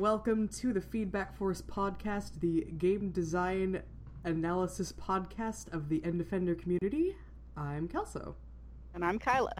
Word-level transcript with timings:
welcome 0.00 0.48
to 0.48 0.72
the 0.72 0.80
Feedback 0.80 1.36
Force 1.36 1.60
podcast, 1.60 2.40
the 2.40 2.66
game 2.78 3.10
design 3.10 3.82
analysis 4.24 4.94
podcast 4.94 5.70
of 5.74 5.90
the 5.90 6.02
End 6.02 6.16
Defender 6.16 6.54
community. 6.54 7.14
I'm 7.54 7.86
Kelso. 7.86 8.34
And 8.94 9.04
I'm 9.04 9.18
Kyla. 9.18 9.52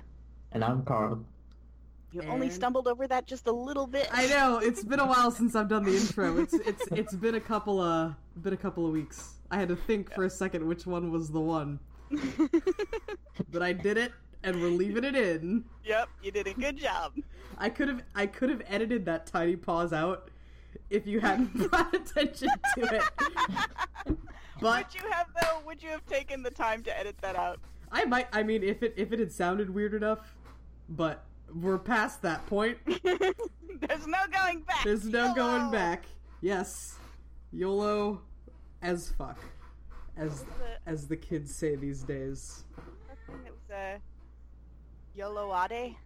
And 0.52 0.64
I'm 0.64 0.82
Carl. 0.82 1.26
You 2.12 2.22
only 2.22 2.48
stumbled 2.48 2.88
over 2.88 3.06
that 3.06 3.26
just 3.26 3.48
a 3.48 3.52
little 3.52 3.86
bit. 3.86 4.08
I 4.10 4.28
know 4.28 4.56
it's 4.56 4.82
been 4.82 4.98
a 4.98 5.06
while 5.06 5.30
since 5.40 5.54
I've 5.54 5.68
done 5.68 5.84
the 5.84 5.94
intro. 5.94 6.38
It's 6.38 6.54
it's 6.54 6.86
it's 6.90 7.14
been 7.14 7.34
a 7.34 7.40
couple 7.40 7.78
of 7.78 8.14
been 8.40 8.54
a 8.54 8.56
couple 8.56 8.86
of 8.86 8.92
weeks. 8.92 9.34
I 9.50 9.58
had 9.58 9.68
to 9.68 9.76
think 9.76 10.10
for 10.14 10.24
a 10.24 10.30
second 10.30 10.66
which 10.66 10.86
one 10.86 11.12
was 11.12 11.28
the 11.28 11.40
one, 11.40 11.78
but 13.52 13.60
I 13.60 13.74
did 13.74 13.98
it, 13.98 14.12
and 14.42 14.58
we're 14.58 14.68
leaving 14.68 15.04
it 15.04 15.14
in. 15.14 15.64
Yep, 15.84 16.08
you 16.22 16.30
did 16.30 16.46
a 16.46 16.54
good 16.54 16.78
job. 16.78 17.12
I 17.58 17.68
could 17.68 17.88
have 17.88 18.02
I 18.14 18.24
could 18.26 18.48
have 18.48 18.62
edited 18.66 19.04
that 19.04 19.26
tiny 19.26 19.54
pause 19.54 19.92
out 19.92 20.29
if 20.90 21.06
you 21.06 21.20
hadn't 21.20 21.52
brought 21.70 21.94
attention 21.94 22.48
to 22.76 22.94
it. 22.96 23.02
But 24.60 24.92
Would 24.92 25.02
you 25.02 25.10
have 25.10 25.26
though? 25.40 25.60
Would 25.64 25.82
you 25.82 25.88
have 25.88 26.04
taken 26.04 26.42
the 26.42 26.50
time 26.50 26.82
to 26.82 26.98
edit 26.98 27.16
that 27.22 27.34
out? 27.34 27.58
I 27.90 28.04
might. 28.04 28.28
I 28.30 28.42
mean, 28.42 28.62
if 28.62 28.82
it 28.82 28.92
if 28.94 29.10
it 29.10 29.18
had 29.18 29.32
sounded 29.32 29.70
weird 29.70 29.94
enough, 29.94 30.34
but 30.90 31.24
we're 31.54 31.78
past 31.78 32.20
that 32.22 32.44
point. 32.46 32.76
There's 33.02 34.06
no 34.06 34.18
going 34.30 34.60
back. 34.60 34.84
There's 34.84 35.06
no 35.06 35.22
YOLO. 35.28 35.34
going 35.34 35.70
back. 35.70 36.04
Yes, 36.42 36.96
YOLO, 37.54 38.20
as 38.82 39.08
fuck, 39.16 39.38
as 40.18 40.44
as 40.84 41.08
the 41.08 41.16
kids 41.16 41.54
say 41.54 41.74
these 41.74 42.02
days. 42.02 42.64
I 42.76 43.14
think 43.32 43.46
It 43.46 43.52
was 43.52 43.70
uh, 43.74 43.98
YOLOade. 45.16 45.96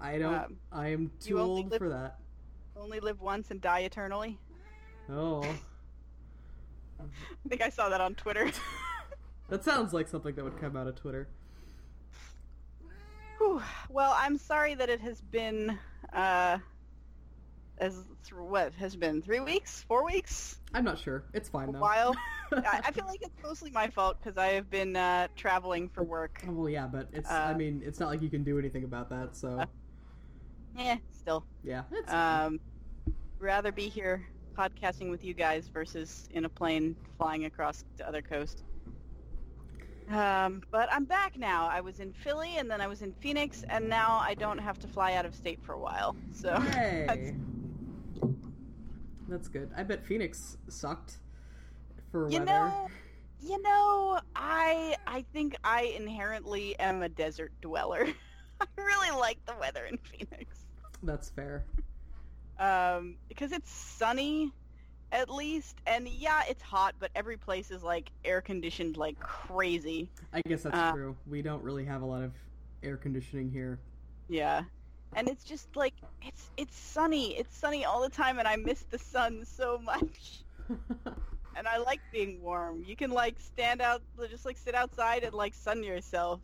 I 0.00 0.18
don't. 0.18 0.34
Um, 0.34 0.56
I 0.70 0.88
am 0.88 1.10
too 1.20 1.40
old 1.40 1.70
live- 1.72 1.78
for 1.80 1.88
that. 1.88 2.18
Only 2.76 3.00
live 3.00 3.20
once 3.20 3.50
and 3.50 3.60
die 3.60 3.80
eternally. 3.80 4.38
Oh, 5.10 5.42
I 7.00 7.48
think 7.48 7.62
I 7.62 7.68
saw 7.68 7.88
that 7.88 8.00
on 8.00 8.14
Twitter. 8.14 8.50
that 9.48 9.64
sounds 9.64 9.92
like 9.92 10.08
something 10.08 10.34
that 10.34 10.44
would 10.44 10.60
come 10.60 10.76
out 10.76 10.86
of 10.86 10.94
Twitter. 10.94 11.28
Whew. 13.38 13.60
Well, 13.90 14.14
I'm 14.16 14.38
sorry 14.38 14.74
that 14.74 14.88
it 14.88 15.00
has 15.00 15.20
been 15.20 15.76
uh, 16.12 16.58
as 17.78 17.94
th- 18.24 18.34
what 18.40 18.72
has 18.74 18.94
been 18.94 19.20
three 19.22 19.40
weeks, 19.40 19.84
four 19.88 20.04
weeks, 20.04 20.58
I'm 20.74 20.84
not 20.84 20.98
sure. 20.98 21.24
It's 21.34 21.48
fine 21.48 21.68
a 21.68 21.72
though. 21.72 21.80
while. 21.80 22.14
I, 22.52 22.80
I 22.86 22.90
feel 22.92 23.06
like 23.06 23.20
it's 23.22 23.42
mostly 23.42 23.70
my 23.70 23.88
fault 23.88 24.18
because 24.22 24.38
I 24.38 24.48
have 24.52 24.70
been 24.70 24.94
uh, 24.96 25.28
traveling 25.36 25.88
for 25.88 26.02
work. 26.04 26.42
Oh, 26.48 26.52
well, 26.52 26.68
yeah, 26.68 26.86
but 26.86 27.08
it's. 27.12 27.30
I 27.30 27.52
Uh, 27.52 27.56
mean, 27.56 27.82
it's 27.84 27.98
not 27.98 28.08
like 28.10 28.22
you 28.22 28.30
can 28.30 28.44
do 28.44 28.58
anything 28.58 28.84
about 28.84 29.10
that. 29.10 29.36
So 29.36 29.58
uh, 29.60 29.66
Eh, 30.78 30.96
still. 31.10 31.44
yeah. 31.62 31.82
Um, 32.08 32.60
rather 33.38 33.72
be 33.72 33.88
here 33.88 34.26
podcasting 34.56 35.10
with 35.10 35.24
you 35.24 35.34
guys 35.34 35.68
versus 35.68 36.28
in 36.32 36.44
a 36.44 36.48
plane 36.48 36.96
flying 37.18 37.44
across 37.46 37.84
the 37.96 38.06
other 38.06 38.22
coast. 38.22 38.62
Um, 40.10 40.62
but 40.70 40.88
I'm 40.92 41.04
back 41.04 41.38
now. 41.38 41.68
I 41.68 41.80
was 41.80 42.00
in 42.00 42.12
Philly 42.12 42.58
and 42.58 42.70
then 42.70 42.80
I 42.80 42.86
was 42.86 43.02
in 43.02 43.12
Phoenix 43.14 43.64
and 43.70 43.88
now 43.88 44.18
I 44.22 44.34
don't 44.34 44.58
have 44.58 44.78
to 44.80 44.88
fly 44.88 45.14
out 45.14 45.24
of 45.24 45.34
state 45.34 45.60
for 45.62 45.72
a 45.72 45.78
while. 45.78 46.16
So 46.34 46.58
Hey. 46.60 47.04
that's, 47.08 47.32
That's 49.28 49.48
good. 49.48 49.70
I 49.76 49.84
bet 49.84 50.04
Phoenix 50.04 50.58
sucked 50.68 51.18
for 52.10 52.28
you 52.28 52.40
weather. 52.40 52.46
know, 52.52 52.88
you 53.40 53.62
know, 53.62 54.20
I 54.36 54.96
I 55.06 55.24
think 55.32 55.56
I 55.64 55.94
inherently 55.96 56.78
am 56.78 57.02
a 57.02 57.08
desert 57.08 57.52
dweller. 57.62 58.06
I 58.60 58.66
really 58.76 59.18
like 59.18 59.38
the 59.46 59.54
weather 59.58 59.86
in 59.86 59.96
Phoenix. 59.98 60.66
That's 61.02 61.28
fair. 61.30 61.64
um, 62.58 63.16
because 63.28 63.52
it's 63.52 63.70
sunny 63.70 64.52
at 65.12 65.28
least 65.30 65.80
and 65.86 66.08
yeah 66.08 66.42
it's 66.48 66.62
hot 66.62 66.94
but 66.98 67.10
every 67.14 67.36
place 67.36 67.70
is 67.70 67.82
like 67.82 68.10
air 68.24 68.40
conditioned 68.40 68.96
like 68.96 69.18
crazy 69.20 70.10
I 70.32 70.40
guess 70.48 70.62
that's 70.62 70.76
Uh, 70.76 70.92
true. 70.92 71.16
We 71.26 71.42
don't 71.42 71.62
really 71.62 71.84
have 71.84 72.02
a 72.02 72.06
lot 72.06 72.22
of 72.22 72.32
air 72.82 72.96
conditioning 72.96 73.50
here. 73.50 73.78
yeah 74.28 74.62
and 75.14 75.28
it's 75.28 75.44
just 75.44 75.76
like 75.76 75.94
it's 76.22 76.50
it's 76.56 76.76
sunny 76.76 77.36
it's 77.38 77.56
sunny 77.56 77.84
all 77.84 78.02
the 78.02 78.08
time 78.08 78.38
and 78.38 78.48
i 78.48 78.56
miss 78.56 78.84
the 78.90 78.98
sun 78.98 79.44
so 79.44 79.78
much 79.78 80.44
and 81.54 81.66
i 81.68 81.78
like 81.78 82.00
being 82.10 82.40
warm 82.40 82.82
you 82.84 82.96
can 82.96 83.10
like 83.10 83.38
stand 83.40 83.80
out 83.80 84.02
just 84.30 84.44
like 84.44 84.56
sit 84.58 84.74
outside 84.74 85.22
and 85.24 85.34
like 85.34 85.54
sun 85.54 85.82
yourself 85.82 86.40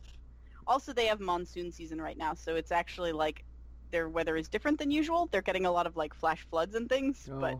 also 0.67 0.93
they 0.93 1.05
have 1.07 1.19
monsoon 1.19 1.71
season 1.71 1.99
right 2.01 2.17
now 2.17 2.33
so 2.33 2.55
it's 2.55 2.71
actually 2.71 3.11
like 3.11 3.43
their 3.91 4.09
weather 4.09 4.35
is 4.35 4.47
different 4.47 4.77
than 4.79 4.91
usual 4.91 5.27
they're 5.31 5.41
getting 5.41 5.65
a 5.65 5.71
lot 5.71 5.87
of 5.87 5.97
like 5.97 6.13
flash 6.13 6.45
floods 6.49 6.75
and 6.75 6.89
things 6.89 7.29
oh, 7.31 7.39
but 7.39 7.59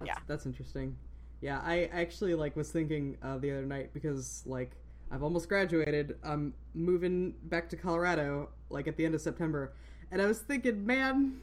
that's, 0.00 0.08
yeah. 0.08 0.18
that's 0.26 0.46
interesting. 0.46 0.96
Yeah, 1.40 1.60
I 1.64 1.84
actually 1.92 2.34
like 2.34 2.56
was 2.56 2.70
thinking 2.70 3.16
uh, 3.22 3.38
the 3.38 3.50
other 3.50 3.66
night 3.66 3.92
because 3.92 4.42
like 4.46 4.72
I've 5.10 5.22
almost 5.22 5.48
graduated. 5.48 6.16
I'm 6.22 6.54
moving 6.74 7.34
back 7.44 7.68
to 7.70 7.76
Colorado 7.76 8.50
like 8.68 8.88
at 8.88 8.96
the 8.96 9.04
end 9.04 9.14
of 9.14 9.20
September, 9.20 9.74
and 10.10 10.20
I 10.20 10.26
was 10.26 10.40
thinking, 10.40 10.86
man, 10.86 11.40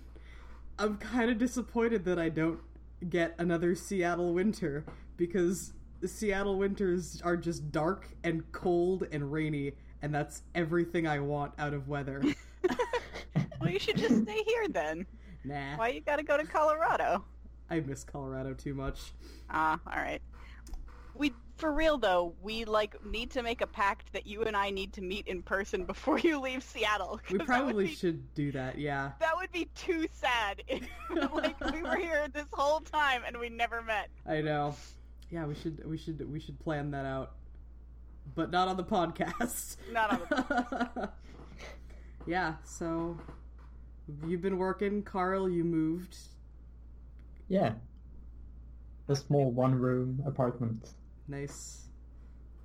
I'm 0.79 0.97
kind 0.97 1.29
of 1.29 1.37
disappointed 1.37 2.05
that 2.05 2.19
I 2.19 2.29
don't 2.29 2.59
get 3.09 3.35
another 3.37 3.75
Seattle 3.75 4.33
winter 4.33 4.85
because 5.17 5.73
Seattle 6.05 6.57
winters 6.57 7.21
are 7.23 7.37
just 7.37 7.71
dark 7.71 8.09
and 8.23 8.51
cold 8.51 9.07
and 9.11 9.31
rainy, 9.31 9.73
and 10.01 10.13
that's 10.13 10.43
everything 10.55 11.07
I 11.07 11.19
want 11.19 11.53
out 11.59 11.73
of 11.73 11.87
weather. 11.87 12.23
well 13.59 13.69
you 13.69 13.79
should 13.79 13.97
just 13.97 14.23
stay 14.23 14.43
here 14.43 14.67
then 14.69 15.05
nah, 15.43 15.77
Why 15.77 15.89
you 15.89 16.01
gotta 16.01 16.23
go 16.23 16.37
to 16.37 16.45
Colorado? 16.45 17.23
I 17.69 17.79
miss 17.81 18.03
Colorado 18.03 18.53
too 18.53 18.73
much. 18.73 19.11
Ah, 19.49 19.79
all 19.85 20.01
right. 20.01 20.21
We 21.15 21.33
for 21.57 21.73
real 21.73 21.97
though, 21.97 22.33
we 22.41 22.65
like 22.65 23.03
need 23.05 23.31
to 23.31 23.41
make 23.41 23.61
a 23.61 23.67
pact 23.67 24.13
that 24.13 24.27
you 24.27 24.43
and 24.43 24.55
I 24.55 24.69
need 24.69 24.93
to 24.93 25.01
meet 25.01 25.27
in 25.27 25.41
person 25.41 25.83
before 25.85 26.19
you 26.19 26.39
leave 26.39 26.63
Seattle. 26.63 27.19
We 27.31 27.39
probably 27.39 27.87
be- 27.87 27.93
should 27.93 28.33
do 28.35 28.51
that. 28.51 28.77
Yeah. 28.77 29.11
That 29.19 29.35
would 29.35 29.51
be 29.51 29.65
too 29.75 30.07
sad. 30.13 30.63
If, 30.67 30.87
like 31.33 31.59
we 31.71 31.81
were 31.81 31.95
here 31.97 32.27
this 32.31 32.45
whole 32.53 32.79
time 32.79 33.23
and 33.25 33.37
we 33.37 33.49
never 33.49 33.81
met. 33.81 34.09
I 34.25 34.41
know. 34.41 34.75
Yeah, 35.29 35.45
we 35.45 35.55
should 35.55 35.85
we 35.85 35.97
should 35.97 36.31
we 36.31 36.39
should 36.39 36.59
plan 36.59 36.91
that 36.91 37.05
out. 37.05 37.33
But 38.35 38.51
not 38.51 38.67
on 38.67 38.77
the 38.77 38.83
podcast. 38.83 39.77
Not 39.91 40.11
on 40.11 40.19
the 40.29 41.09
yeah, 42.27 42.55
so 42.63 43.17
you've 44.25 44.41
been 44.41 44.57
working, 44.57 45.03
Carl, 45.03 45.49
you 45.49 45.63
moved. 45.63 46.17
Yeah. 47.47 47.73
A 49.09 49.15
small 49.15 49.51
one 49.51 49.75
room 49.75 50.21
apartment. 50.25 50.89
Nice. 51.27 51.87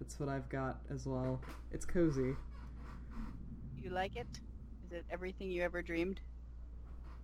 That's 0.00 0.19
what 0.19 0.28
I've 0.28 0.48
got 0.48 0.81
as 0.91 1.06
well. 1.06 1.41
It's 1.70 1.84
cozy. 1.84 2.34
You 3.81 3.91
like 3.91 4.16
it? 4.16 4.26
Is 4.86 4.92
it 4.92 5.04
everything 5.10 5.50
you 5.50 5.62
ever 5.62 5.82
dreamed? 5.82 6.20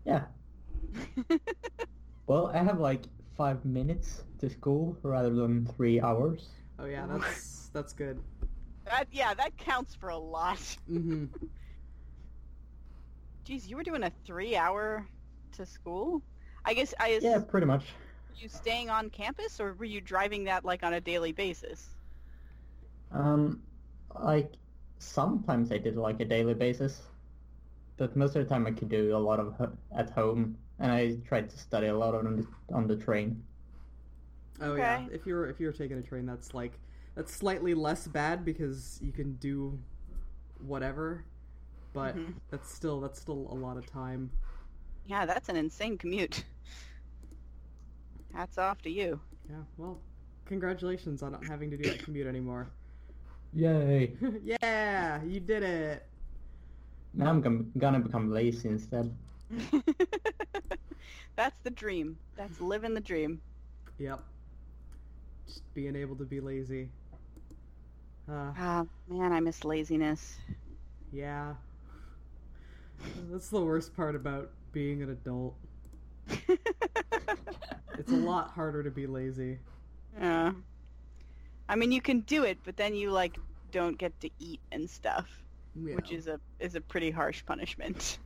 Yeah. 0.05 0.25
Well, 2.27 2.49
I 2.55 2.59
have 2.59 2.79
like 2.79 3.05
five 3.39 3.65
minutes 3.65 4.23
to 4.41 4.51
school 4.51 4.99
rather 5.03 5.31
than 5.31 5.65
three 5.77 5.99
hours. 5.99 6.51
Oh 6.79 6.85
yeah, 6.85 7.07
that's 7.07 7.69
that's 7.73 7.95
good. 7.95 8.21
that 8.85 9.07
yeah, 9.11 9.33
that 9.33 9.57
counts 9.57 9.95
for 9.95 10.11
a 10.11 10.19
lot. 10.19 10.61
Mhm. 10.91 11.29
Jeez, 13.49 13.67
you 13.67 13.77
were 13.77 13.83
doing 13.83 14.03
a 14.03 14.13
three-hour 14.27 15.07
to 15.53 15.65
school. 15.65 16.21
I 16.67 16.75
guess 16.75 16.93
I 17.01 17.09
is 17.09 17.25
Yeah, 17.25 17.39
pretty 17.39 17.67
much. 17.67 17.87
you 18.37 18.49
staying 18.49 18.91
on 18.91 19.09
campus 19.09 19.59
or 19.59 19.73
were 19.73 19.87
you 19.87 20.03
driving 20.03 20.45
that 20.45 20.65
like 20.67 20.83
on 20.83 20.93
a 20.93 21.01
daily 21.01 21.33
basis? 21.33 21.89
Um, 23.11 23.63
like 24.21 24.53
sometimes 24.99 25.73
I 25.73 25.79
did 25.79 25.97
like 25.97 26.21
a 26.21 26.27
daily 26.27 26.53
basis, 26.53 27.01
but 27.97 28.15
most 28.17 28.37
of 28.37 28.43
the 28.43 28.49
time 28.49 28.67
I 28.67 28.73
could 28.73 28.91
do 28.91 29.17
a 29.17 29.19
lot 29.19 29.41
of 29.41 29.55
ho- 29.55 29.77
at 29.97 30.11
home, 30.11 30.59
and 30.79 30.93
I 30.93 31.17
tried 31.27 31.49
to 31.49 31.59
study 31.59 31.87
a 31.87 31.97
lot 31.97 32.15
on 32.15 32.37
the 32.37 32.47
on 32.75 32.87
the 32.87 32.97
train. 32.97 33.43
Oh 34.61 34.75
yeah. 34.75 35.07
If 35.11 35.25
you're 35.27 35.47
if 35.47 35.59
you're 35.59 35.73
taking 35.73 35.97
a 35.97 36.03
train 36.03 36.27
that's 36.27 36.53
like 36.53 36.79
that's 37.15 37.33
slightly 37.33 37.73
less 37.75 38.07
bad 38.07 38.45
because 38.45 38.99
you 39.03 39.11
can 39.11 39.37
do 39.37 39.79
whatever. 40.61 41.25
But 41.99 42.15
Mhm. 42.17 42.35
that's 42.51 42.73
still 42.73 43.01
that's 43.01 43.21
still 43.21 43.49
a 43.51 43.55
lot 43.55 43.77
of 43.77 43.87
time. 43.87 44.31
Yeah, 45.07 45.27
that's 45.27 45.49
an 45.49 45.57
insane 45.57 45.99
commute. 45.99 46.45
Hats 48.33 48.59
off 48.59 48.83
to 48.83 48.91
you. 48.91 49.21
Yeah, 49.49 49.63
well, 49.77 50.01
congratulations 50.45 51.23
on 51.23 51.33
not 51.33 51.45
having 51.45 51.71
to 51.71 51.77
do 51.77 51.87
that 51.89 52.03
commute 52.03 52.27
anymore. 52.27 52.69
Yay! 53.53 54.17
yeah, 54.43 55.23
you 55.25 55.41
did 55.41 55.63
it. 55.63 56.07
Now 57.15 57.29
I'm 57.31 57.41
gonna, 57.41 57.65
gonna 57.79 58.01
become 58.01 58.31
lazy 58.31 58.69
instead. 58.69 59.15
that's 61.37 61.59
the 61.63 61.71
dream. 61.71 62.19
That's 62.37 62.61
living 62.61 62.95
the 62.95 63.01
dream. 63.01 63.41
Yep. 63.99 64.23
Just 65.47 65.63
being 65.75 65.97
able 65.97 66.17
to 66.17 66.25
be 66.25 66.41
lazy. 66.41 66.91
Uh, 68.29 68.53
Ah, 68.57 68.87
man, 69.09 69.33
I 69.33 69.41
miss 69.41 69.65
laziness. 69.65 70.39
yeah. 71.13 71.55
That's 73.31 73.49
the 73.49 73.61
worst 73.61 73.95
part 73.97 74.15
about 74.15 74.51
being 74.73 75.03
an 75.03 75.11
adult. 75.11 75.55
It's 77.99 78.13
a 78.13 78.17
lot 78.17 78.51
harder 78.53 78.85
to 78.85 78.91
be 78.93 79.09
lazy. 79.09 79.59
Yeah. 80.21 80.53
I 81.69 81.75
mean, 81.75 81.91
you 81.91 82.01
can 82.01 82.21
do 82.21 82.45
it, 82.45 82.57
but 82.65 82.77
then 82.77 82.95
you 82.95 83.11
like 83.11 83.37
don't 83.73 83.99
get 83.99 84.19
to 84.21 84.31
eat 84.39 84.61
and 84.71 84.89
stuff, 84.89 85.27
Yeah. 85.75 85.97
which 85.97 86.13
is 86.13 86.29
a 86.29 86.39
is 86.61 86.77
a 86.77 86.81
pretty 86.81 87.11
harsh 87.11 87.45
punishment. 87.45 88.19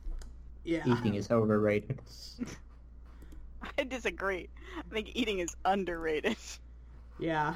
yeah. 0.63 0.83
Eating 0.87 1.15
is 1.15 1.31
overrated. 1.31 1.99
I 3.77 3.83
disagree. 3.83 4.47
I 4.77 4.93
think 4.93 5.09
eating 5.15 5.39
is 5.39 5.55
underrated. 5.65 6.37
Yeah. 7.19 7.55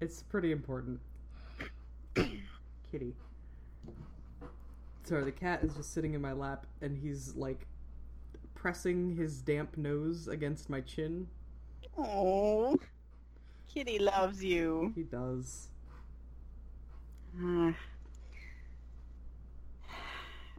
It's 0.00 0.22
pretty 0.24 0.50
important. 0.52 1.00
Kitty. 2.14 3.14
Sorry, 5.08 5.24
the 5.24 5.32
cat 5.32 5.64
is 5.64 5.74
just 5.74 5.94
sitting 5.94 6.12
in 6.12 6.20
my 6.20 6.32
lap 6.32 6.66
and 6.82 6.94
he's 6.98 7.34
like 7.34 7.66
pressing 8.54 9.16
his 9.16 9.40
damp 9.40 9.78
nose 9.78 10.28
against 10.28 10.68
my 10.68 10.82
chin. 10.82 11.26
Oh, 11.96 12.76
Kitty 13.72 13.98
loves 13.98 14.44
you. 14.44 14.92
He 14.94 15.04
does. 15.04 15.68
Uh, 17.42 17.72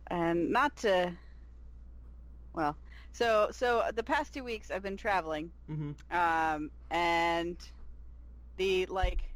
and 0.07 0.49
not 0.49 0.75
to 0.77 1.13
well 2.53 2.75
so 3.11 3.49
so 3.51 3.83
the 3.93 4.03
past 4.03 4.33
two 4.33 4.43
weeks 4.43 4.71
i've 4.71 4.81
been 4.81 4.97
traveling 4.97 5.51
hmm 5.67 5.91
um 6.11 6.71
and 6.89 7.57
the 8.57 8.85
like 8.87 9.28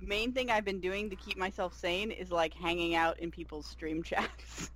main 0.00 0.32
thing 0.32 0.50
i've 0.50 0.64
been 0.64 0.80
doing 0.80 1.10
to 1.10 1.16
keep 1.16 1.36
myself 1.36 1.74
sane 1.76 2.10
is 2.10 2.30
like 2.30 2.54
hanging 2.54 2.94
out 2.94 3.18
in 3.20 3.30
people's 3.30 3.66
stream 3.66 4.02
chats. 4.10 4.70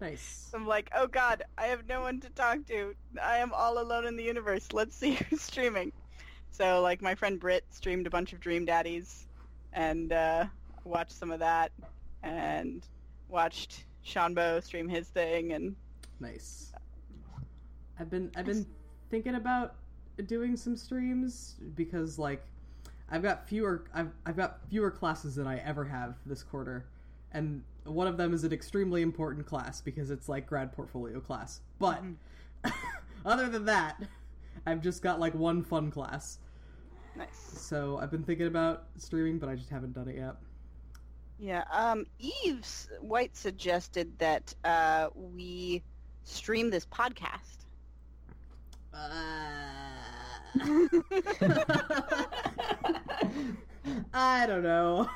Nice. 0.00 0.50
i'm 0.54 0.66
like 0.66 0.90
oh 0.94 1.06
god 1.06 1.42
i 1.56 1.66
have 1.66 1.86
no 1.88 2.00
one 2.00 2.20
to 2.20 2.30
talk 2.30 2.64
to. 2.66 2.94
I 3.22 3.38
am 3.38 3.52
all 3.52 3.80
alone 3.80 4.06
in 4.06 4.16
the 4.16 4.22
universe. 4.22 4.68
Let's 4.72 4.96
see 4.96 5.12
who's 5.30 5.42
streaming. 5.42 5.92
So 6.50 6.80
like 6.82 7.02
my 7.02 7.14
friend 7.14 7.38
Britt 7.38 7.64
streamed 7.70 8.06
a 8.06 8.10
bunch 8.10 8.32
of 8.32 8.40
dream 8.40 8.64
daddies 8.64 9.26
and 9.72 10.12
uh 10.12 10.46
watched 10.84 11.12
some 11.12 11.30
of 11.30 11.40
that 11.40 11.72
and 12.22 12.86
watched 13.28 13.84
Shanbo 14.04 14.62
stream 14.62 14.88
his 14.88 15.08
thing 15.08 15.52
and 15.52 15.76
Nice. 16.20 16.72
I've 17.98 18.10
been 18.10 18.30
I've 18.36 18.46
been 18.46 18.66
thinking 19.10 19.34
about 19.34 19.74
doing 20.26 20.56
some 20.56 20.76
streams 20.76 21.56
because 21.74 22.18
like 22.18 22.42
I've 23.10 23.22
got 23.22 23.48
fewer 23.48 23.84
I've 23.94 24.10
I've 24.26 24.36
got 24.36 24.58
fewer 24.68 24.90
classes 24.90 25.36
than 25.36 25.46
I 25.46 25.58
ever 25.58 25.84
have 25.84 26.16
this 26.26 26.42
quarter. 26.42 26.86
And 27.32 27.62
one 27.84 28.06
of 28.06 28.16
them 28.16 28.34
is 28.34 28.44
an 28.44 28.52
extremely 28.52 29.02
important 29.02 29.46
class 29.46 29.80
because 29.80 30.10
it's 30.10 30.28
like 30.28 30.46
grad 30.46 30.72
portfolio 30.72 31.20
class. 31.20 31.60
But 31.78 32.02
other 33.24 33.48
than 33.48 33.64
that, 33.66 34.00
I've 34.66 34.82
just 34.82 35.02
got 35.02 35.20
like 35.20 35.34
one 35.34 35.62
fun 35.62 35.90
class. 35.90 36.38
nice 37.16 37.36
So 37.36 37.98
I've 38.00 38.10
been 38.10 38.24
thinking 38.24 38.46
about 38.46 38.84
streaming, 38.96 39.38
but 39.38 39.48
I 39.48 39.54
just 39.54 39.70
haven't 39.70 39.94
done 39.94 40.08
it 40.08 40.16
yet. 40.16 40.36
Yeah, 41.38 41.64
um, 41.70 42.04
Eves 42.18 42.88
White 43.00 43.36
suggested 43.36 44.18
that 44.18 44.54
uh, 44.64 45.08
we 45.14 45.82
stream 46.24 46.70
this 46.70 46.86
podcast. 46.86 47.66
I 54.14 54.46
don't 54.46 54.62
know. 54.62 55.08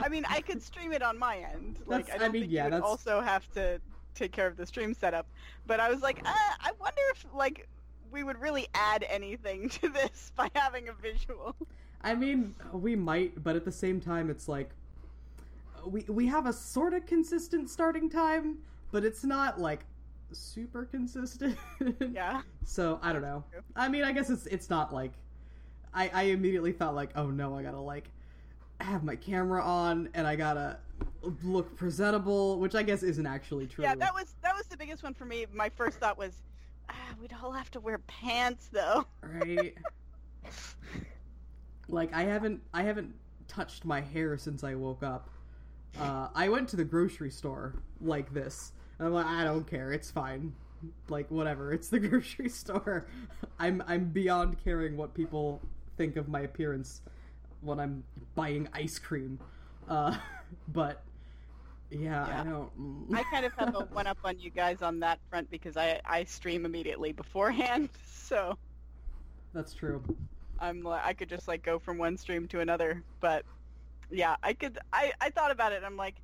I 0.00 0.08
mean, 0.08 0.24
I 0.28 0.40
could 0.40 0.62
stream 0.62 0.92
it 0.92 1.02
on 1.02 1.18
my 1.18 1.36
end. 1.38 1.78
Like, 1.86 2.06
That's- 2.06 2.10
I 2.10 2.14
I 2.14 2.18
don't 2.26 2.32
mean, 2.32 2.42
think 2.42 2.52
yeah, 2.52 2.60
you 2.62 2.64
would 2.66 2.72
that's- 2.74 2.88
also 2.90 3.20
have 3.20 3.50
to 3.52 3.80
take 4.14 4.32
care 4.32 4.46
of 4.46 4.56
the 4.56 4.66
stream 4.66 4.94
setup. 4.94 5.26
But 5.66 5.80
I 5.80 5.90
was 5.90 6.02
like, 6.02 6.18
uh, 6.24 6.32
I 6.60 6.72
wonder 6.80 7.00
if 7.12 7.24
like 7.34 7.68
we 8.10 8.22
would 8.24 8.38
really 8.40 8.66
add 8.74 9.04
anything 9.08 9.68
to 9.80 9.88
this 9.88 10.32
by 10.36 10.50
having 10.54 10.88
a 10.88 10.92
visual. 10.92 11.54
I 12.02 12.14
mean, 12.14 12.54
we 12.72 12.96
might, 12.96 13.42
but 13.42 13.54
at 13.56 13.64
the 13.64 13.72
same 13.72 14.00
time, 14.00 14.28
it's 14.28 14.48
like 14.48 14.70
we 15.86 16.02
we 16.08 16.26
have 16.26 16.46
a 16.46 16.52
sort 16.52 16.94
of 16.94 17.06
consistent 17.06 17.70
starting 17.70 18.08
time, 18.10 18.58
but 18.90 19.04
it's 19.04 19.24
not 19.24 19.60
like 19.60 19.84
super 20.32 20.84
consistent. 20.84 21.56
Yeah. 22.12 22.42
So 22.64 23.00
I 23.02 23.12
don't 23.12 23.22
know. 23.22 23.42
I 23.74 23.88
mean, 23.88 24.04
I 24.04 24.12
guess 24.12 24.30
it's 24.30 24.46
it's 24.46 24.70
not 24.70 24.92
like 24.94 25.12
I 25.94 26.10
I 26.12 26.22
immediately 26.24 26.72
thought 26.72 26.94
like, 26.94 27.10
oh 27.16 27.30
no, 27.30 27.56
I 27.56 27.62
gotta 27.62 27.80
like 27.80 28.10
have 28.80 29.04
my 29.04 29.16
camera 29.16 29.62
on 29.62 30.08
and 30.14 30.26
I 30.26 30.36
gotta 30.36 30.78
look 31.42 31.76
presentable, 31.76 32.58
which 32.58 32.74
I 32.74 32.82
guess 32.82 33.02
isn't 33.02 33.26
actually 33.26 33.66
true. 33.66 33.84
Yeah, 33.84 33.94
that 33.94 34.14
was 34.14 34.34
that 34.42 34.54
was 34.54 34.66
the 34.66 34.76
biggest 34.76 35.02
one 35.02 35.14
for 35.14 35.24
me. 35.24 35.46
My 35.52 35.68
first 35.68 35.98
thought 35.98 36.18
was, 36.18 36.42
ah, 36.90 36.94
we'd 37.20 37.34
all 37.42 37.52
have 37.52 37.70
to 37.72 37.80
wear 37.80 37.98
pants 37.98 38.68
though. 38.72 39.06
right. 39.22 39.76
like 41.88 42.12
I 42.14 42.22
haven't 42.24 42.60
I 42.72 42.82
haven't 42.82 43.14
touched 43.48 43.84
my 43.84 44.00
hair 44.00 44.36
since 44.38 44.64
I 44.64 44.74
woke 44.74 45.02
up. 45.02 45.28
Uh, 46.00 46.28
I 46.34 46.48
went 46.48 46.68
to 46.70 46.76
the 46.76 46.84
grocery 46.84 47.30
store 47.30 47.82
like 48.00 48.32
this. 48.32 48.72
And 48.98 49.08
I'm 49.08 49.14
like, 49.14 49.26
I 49.26 49.44
don't 49.44 49.66
care, 49.66 49.92
it's 49.92 50.10
fine. 50.10 50.54
Like 51.08 51.30
whatever, 51.30 51.72
it's 51.72 51.88
the 51.88 51.98
grocery 52.08 52.48
store. 52.48 53.06
I'm 53.58 53.82
I'm 53.86 54.06
beyond 54.06 54.62
caring 54.64 54.96
what 54.96 55.14
people 55.14 55.60
think 55.96 56.16
of 56.16 56.28
my 56.28 56.40
appearance 56.40 57.02
when 57.60 57.78
I'm 57.78 58.04
buying 58.34 58.68
ice 58.72 58.98
cream. 58.98 59.38
Uh, 59.88 60.16
but 60.68 61.02
yeah, 61.90 62.26
Yeah. 62.26 62.40
I 62.40 62.44
don't. 62.44 62.70
I 63.14 63.22
kind 63.32 63.44
of 63.44 63.52
have 63.54 63.74
a 63.74 63.80
one 63.92 64.06
up 64.06 64.18
on 64.24 64.38
you 64.38 64.50
guys 64.50 64.82
on 64.82 65.00
that 65.00 65.18
front 65.30 65.50
because 65.50 65.76
I 65.76 66.00
I 66.04 66.24
stream 66.24 66.64
immediately 66.64 67.12
beforehand, 67.12 67.88
so 68.06 68.56
That's 69.52 69.74
true. 69.74 70.02
I'm 70.58 70.82
like 70.82 71.04
I 71.04 71.12
could 71.12 71.28
just 71.28 71.48
like 71.48 71.62
go 71.62 71.78
from 71.78 71.98
one 71.98 72.16
stream 72.16 72.46
to 72.48 72.60
another. 72.60 73.02
But 73.20 73.44
yeah, 74.10 74.36
I 74.42 74.52
could. 74.54 74.78
I 74.92 75.12
I 75.20 75.30
thought 75.30 75.50
about 75.50 75.72
it. 75.72 75.76
and 75.76 75.86
I'm 75.86 75.96
like, 75.96 76.16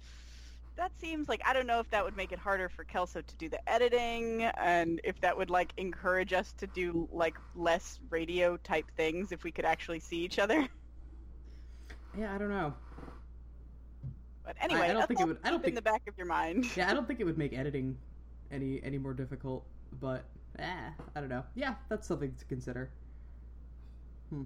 that 0.79 0.99
seems 0.99 1.29
like 1.29 1.43
I 1.45 1.53
don't 1.53 1.67
know 1.67 1.81
if 1.81 1.91
that 1.91 2.05
would 2.05 2.17
make 2.17 2.33
it 2.33 2.39
harder 2.39 2.69
for 2.71 2.85
Kelso 2.85 3.21
to 3.21 3.37
do 3.37 3.49
the 3.51 3.61
editing, 3.69 4.45
and 4.45 5.01
if 5.05 5.21
that 5.21 5.37
would 5.37 5.51
like 5.51 5.75
encourage 5.77 6.33
us 6.33 6.53
to 6.55 6.67
do 6.69 7.09
like 7.13 7.37
less 7.55 7.99
radio 8.11 8.57
type 8.57 8.87
things 8.97 9.31
if 9.33 9.45
we 9.45 9.51
could 9.53 9.65
actually 9.67 10.01
see 10.01 10.19
each 10.25 10.39
other. 10.39 10.67
Yeah, 12.19 12.35
I 12.35 12.39
don't 12.39 12.49
know. 12.49 12.75
But 14.43 14.57
anyway, 14.61 14.81
I 14.81 14.87
don't 14.89 14.97
that's 15.01 15.09
think 15.09 15.21
it 15.21 15.27
would- 15.27 15.39
I 15.45 15.51
don't 15.51 15.59
keep 15.61 15.69
in 15.69 15.75
think- 15.75 15.75
the 15.77 15.83
back 15.83 16.03
of 16.09 16.17
your 16.17 16.27
mind. 16.27 16.67
Yeah, 16.75 16.91
I 16.91 16.95
don't 16.95 17.07
think 17.07 17.21
it 17.21 17.25
would 17.25 17.37
make 17.39 17.53
editing 17.53 17.97
any 18.51 18.83
any 18.83 18.99
more 18.99 19.13
difficult, 19.15 19.67
but 20.01 20.25
eh, 20.59 20.91
I 21.15 21.21
don't 21.21 21.29
know. 21.29 21.45
Yeah, 21.55 21.75
that's 21.91 22.09
something 22.09 22.35
to 22.35 22.45
consider. 22.47 22.91
Hmm. 24.31 24.45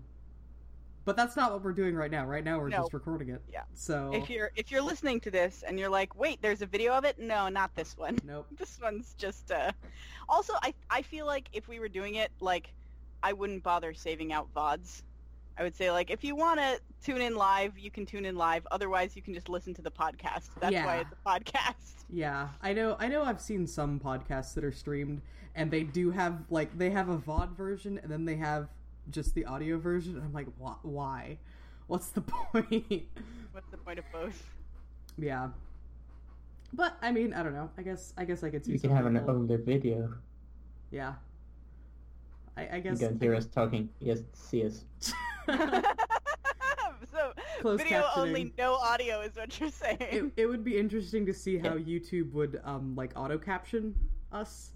But 1.05 1.17
that's 1.17 1.35
not 1.37 1.53
what 1.53 1.63
we're 1.65 1.73
doing 1.73 1.95
right 1.97 2.11
now. 2.11 2.25
Right 2.27 2.45
now, 2.45 2.59
we're 2.59 2.69
No. 2.69 2.79
just 2.79 2.93
recording 2.95 3.29
it. 3.31 3.43
Yeah. 3.53 3.63
So 3.75 4.11
If 4.15 4.31
you're 4.31 4.51
if 4.57 4.71
you're 4.71 4.83
listening 4.83 5.21
to 5.21 5.31
this 5.31 5.65
and 5.67 5.79
you're 5.79 5.89
like, 5.89 6.15
wait, 6.17 6.41
there's 6.43 6.63
a 6.63 6.67
video 6.67 6.93
of 6.93 7.05
it? 7.05 7.19
No, 7.19 7.49
not 7.49 7.75
this 7.75 7.97
one. 7.97 8.19
nope. 8.25 8.47
This 8.57 8.79
one's 8.81 9.15
just 9.19 9.51
uh 9.51 9.73
also 10.29 10.53
I 10.63 10.75
I 10.91 11.03
feel 11.03 11.27
like 11.27 11.49
if 11.53 11.67
we 11.69 11.81
were 11.81 11.89
doing 11.89 12.15
it 12.17 12.31
like 12.41 12.73
I 13.23 13.33
wouldn't 13.33 13.63
bother 13.63 13.95
saving 13.95 14.33
out 14.33 14.53
VODs. 14.55 15.03
I 15.59 15.63
would 15.65 15.75
say 15.77 15.91
like 15.91 16.11
if 16.11 16.23
you 16.25 16.35
want 16.37 16.61
to 16.61 16.81
tune 17.05 17.21
in 17.21 17.35
live, 17.35 17.77
you 17.79 17.91
can 17.91 18.07
tune 18.07 18.25
in 18.25 18.37
live. 18.37 18.67
Otherwise, 18.71 19.17
you 19.17 19.23
can 19.23 19.35
just 19.35 19.49
listen 19.49 19.75
to 19.75 19.83
the 19.83 19.91
podcast. 19.91 20.49
That's 20.61 20.75
why 20.75 20.97
Yeah. 20.97 21.01
it's 21.01 21.13
a 21.13 21.29
podcast. 21.29 21.75
Yeah, 22.15 22.49
I 22.61 22.75
know. 22.75 22.95
I 22.99 23.09
know. 23.09 23.23
I've 23.23 23.41
seen 23.41 23.67
some 23.67 23.99
podcasts 23.99 24.53
that 24.53 24.65
are 24.65 24.73
streamed, 24.73 25.23
and 25.55 25.71
they 25.71 25.83
do 25.83 26.11
have 26.11 26.45
like 26.51 26.77
they 26.77 26.91
have 26.91 27.09
a 27.09 27.17
VOD 27.17 27.57
version, 27.57 27.99
and 28.03 28.13
then 28.13 28.27
they 28.27 28.37
have 28.37 28.69
just 29.11 29.35
the 29.35 29.45
audio 29.47 29.79
version. 29.79 30.21
I'm 30.25 30.33
like, 30.33 30.47
wh- 30.59 30.85
why? 30.85 31.39
What's 31.87 32.11
the 32.11 32.21
point? 32.23 33.05
What's 33.53 33.69
the 33.71 33.77
point 33.79 33.99
of 33.99 34.05
both? 34.13 34.43
yeah. 35.19 35.49
But 36.73 36.97
I 37.03 37.13
mean, 37.13 37.35
I 37.35 37.43
don't 37.43 37.53
know. 37.53 37.69
I 37.77 37.83
guess 37.83 38.15
I 38.17 38.25
guess 38.25 38.43
I 38.43 38.51
could 38.51 38.65
see. 38.65 38.73
You 38.73 38.79
can 38.79 38.91
some 38.91 38.97
have 38.97 39.07
an 39.07 39.19
older 39.29 39.59
video. 39.59 40.15
Yeah. 40.91 41.15
I, 42.57 42.67
I 42.67 42.77
You 42.77 42.83
guess. 42.83 42.99
don't 43.01 43.21
hear 43.21 43.35
us 43.35 43.47
talking, 43.47 43.89
Yes, 43.99 44.21
see 44.35 44.65
us. 44.67 44.85
so 47.11 47.33
Closed 47.61 47.83
video 47.83 48.05
only, 48.17 48.53
no 48.59 48.75
audio 48.75 49.21
is 49.23 49.35
what 49.37 49.59
you're 49.59 49.71
saying. 49.71 49.97
it, 50.01 50.33
it 50.37 50.47
would 50.47 50.63
be 50.65 50.77
interesting 50.79 51.25
to 51.27 51.33
see 51.35 51.57
how 51.59 51.71
YouTube 51.79 52.33
would 52.33 52.61
um 52.65 52.95
like 52.97 53.13
auto 53.17 53.39
caption 53.39 53.95
us 54.33 54.73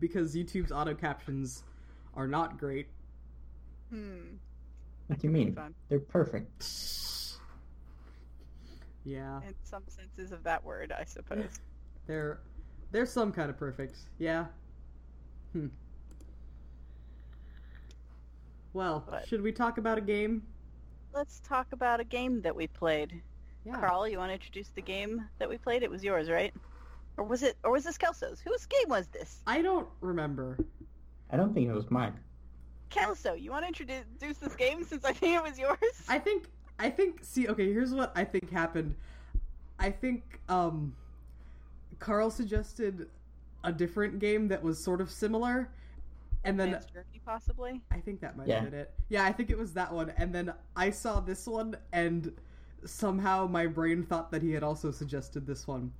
because 0.00 0.34
YouTube's 0.34 0.72
auto 0.72 0.94
captions 0.94 1.64
are 2.14 2.26
not 2.26 2.58
great. 2.58 2.86
Hmm. 3.90 4.36
What 5.06 5.18
do 5.18 5.26
you 5.26 5.32
mean? 5.32 5.56
They're 5.88 6.00
perfect. 6.00 6.64
Yeah, 9.04 9.40
In 9.46 9.54
some 9.62 9.82
senses 9.86 10.32
of 10.32 10.42
that 10.44 10.64
word, 10.64 10.90
I 10.90 11.04
suppose. 11.04 11.44
they're 12.06 12.40
they're 12.90 13.04
some 13.06 13.32
kind 13.32 13.50
of 13.50 13.58
perfect. 13.58 13.98
Yeah. 14.18 14.46
Hmm. 15.52 15.66
Well, 18.72 19.04
But- 19.08 19.28
should 19.28 19.42
we 19.42 19.52
talk 19.52 19.78
about 19.78 19.98
a 19.98 20.00
game? 20.00 20.42
Let's 21.12 21.40
talk 21.40 21.68
about 21.72 22.00
a 22.00 22.04
game 22.04 22.40
that 22.42 22.56
we 22.56 22.66
played. 22.66 23.22
Yeah. 23.64 23.78
Carl, 23.78 24.08
you 24.08 24.18
want 24.18 24.30
to 24.30 24.34
introduce 24.34 24.68
the 24.70 24.82
game 24.82 25.24
that 25.38 25.48
we 25.48 25.58
played? 25.58 25.82
It 25.82 25.90
was 25.90 26.02
yours, 26.02 26.28
right? 26.28 26.52
Or 27.16 27.24
was 27.24 27.42
it? 27.42 27.56
Or 27.62 27.70
was 27.70 27.84
this 27.84 27.96
Kelso's? 27.96 28.40
Whose 28.40 28.66
game 28.66 28.88
was 28.88 29.06
this? 29.08 29.40
I 29.46 29.62
don't 29.62 29.86
remember. 30.00 30.58
I 31.30 31.36
don't 31.36 31.54
think 31.54 31.68
it 31.68 31.72
was 31.72 31.88
mine. 31.90 32.18
Kelso, 32.94 33.34
you 33.34 33.50
want 33.50 33.64
to 33.64 33.68
introduce 33.68 34.38
this 34.38 34.54
game 34.56 34.84
since 34.84 35.04
I 35.04 35.12
think 35.12 35.36
it 35.36 35.42
was 35.42 35.58
yours? 35.58 35.78
I 36.08 36.18
think 36.18 36.44
I 36.78 36.90
think 36.90 37.20
see 37.22 37.48
okay, 37.48 37.72
here's 37.72 37.92
what 37.92 38.12
I 38.16 38.24
think 38.24 38.50
happened. 38.50 38.94
I 39.78 39.90
think 39.90 40.40
um 40.48 40.94
Carl 41.98 42.30
suggested 42.30 43.08
a 43.64 43.72
different 43.72 44.18
game 44.18 44.48
that 44.48 44.62
was 44.62 44.82
sort 44.82 45.00
of 45.00 45.10
similar 45.10 45.68
and 46.44 46.60
then 46.60 46.68
Advanced 46.68 46.92
Journey, 46.92 47.20
possibly. 47.24 47.80
I 47.90 47.98
think 48.00 48.20
that 48.20 48.36
might 48.36 48.46
Yeah. 48.46 48.60
have 48.60 48.70
been 48.70 48.80
it. 48.80 48.92
Yeah, 49.08 49.24
I 49.24 49.32
think 49.32 49.50
it 49.50 49.58
was 49.58 49.72
that 49.74 49.92
one 49.92 50.10
and 50.16 50.34
then 50.34 50.52
I 50.76 50.90
saw 50.90 51.20
this 51.20 51.46
one 51.46 51.76
and 51.92 52.32
somehow 52.84 53.46
my 53.46 53.66
brain 53.66 54.02
thought 54.02 54.30
that 54.30 54.42
he 54.42 54.52
had 54.52 54.62
also 54.62 54.90
suggested 54.90 55.46
this 55.46 55.66
one. 55.66 55.92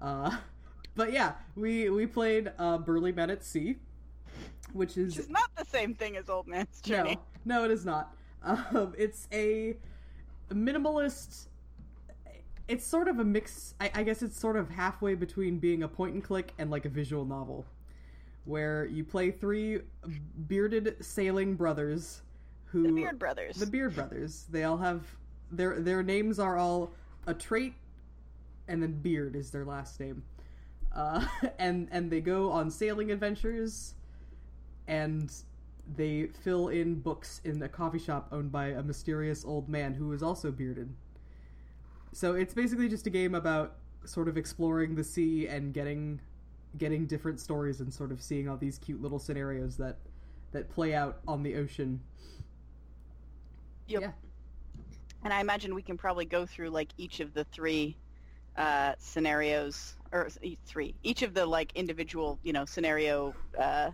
Uh 0.00 0.36
but 0.96 1.12
yeah, 1.12 1.34
we 1.56 1.90
we 1.90 2.06
played 2.06 2.50
uh 2.58 2.78
Burly 2.78 3.12
Men 3.12 3.30
at 3.30 3.44
Sea, 3.44 3.76
which 4.72 4.96
is 4.96 5.16
Which 5.16 5.24
is 5.26 5.30
not 5.30 5.50
the 5.56 5.64
same 5.64 5.94
thing 5.94 6.16
as 6.16 6.28
Old 6.28 6.46
Man's 6.46 6.80
Journey. 6.80 7.18
no, 7.44 7.58
no, 7.58 7.64
it 7.64 7.70
is 7.70 7.84
not. 7.84 8.14
Um, 8.42 8.94
it's 8.96 9.28
a 9.32 9.76
minimalist. 10.50 11.46
It's 12.68 12.86
sort 12.86 13.08
of 13.08 13.18
a 13.18 13.24
mix. 13.24 13.74
I, 13.80 13.90
I 13.94 14.02
guess 14.02 14.22
it's 14.22 14.38
sort 14.38 14.56
of 14.56 14.70
halfway 14.70 15.14
between 15.14 15.58
being 15.58 15.82
a 15.82 15.88
point 15.88 16.14
and 16.14 16.22
click 16.24 16.52
and 16.58 16.70
like 16.70 16.84
a 16.84 16.88
visual 16.88 17.24
novel, 17.24 17.66
where 18.44 18.86
you 18.86 19.04
play 19.04 19.30
three 19.30 19.80
bearded 20.46 20.96
sailing 21.04 21.54
brothers 21.56 22.22
who 22.66 22.84
The 22.84 22.92
Beard 22.92 23.18
Brothers. 23.18 23.56
the 23.56 23.66
Beard 23.66 23.94
Brothers. 23.94 24.46
They 24.50 24.64
all 24.64 24.78
have 24.78 25.02
their 25.50 25.80
their 25.80 26.02
names 26.02 26.38
are 26.38 26.56
all 26.56 26.92
a 27.26 27.34
trait, 27.34 27.74
and 28.68 28.82
then 28.82 28.92
Beard 28.92 29.34
is 29.36 29.50
their 29.50 29.64
last 29.64 29.98
name. 30.00 30.22
Uh, 30.94 31.24
and 31.58 31.88
and 31.90 32.10
they 32.10 32.20
go 32.20 32.50
on 32.52 32.70
sailing 32.70 33.10
adventures, 33.10 33.94
and 34.90 35.32
they 35.96 36.26
fill 36.26 36.68
in 36.68 36.96
books 36.96 37.40
in 37.44 37.62
a 37.62 37.68
coffee 37.68 37.98
shop 37.98 38.28
owned 38.32 38.50
by 38.50 38.66
a 38.66 38.82
mysterious 38.82 39.44
old 39.44 39.68
man 39.68 39.94
who 39.94 40.12
is 40.12 40.22
also 40.22 40.50
bearded. 40.50 40.92
So 42.12 42.34
it's 42.34 42.52
basically 42.52 42.88
just 42.88 43.06
a 43.06 43.10
game 43.10 43.36
about 43.36 43.76
sort 44.04 44.26
of 44.26 44.36
exploring 44.36 44.96
the 44.96 45.04
sea 45.04 45.46
and 45.46 45.72
getting 45.72 46.20
getting 46.78 47.06
different 47.06 47.40
stories 47.40 47.80
and 47.80 47.92
sort 47.92 48.12
of 48.12 48.20
seeing 48.20 48.48
all 48.48 48.56
these 48.56 48.78
cute 48.78 49.00
little 49.00 49.18
scenarios 49.20 49.76
that 49.76 49.96
that 50.50 50.68
play 50.70 50.92
out 50.92 51.20
on 51.28 51.44
the 51.44 51.54
ocean. 51.54 52.00
Yep. 53.86 54.02
Yeah. 54.02 54.10
And 55.22 55.32
I 55.32 55.40
imagine 55.40 55.74
we 55.74 55.82
can 55.82 55.96
probably 55.96 56.24
go 56.24 56.46
through 56.46 56.70
like 56.70 56.88
each 56.96 57.20
of 57.20 57.32
the 57.32 57.44
three 57.44 57.96
uh, 58.56 58.94
scenarios, 58.98 59.94
or 60.10 60.28
three, 60.66 60.96
each 61.04 61.22
of 61.22 61.34
the 61.34 61.46
like 61.46 61.70
individual, 61.76 62.40
you 62.42 62.52
know, 62.52 62.64
scenario 62.64 63.34
uh, 63.56 63.90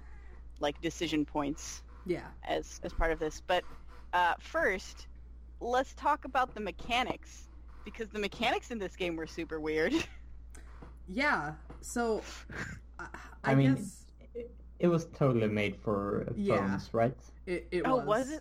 like 0.61 0.81
decision 0.81 1.25
points 1.25 1.83
Yeah. 2.07 2.27
as 2.47 2.81
as 2.83 2.93
part 2.93 3.13
of 3.13 3.19
this. 3.19 3.43
But 3.47 3.65
uh, 4.13 4.35
first, 4.39 5.07
let's 5.61 5.95
talk 5.95 6.25
about 6.25 6.55
the 6.55 6.61
mechanics 6.61 7.49
because 7.85 8.09
the 8.09 8.19
mechanics 8.19 8.71
in 8.71 8.79
this 8.79 8.97
game 8.97 9.17
were 9.17 9.27
super 9.27 9.61
weird. 9.61 9.93
Yeah. 11.09 11.53
So 11.83 12.21
I, 12.99 13.05
I, 13.45 13.53
I 13.53 13.55
mean, 13.55 13.75
guess 13.77 14.07
It, 14.35 14.51
it 14.81 14.89
was 14.89 15.07
totally 15.17 15.47
made 15.47 15.77
for 15.77 16.25
phones, 16.27 16.39
Yeah. 16.39 16.79
right? 16.93 17.17
it, 17.47 17.69
it 17.71 17.83
oh, 17.85 17.97
was. 17.99 18.07
was 18.07 18.31
it? 18.33 18.41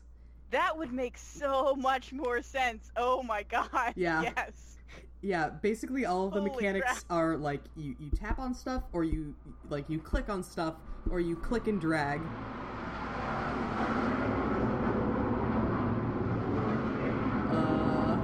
That 0.51 0.75
would 0.75 0.91
make 0.91 1.17
so 1.17 1.75
much 1.75 2.11
more 2.11 2.41
sense. 2.41 2.91
Oh 2.97 3.21
my 3.21 3.43
god. 3.43 3.93
Yeah. 3.95 4.21
Yes. 4.35 4.77
Yeah, 5.21 5.49
basically 5.49 6.05
all 6.05 6.27
of 6.27 6.33
the 6.33 6.39
Holy 6.39 6.51
mechanics 6.51 6.85
crap. 6.85 7.03
are 7.09 7.37
like 7.37 7.61
you, 7.75 7.95
you 7.99 8.09
tap 8.11 8.37
on 8.37 8.53
stuff 8.53 8.83
or 8.93 9.03
you 9.03 9.35
like 9.69 9.89
you 9.89 9.99
click 9.99 10.29
on 10.29 10.43
stuff 10.43 10.75
or 11.09 11.19
you 11.19 11.35
click 11.35 11.67
and 11.67 11.79
drag. 11.79 12.21
Uh, 17.51 18.17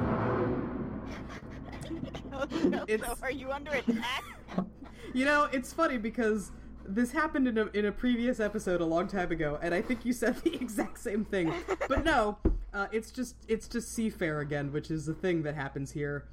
It's- 2.87 3.07
so 3.07 3.15
are 3.21 3.31
you 3.31 3.51
under 3.51 3.71
attack? 3.71 4.23
you 5.13 5.25
know, 5.25 5.47
it's 5.51 5.71
funny 5.73 5.97
because 5.97 6.51
this 6.85 7.11
happened 7.11 7.47
in 7.47 7.57
a 7.57 7.65
in 7.67 7.85
a 7.85 7.91
previous 7.91 8.39
episode 8.39 8.81
a 8.81 8.85
long 8.85 9.07
time 9.07 9.31
ago, 9.31 9.59
and 9.61 9.73
I 9.73 9.81
think 9.81 10.03
you 10.05 10.13
said 10.13 10.37
the 10.37 10.53
exact 10.61 10.99
same 10.99 11.23
thing. 11.25 11.53
But 11.87 12.03
no, 12.03 12.37
uh, 12.73 12.87
it's 12.91 13.11
just 13.11 13.35
it's 13.47 13.67
just 13.67 13.95
seafair 13.97 14.41
again, 14.41 14.71
which 14.71 14.89
is 14.91 15.05
the 15.05 15.13
thing 15.13 15.43
that 15.43 15.55
happens 15.55 15.91
here. 15.91 16.25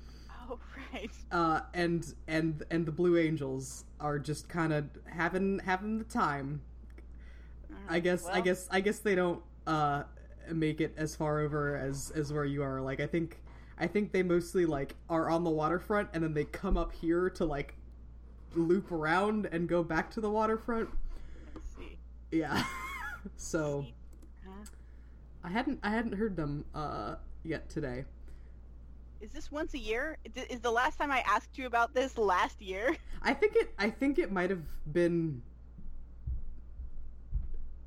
Oh 0.50 0.58
right. 0.92 1.10
uh, 1.30 1.60
and 1.74 2.14
and 2.26 2.62
and 2.70 2.86
the 2.86 2.92
Blue 2.92 3.18
Angels 3.18 3.84
are 4.00 4.18
just 4.18 4.48
kind 4.48 4.72
of 4.72 4.86
having 5.04 5.58
having 5.58 5.98
the 5.98 6.04
time. 6.04 6.62
I 7.88 8.00
guess 8.00 8.26
I 8.26 8.40
guess 8.40 8.66
I 8.70 8.80
guess 8.80 8.98
they 9.00 9.14
don't 9.14 9.42
uh, 9.66 10.04
make 10.50 10.80
it 10.80 10.94
as 10.96 11.14
far 11.14 11.40
over 11.40 11.76
as 11.76 12.10
as 12.14 12.32
where 12.32 12.44
you 12.44 12.62
are. 12.62 12.80
Like 12.80 13.00
I 13.00 13.06
think 13.06 13.42
I 13.78 13.86
think 13.86 14.12
they 14.12 14.22
mostly 14.22 14.64
like 14.64 14.94
are 15.10 15.28
on 15.28 15.44
the 15.44 15.50
waterfront 15.50 16.08
and 16.14 16.22
then 16.22 16.34
they 16.34 16.44
come 16.44 16.76
up 16.76 16.92
here 16.92 17.28
to 17.30 17.44
like 17.44 17.74
loop 18.54 18.90
around 18.90 19.46
and 19.52 19.68
go 19.68 19.82
back 19.82 20.10
to 20.12 20.20
the 20.20 20.30
waterfront. 20.30 20.88
See. 21.76 21.98
Yeah. 22.30 22.64
so? 23.36 23.84
I 25.44 25.50
hadn't 25.50 25.78
I 25.82 25.90
hadn't 25.90 26.14
heard 26.14 26.36
them 26.36 26.64
uh, 26.74 27.16
yet 27.44 27.68
today. 27.68 28.04
Is 29.20 29.30
this 29.32 29.50
once 29.50 29.74
a 29.74 29.78
year? 29.78 30.16
Is- 30.24 30.44
Is 30.44 30.60
the 30.60 30.70
last 30.70 30.96
time 30.98 31.10
I 31.10 31.20
asked 31.26 31.58
you 31.58 31.66
about 31.66 31.94
this 31.94 32.16
last 32.18 32.60
year? 32.62 32.96
I 33.22 33.34
think 33.34 33.56
it. 33.56 33.74
I 33.78 33.90
think 33.90 34.18
it 34.18 34.30
might 34.30 34.50
have 34.50 34.62
been. 34.92 35.42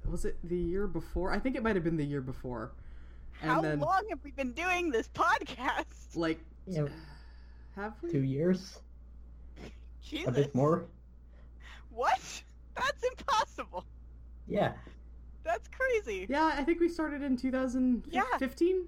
Was 0.10 0.26
it 0.26 0.38
the 0.44 0.58
year 0.58 0.88
before? 0.88 1.32
I 1.32 1.40
think 1.40 1.56
it 1.56 1.64
might 1.64 1.76
have 1.76 1.86
been 1.86 1.96
the 1.96 2.04
year 2.06 2.20
before. 2.22 2.74
And 3.42 3.50
How 3.52 3.62
then, 3.62 3.80
long 3.80 4.04
have 4.10 4.20
we 4.24 4.32
been 4.32 4.52
doing 4.52 4.92
this 4.92 5.08
podcast? 5.08 5.86
like, 6.16 6.40
Yeah, 6.68 6.88
have 7.76 7.94
we? 8.04 8.12
two 8.12 8.24
years, 8.24 8.80
Jesus. 10.04 10.28
a 10.28 10.32
bit 10.32 10.54
more. 10.54 10.86
What? 11.92 12.20
That's 12.76 13.04
impossible. 13.04 13.86
Yeah, 14.48 14.74
That's 15.44 15.70
crazy. 15.70 16.28
Yeah, 16.30 16.52
I 16.58 16.64
think 16.64 16.80
we 16.82 16.90
started 16.90 17.22
in 17.22 17.38
2015. 17.38 18.86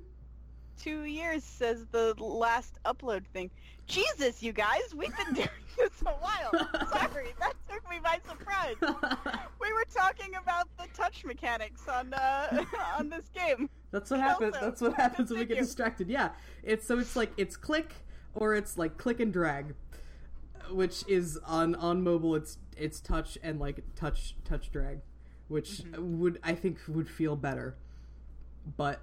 Two 0.80 1.04
years 1.04 1.44
says 1.44 1.86
the 1.92 2.14
last 2.22 2.78
upload 2.86 3.26
thing. 3.34 3.50
Jesus, 3.88 4.42
you 4.42 4.52
guys, 4.54 4.94
we've 4.96 5.16
been 5.16 5.34
doing 5.34 5.48
this 5.78 5.92
a 6.06 6.12
while. 6.12 6.52
Sorry, 6.90 7.28
that 7.40 7.54
took 7.70 7.90
me 7.90 7.98
by 8.04 8.20
surprise. 8.28 8.76
We 9.62 9.72
were 9.72 9.86
talking 9.94 10.36
about 10.36 10.68
the 10.78 10.88
touch 10.94 11.24
mechanics 11.24 11.88
on 11.88 12.14
uh, 12.14 12.66
on 13.00 13.08
this 13.10 13.30
game. 13.34 13.70
That's 13.92 14.12
what 14.12 14.20
happens. 14.20 14.56
That's 14.60 14.82
what 14.82 14.94
happens 14.96 15.30
when 15.32 15.40
we 15.40 15.46
get 15.46 15.58
distracted. 15.60 16.10
Yeah, 16.10 16.32
it's 16.64 16.86
so 16.86 17.00
it's 17.00 17.16
like 17.16 17.32
it's 17.38 17.56
click 17.56 17.94
or 18.36 18.56
it's 18.56 18.78
like 18.78 18.98
click 18.98 19.22
and 19.22 19.32
drag, 19.32 19.74
which 20.70 21.06
is 21.08 21.40
on 21.46 21.76
on 21.76 22.04
mobile. 22.04 22.36
It's 22.36 22.58
it's 22.76 23.00
touch 23.00 23.38
and 23.42 23.58
like 23.58 23.82
touch 23.96 24.36
touch 24.44 24.70
drag, 24.70 25.00
which 25.48 25.70
Mm-hmm. 25.84 26.20
would 26.20 26.40
I 26.44 26.56
think 26.56 26.80
would 26.90 27.08
feel 27.10 27.38
better, 27.38 27.78
but 28.76 29.00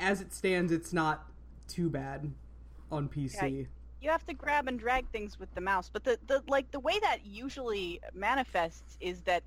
as 0.00 0.20
it 0.20 0.32
stands, 0.32 0.72
it's 0.72 0.92
not 0.92 1.30
too 1.68 1.88
bad 1.88 2.30
on 2.90 3.08
PC. 3.08 3.66
You 4.00 4.10
have 4.10 4.26
to 4.26 4.34
grab 4.34 4.68
and 4.68 4.78
drag 4.78 5.08
things 5.10 5.38
with 5.38 5.52
the 5.54 5.60
mouse, 5.60 5.90
but 5.92 6.04
the, 6.04 6.18
the 6.26 6.42
like 6.46 6.70
the 6.70 6.80
way 6.80 6.98
that 7.00 7.24
usually 7.24 8.00
manifests 8.12 8.98
is 9.00 9.22
that 9.22 9.42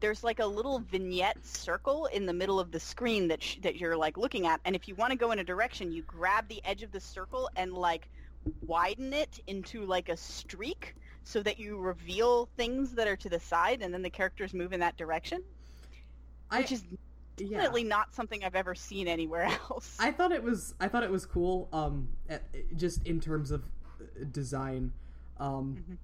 there's 0.00 0.22
like 0.22 0.38
a 0.38 0.46
little 0.46 0.78
vignette 0.78 1.44
circle 1.44 2.06
in 2.06 2.26
the 2.26 2.32
middle 2.32 2.60
of 2.60 2.70
the 2.70 2.78
screen 2.78 3.28
that 3.28 3.42
sh- 3.42 3.56
that 3.62 3.76
you're 3.76 3.96
like 3.96 4.16
looking 4.16 4.46
at, 4.46 4.60
and 4.64 4.76
if 4.76 4.86
you 4.86 4.94
want 4.94 5.10
to 5.10 5.16
go 5.16 5.32
in 5.32 5.40
a 5.40 5.44
direction, 5.44 5.90
you 5.90 6.02
grab 6.02 6.46
the 6.48 6.60
edge 6.64 6.82
of 6.82 6.92
the 6.92 7.00
circle 7.00 7.50
and 7.56 7.72
like 7.72 8.08
widen 8.66 9.12
it 9.12 9.40
into 9.46 9.84
like 9.84 10.08
a 10.08 10.16
streak 10.16 10.94
so 11.24 11.42
that 11.42 11.58
you 11.58 11.76
reveal 11.76 12.48
things 12.56 12.92
that 12.92 13.08
are 13.08 13.16
to 13.16 13.28
the 13.28 13.40
side, 13.40 13.82
and 13.82 13.92
then 13.92 14.02
the 14.02 14.10
characters 14.10 14.54
move 14.54 14.72
in 14.72 14.80
that 14.80 14.96
direction, 14.96 15.42
I 16.50 16.60
which 16.60 16.70
is 16.70 16.84
yeah. 17.38 17.58
definitely 17.58 17.84
not 17.84 18.14
something 18.14 18.44
I've 18.44 18.54
ever 18.54 18.74
seen 18.74 19.08
anywhere 19.08 19.44
else. 19.70 19.96
I 20.00 20.10
thought 20.12 20.32
it 20.32 20.42
was 20.42 20.74
I 20.80 20.88
thought 20.88 21.02
it 21.02 21.10
was 21.10 21.26
cool. 21.26 21.68
Um, 21.72 22.08
just 22.76 23.06
in 23.06 23.20
terms 23.20 23.50
of 23.50 23.62
uh, 24.00 24.24
design, 24.32 24.92
um, 25.38 25.84
Mhm. 25.90 25.96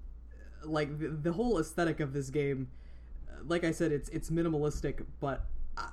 like 0.70 0.98
the, 0.98 1.08
the 1.08 1.32
whole 1.32 1.58
aesthetic 1.58 2.00
of 2.00 2.12
this 2.12 2.30
game. 2.30 2.68
uh, 3.30 3.42
Like 3.46 3.64
I 3.64 3.70
said, 3.72 3.92
it's 3.92 4.08
it's 4.10 4.30
minimalistic, 4.30 5.04
but 5.20 5.44
I, 5.76 5.88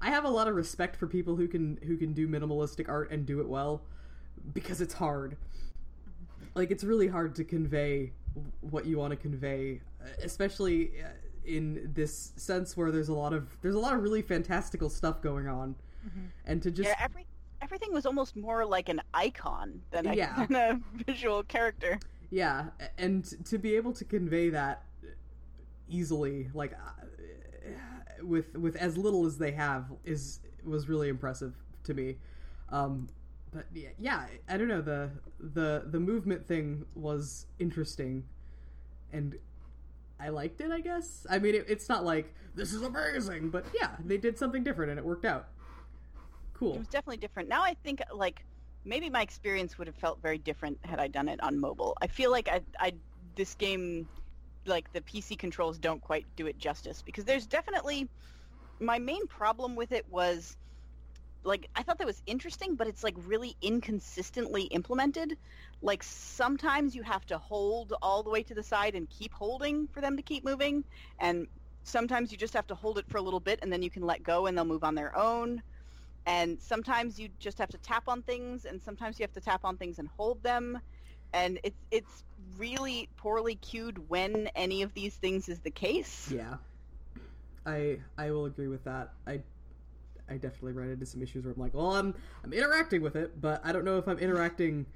I 0.00 0.10
have 0.10 0.24
a 0.24 0.28
lot 0.30 0.48
of 0.48 0.54
respect 0.56 0.96
for 0.96 1.06
people 1.06 1.36
who 1.36 1.46
can 1.48 1.78
who 1.84 1.96
can 1.96 2.12
do 2.12 2.26
minimalistic 2.28 2.88
art 2.88 3.10
and 3.10 3.24
do 3.24 3.40
it 3.40 3.48
well, 3.48 3.82
because 4.52 4.80
it's 4.80 4.94
hard. 4.94 5.36
Like 6.54 6.70
it's 6.70 6.84
really 6.84 7.08
hard 7.08 7.34
to 7.36 7.44
convey 7.44 8.12
what 8.60 8.84
you 8.86 8.98
want 8.98 9.10
to 9.12 9.16
convey, 9.16 9.80
uh, 10.02 10.08
especially 10.22 10.90
uh, 11.02 11.08
in 11.44 11.90
this 11.94 12.32
sense 12.36 12.76
where 12.76 12.90
there's 12.90 13.08
a 13.08 13.14
lot 13.14 13.32
of 13.32 13.56
there's 13.62 13.74
a 13.74 13.78
lot 13.78 13.94
of 13.94 14.02
really 14.02 14.22
fantastical 14.22 14.88
stuff 14.90 15.20
going 15.22 15.48
on, 15.48 15.74
and 16.46 16.62
to 16.62 16.70
just 16.70 16.88
yeah, 16.88 16.96
every 17.00 17.26
everything 17.60 17.92
was 17.92 18.06
almost 18.06 18.36
more 18.36 18.64
like 18.64 18.88
an 18.88 19.00
icon 19.14 19.80
than 19.90 20.06
a, 20.06 20.14
Yeah. 20.14 20.46
than 20.46 20.54
a 20.56 20.80
visual 21.06 21.42
character. 21.42 21.98
Yeah, 22.30 22.66
and 22.98 23.24
to 23.46 23.58
be 23.58 23.76
able 23.76 23.92
to 23.92 24.04
convey 24.04 24.48
that 24.50 24.84
easily, 25.88 26.48
like 26.54 26.72
uh, 26.72 28.24
with 28.24 28.56
with 28.56 28.76
as 28.76 28.96
little 28.96 29.26
as 29.26 29.38
they 29.38 29.52
have 29.52 29.86
is 30.04 30.40
was 30.64 30.88
really 30.88 31.08
impressive 31.08 31.54
to 31.84 31.94
me. 31.94 32.16
Um, 32.70 33.08
but 33.52 33.66
yeah, 33.74 33.90
yeah, 33.98 34.26
I 34.48 34.56
don't 34.56 34.68
know 34.68 34.80
the 34.80 35.10
the 35.38 35.84
the 35.86 36.00
movement 36.00 36.46
thing 36.46 36.84
was 36.94 37.46
interesting, 37.58 38.24
and 39.12 39.36
I 40.22 40.28
liked 40.28 40.60
it. 40.60 40.70
I 40.70 40.80
guess. 40.80 41.26
I 41.28 41.38
mean, 41.38 41.54
it, 41.54 41.66
it's 41.68 41.88
not 41.88 42.04
like 42.04 42.32
this 42.54 42.72
is 42.72 42.82
amazing, 42.82 43.50
but 43.50 43.64
yeah, 43.78 43.90
they 44.04 44.18
did 44.18 44.38
something 44.38 44.62
different 44.62 44.90
and 44.90 44.98
it 44.98 45.04
worked 45.04 45.24
out. 45.24 45.48
Cool. 46.54 46.74
It 46.74 46.78
was 46.78 46.88
definitely 46.88 47.16
different. 47.16 47.48
Now 47.48 47.62
I 47.62 47.74
think 47.82 48.02
like 48.14 48.44
maybe 48.84 49.10
my 49.10 49.22
experience 49.22 49.78
would 49.78 49.86
have 49.86 49.96
felt 49.96 50.20
very 50.22 50.38
different 50.38 50.78
had 50.84 51.00
I 51.00 51.08
done 51.08 51.28
it 51.28 51.42
on 51.42 51.58
mobile. 51.58 51.96
I 52.00 52.06
feel 52.06 52.30
like 52.30 52.48
I 52.48 52.60
I 52.78 52.94
this 53.34 53.54
game 53.54 54.08
like 54.66 54.92
the 54.92 55.00
PC 55.00 55.38
controls 55.38 55.78
don't 55.78 56.00
quite 56.00 56.24
do 56.36 56.46
it 56.46 56.58
justice 56.58 57.02
because 57.02 57.24
there's 57.24 57.46
definitely 57.46 58.08
my 58.78 58.98
main 58.98 59.26
problem 59.26 59.74
with 59.74 59.92
it 59.92 60.06
was 60.10 60.56
like 61.44 61.68
I 61.74 61.82
thought 61.82 61.98
that 61.98 62.06
was 62.06 62.22
interesting, 62.26 62.76
but 62.76 62.86
it's 62.86 63.02
like 63.02 63.14
really 63.18 63.56
inconsistently 63.62 64.64
implemented. 64.64 65.34
Like 65.82 66.02
sometimes 66.02 66.94
you 66.94 67.02
have 67.02 67.24
to 67.26 67.38
hold 67.38 67.94
all 68.02 68.22
the 68.22 68.30
way 68.30 68.42
to 68.44 68.54
the 68.54 68.62
side 68.62 68.94
and 68.94 69.08
keep 69.08 69.32
holding 69.34 69.88
for 69.88 70.00
them 70.00 70.16
to 70.16 70.22
keep 70.22 70.44
moving, 70.44 70.84
and 71.18 71.46
sometimes 71.84 72.30
you 72.32 72.38
just 72.38 72.54
have 72.54 72.66
to 72.68 72.74
hold 72.74 72.98
it 72.98 73.08
for 73.08 73.18
a 73.18 73.22
little 73.22 73.40
bit 73.40 73.58
and 73.62 73.72
then 73.72 73.82
you 73.82 73.90
can 73.90 74.02
let 74.02 74.22
go 74.22 74.46
and 74.46 74.56
they'll 74.56 74.64
move 74.64 74.84
on 74.84 74.94
their 74.94 75.16
own. 75.16 75.62
And 76.26 76.60
sometimes 76.60 77.18
you 77.18 77.28
just 77.38 77.58
have 77.58 77.70
to 77.70 77.78
tap 77.78 78.04
on 78.08 78.22
things, 78.22 78.64
and 78.64 78.80
sometimes 78.82 79.18
you 79.18 79.24
have 79.24 79.32
to 79.32 79.40
tap 79.40 79.60
on 79.64 79.76
things 79.78 79.98
and 79.98 80.08
hold 80.08 80.42
them. 80.42 80.78
And 81.32 81.58
it's 81.64 81.84
it's 81.90 82.24
really 82.56 83.08
poorly 83.16 83.56
cued 83.56 83.98
when 84.08 84.48
any 84.54 84.82
of 84.82 84.92
these 84.94 85.16
things 85.16 85.48
is 85.48 85.60
the 85.60 85.70
case. 85.70 86.34
Yeah, 86.34 86.58
I 87.66 88.00
I 88.18 88.30
will 88.30 88.46
agree 88.46 88.68
with 88.68 88.84
that. 88.84 89.14
I 89.26 89.42
I 90.32 90.38
definitely 90.38 90.72
ran 90.72 90.90
into 90.90 91.04
some 91.04 91.22
issues 91.22 91.44
where 91.44 91.52
I'm 91.52 91.60
like, 91.60 91.74
well, 91.74 91.94
I'm 91.94 92.14
I'm 92.42 92.52
interacting 92.52 93.02
with 93.02 93.16
it, 93.16 93.40
but 93.40 93.60
I 93.64 93.72
don't 93.72 93.84
know 93.84 93.98
if 93.98 94.08
I'm 94.08 94.18
interacting 94.18 94.86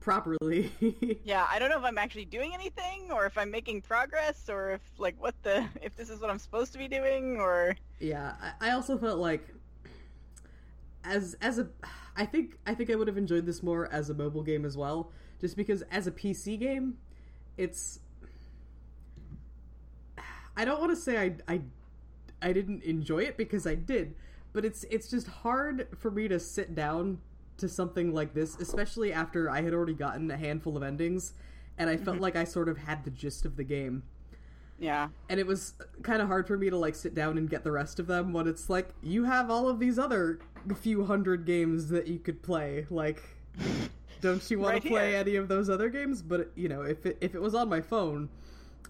properly. 0.00 0.70
yeah, 1.24 1.46
I 1.50 1.58
don't 1.58 1.70
know 1.70 1.78
if 1.78 1.84
I'm 1.84 1.96
actually 1.96 2.26
doing 2.26 2.52
anything 2.52 3.10
or 3.10 3.24
if 3.24 3.38
I'm 3.38 3.50
making 3.50 3.80
progress 3.82 4.50
or 4.50 4.72
if 4.72 4.80
like 4.98 5.14
what 5.18 5.34
the 5.42 5.66
if 5.82 5.96
this 5.96 6.10
is 6.10 6.20
what 6.20 6.28
I'm 6.28 6.38
supposed 6.38 6.72
to 6.72 6.78
be 6.78 6.88
doing 6.88 7.38
or 7.38 7.74
Yeah, 8.00 8.34
I, 8.60 8.68
I 8.68 8.70
also 8.72 8.98
felt 8.98 9.18
like 9.18 9.48
as 11.04 11.34
as 11.40 11.58
a 11.58 11.68
I 12.14 12.26
think 12.26 12.58
I 12.66 12.74
think 12.74 12.90
I 12.90 12.94
would 12.94 13.08
have 13.08 13.16
enjoyed 13.16 13.46
this 13.46 13.62
more 13.62 13.90
as 13.90 14.10
a 14.10 14.14
mobile 14.14 14.42
game 14.42 14.66
as 14.66 14.76
well, 14.76 15.10
just 15.40 15.56
because 15.56 15.82
as 15.90 16.06
a 16.06 16.12
PC 16.12 16.60
game, 16.60 16.98
it's 17.56 17.98
I 20.54 20.66
don't 20.66 20.80
want 20.80 20.92
to 20.92 20.96
say 20.96 21.16
I 21.16 21.54
I 21.54 21.62
I 22.42 22.52
didn't 22.52 22.82
enjoy 22.82 23.20
it 23.20 23.36
because 23.36 23.66
I 23.66 23.76
did, 23.76 24.14
but 24.52 24.64
it's 24.64 24.84
it's 24.90 25.08
just 25.08 25.26
hard 25.26 25.88
for 25.96 26.10
me 26.10 26.28
to 26.28 26.38
sit 26.38 26.74
down 26.74 27.18
to 27.58 27.68
something 27.68 28.12
like 28.12 28.34
this, 28.34 28.56
especially 28.58 29.12
after 29.12 29.48
I 29.50 29.62
had 29.62 29.72
already 29.72 29.94
gotten 29.94 30.30
a 30.30 30.36
handful 30.36 30.76
of 30.76 30.82
endings 30.82 31.34
and 31.78 31.88
I 31.88 31.96
felt 31.96 32.16
mm-hmm. 32.16 32.22
like 32.22 32.36
I 32.36 32.44
sort 32.44 32.68
of 32.68 32.78
had 32.78 33.04
the 33.04 33.10
gist 33.10 33.44
of 33.44 33.56
the 33.56 33.64
game. 33.64 34.02
Yeah. 34.78 35.08
And 35.28 35.38
it 35.38 35.46
was 35.46 35.74
kind 36.02 36.20
of 36.20 36.28
hard 36.28 36.46
for 36.46 36.58
me 36.58 36.70
to 36.70 36.76
like 36.76 36.94
sit 36.94 37.14
down 37.14 37.38
and 37.38 37.48
get 37.48 37.62
the 37.62 37.70
rest 37.70 38.00
of 38.00 38.06
them 38.06 38.32
when 38.32 38.48
it's 38.48 38.68
like 38.68 38.88
you 39.02 39.24
have 39.24 39.50
all 39.50 39.68
of 39.68 39.78
these 39.78 39.98
other 39.98 40.40
few 40.74 41.04
hundred 41.04 41.44
games 41.44 41.88
that 41.88 42.08
you 42.08 42.18
could 42.18 42.42
play. 42.42 42.86
Like 42.90 43.22
don't 44.20 44.50
you 44.50 44.58
want 44.60 44.74
Right 44.74 44.82
to 44.82 44.88
play 44.88 45.10
here. 45.10 45.20
any 45.20 45.36
of 45.36 45.48
those 45.48 45.70
other 45.70 45.88
games? 45.88 46.20
But 46.20 46.50
you 46.56 46.68
know, 46.68 46.82
if 46.82 47.06
it, 47.06 47.18
if 47.20 47.34
it 47.34 47.40
was 47.40 47.54
on 47.54 47.68
my 47.68 47.80
phone, 47.80 48.28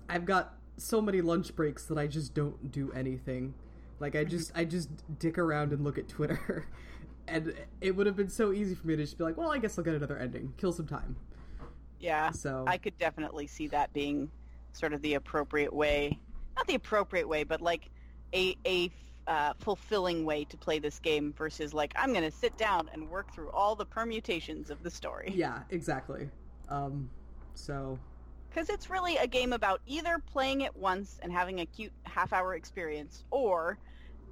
I've 0.09 0.25
got 0.25 0.55
so 0.79 1.03
many 1.03 1.21
lunch 1.21 1.55
breaks 1.55 1.85
that 1.87 1.99
I 1.99 2.07
just 2.07 2.35
don't 2.35 2.73
do 2.73 2.91
anything. 2.93 3.55
Like 4.03 4.17
I 4.17 4.25
just 4.25 4.53
I 4.55 4.65
just 4.65 4.91
dick 5.19 5.39
around 5.39 5.73
and 5.73 5.83
look 5.85 5.97
at 5.97 6.09
Twitter. 6.09 6.67
And 7.29 7.55
it 7.81 7.95
would 7.95 8.07
have 8.09 8.17
been 8.17 8.29
so 8.29 8.53
easy 8.53 8.75
for 8.75 8.85
me 8.85 8.97
to 8.97 9.05
just 9.05 9.17
be 9.17 9.23
like, 9.23 9.37
well, 9.37 9.53
I 9.53 9.59
guess 9.59 9.79
I'll 9.79 9.85
get 9.85 9.95
another 9.95 10.19
ending, 10.19 10.53
kill 10.57 10.73
some 10.73 10.89
time. 10.89 11.15
Yeah. 12.01 12.33
So 12.33 12.65
I 12.67 12.79
could 12.79 12.99
definitely 12.99 13.47
see 13.47 13.69
that 13.69 13.93
being 13.93 14.29
sort 14.73 14.93
of 14.93 15.03
the 15.03 15.15
appropriate 15.15 15.73
way, 15.73 16.19
not 16.57 16.67
the 16.67 16.75
appropriate 16.75 17.29
way, 17.29 17.45
but 17.45 17.61
like 17.61 17.91
a 18.35 18.57
a 18.67 18.91
uh, 19.29 19.53
fulfilling 19.61 20.25
way 20.25 20.45
to 20.47 20.57
play 20.57 20.81
this 20.81 20.99
game 20.99 21.33
versus 21.39 21.73
like 21.73 21.93
I'm 21.95 22.13
going 22.13 22.29
to 22.29 22.37
sit 22.37 22.57
down 22.59 22.91
and 22.93 23.09
work 23.09 23.33
through 23.33 23.51
all 23.51 23.77
the 23.77 23.87
permutations 23.87 24.69
of 24.69 24.83
the 24.83 24.91
story. 24.91 25.33
yeah, 25.33 25.61
exactly. 25.71 26.29
Um, 26.69 27.09
so 27.55 28.01
Because 28.51 28.69
it's 28.69 28.91
really 28.91 29.17
a 29.19 29.29
game 29.29 29.53
about 29.53 29.81
either 29.87 30.19
playing 30.19 30.63
it 30.63 30.77
once 30.77 31.21
and 31.23 31.33
having 31.33 31.61
a 31.61 31.67
cute 31.67 31.93
half-hour 32.03 32.57
experience, 32.57 33.23
or 33.31 33.79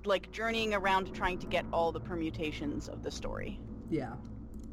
like 0.06 0.30
journeying 0.32 0.74
around 0.74 1.12
trying 1.12 1.38
to 1.38 1.46
get 1.46 1.66
all 1.72 1.92
the 1.92 2.00
permutations 2.00 2.88
of 2.88 3.02
the 3.02 3.10
story. 3.10 3.60
yeah, 3.88 4.16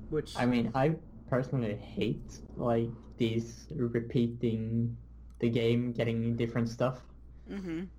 which 0.09 0.33
I 0.35 0.45
mean, 0.45 0.71
I 0.75 0.97
personally 1.27 1.75
hate 1.75 2.39
like 2.55 2.93
these 3.17 3.67
repeating 3.71 4.97
the 5.39 5.49
game, 5.49 5.93
getting 5.93 6.35
different 6.37 6.69
stuff 6.69 7.01
hmm 7.47 7.89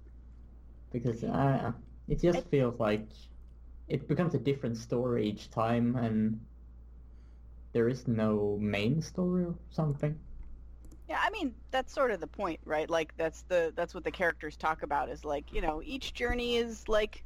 because 0.92 1.22
uh, 1.24 1.72
it 2.08 2.20
just 2.20 2.48
feels 2.50 2.78
like 2.78 3.08
it 3.88 4.08
becomes 4.08 4.34
a 4.34 4.38
different 4.38 4.76
story 4.76 5.28
each 5.28 5.50
time, 5.50 5.96
and 5.96 6.40
there 7.72 7.88
is 7.88 8.06
no 8.06 8.58
main 8.58 9.00
story 9.00 9.44
or 9.44 9.58
something. 9.70 10.20
Yeah, 11.08 11.18
I 11.22 11.30
mean 11.30 11.54
that's 11.70 11.92
sort 11.92 12.10
of 12.10 12.20
the 12.20 12.26
point, 12.26 12.60
right? 12.64 12.88
Like 12.88 13.16
that's 13.16 13.42
the 13.42 13.72
that's 13.76 13.94
what 13.94 14.04
the 14.04 14.10
characters 14.10 14.56
talk 14.56 14.82
about 14.82 15.08
is 15.08 15.24
like 15.24 15.52
you 15.52 15.60
know 15.60 15.80
each 15.82 16.12
journey 16.12 16.56
is 16.56 16.86
like 16.88 17.24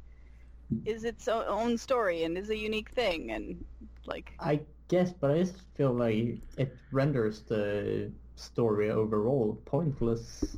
is 0.85 1.03
its 1.03 1.27
own 1.27 1.77
story 1.77 2.23
and 2.23 2.37
is 2.37 2.49
a 2.49 2.57
unique 2.57 2.89
thing 2.91 3.31
and 3.31 3.63
like 4.05 4.33
I 4.39 4.61
guess, 4.87 5.11
but 5.11 5.31
I 5.31 5.39
just 5.39 5.55
feel 5.75 5.93
like 5.93 6.39
it 6.57 6.75
renders 6.91 7.41
the 7.41 8.11
story 8.35 8.89
overall 8.89 9.61
pointless 9.65 10.57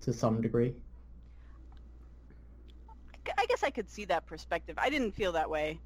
to 0.00 0.12
some 0.12 0.40
degree. 0.40 0.74
I 3.38 3.46
guess 3.46 3.62
I 3.62 3.70
could 3.70 3.88
see 3.88 4.04
that 4.06 4.26
perspective. 4.26 4.76
I 4.78 4.90
didn't 4.90 5.12
feel 5.12 5.32
that 5.32 5.48
way, 5.48 5.78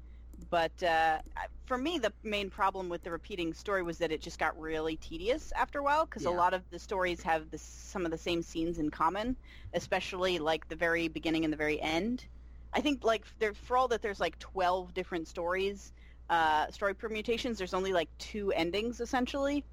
but 0.49 0.83
uh, 0.83 1.19
for 1.65 1.77
me 1.77 1.97
the 1.99 2.13
main 2.23 2.49
problem 2.49 2.89
with 2.89 3.03
the 3.03 3.11
repeating 3.11 3.53
story 3.53 3.83
was 3.83 3.97
that 3.97 4.11
it 4.11 4.21
just 4.21 4.39
got 4.39 4.59
really 4.59 4.95
tedious 4.97 5.51
after 5.55 5.79
a 5.79 5.83
while 5.83 6.05
because 6.05 6.25
a 6.25 6.31
lot 6.31 6.53
of 6.53 6.63
the 6.69 6.79
stories 6.79 7.21
have 7.23 7.49
the, 7.51 7.57
some 7.57 8.05
of 8.05 8.11
the 8.11 8.17
same 8.17 8.41
scenes 8.41 8.79
in 8.79 8.89
common, 8.89 9.35
especially 9.73 10.39
like 10.39 10.67
the 10.69 10.75
very 10.75 11.07
beginning 11.07 11.43
and 11.43 11.51
the 11.51 11.57
very 11.57 11.81
end. 11.81 12.25
I 12.73 12.81
think 12.81 13.03
like 13.03 13.25
there 13.39 13.53
for 13.53 13.77
all 13.77 13.87
that 13.89 14.01
there's 14.01 14.19
like 14.19 14.37
12 14.39 14.93
different 14.93 15.27
stories, 15.27 15.93
uh, 16.29 16.69
story 16.71 16.93
permutations. 16.93 17.57
There's 17.57 17.73
only 17.73 17.93
like 17.93 18.09
two 18.19 18.51
endings 18.53 18.99
essentially. 19.01 19.65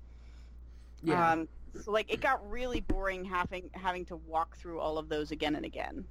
yeah, 1.02 1.32
Um, 1.32 1.48
so 1.74 1.92
like 1.92 2.12
it 2.12 2.20
got 2.20 2.48
really 2.48 2.80
boring 2.80 3.24
having 3.24 3.70
having 3.74 4.04
to 4.06 4.16
walk 4.16 4.56
through 4.56 4.80
all 4.80 4.98
of 4.98 5.08
those 5.08 5.30
again 5.30 5.56
and 5.56 5.64
again. 5.64 6.06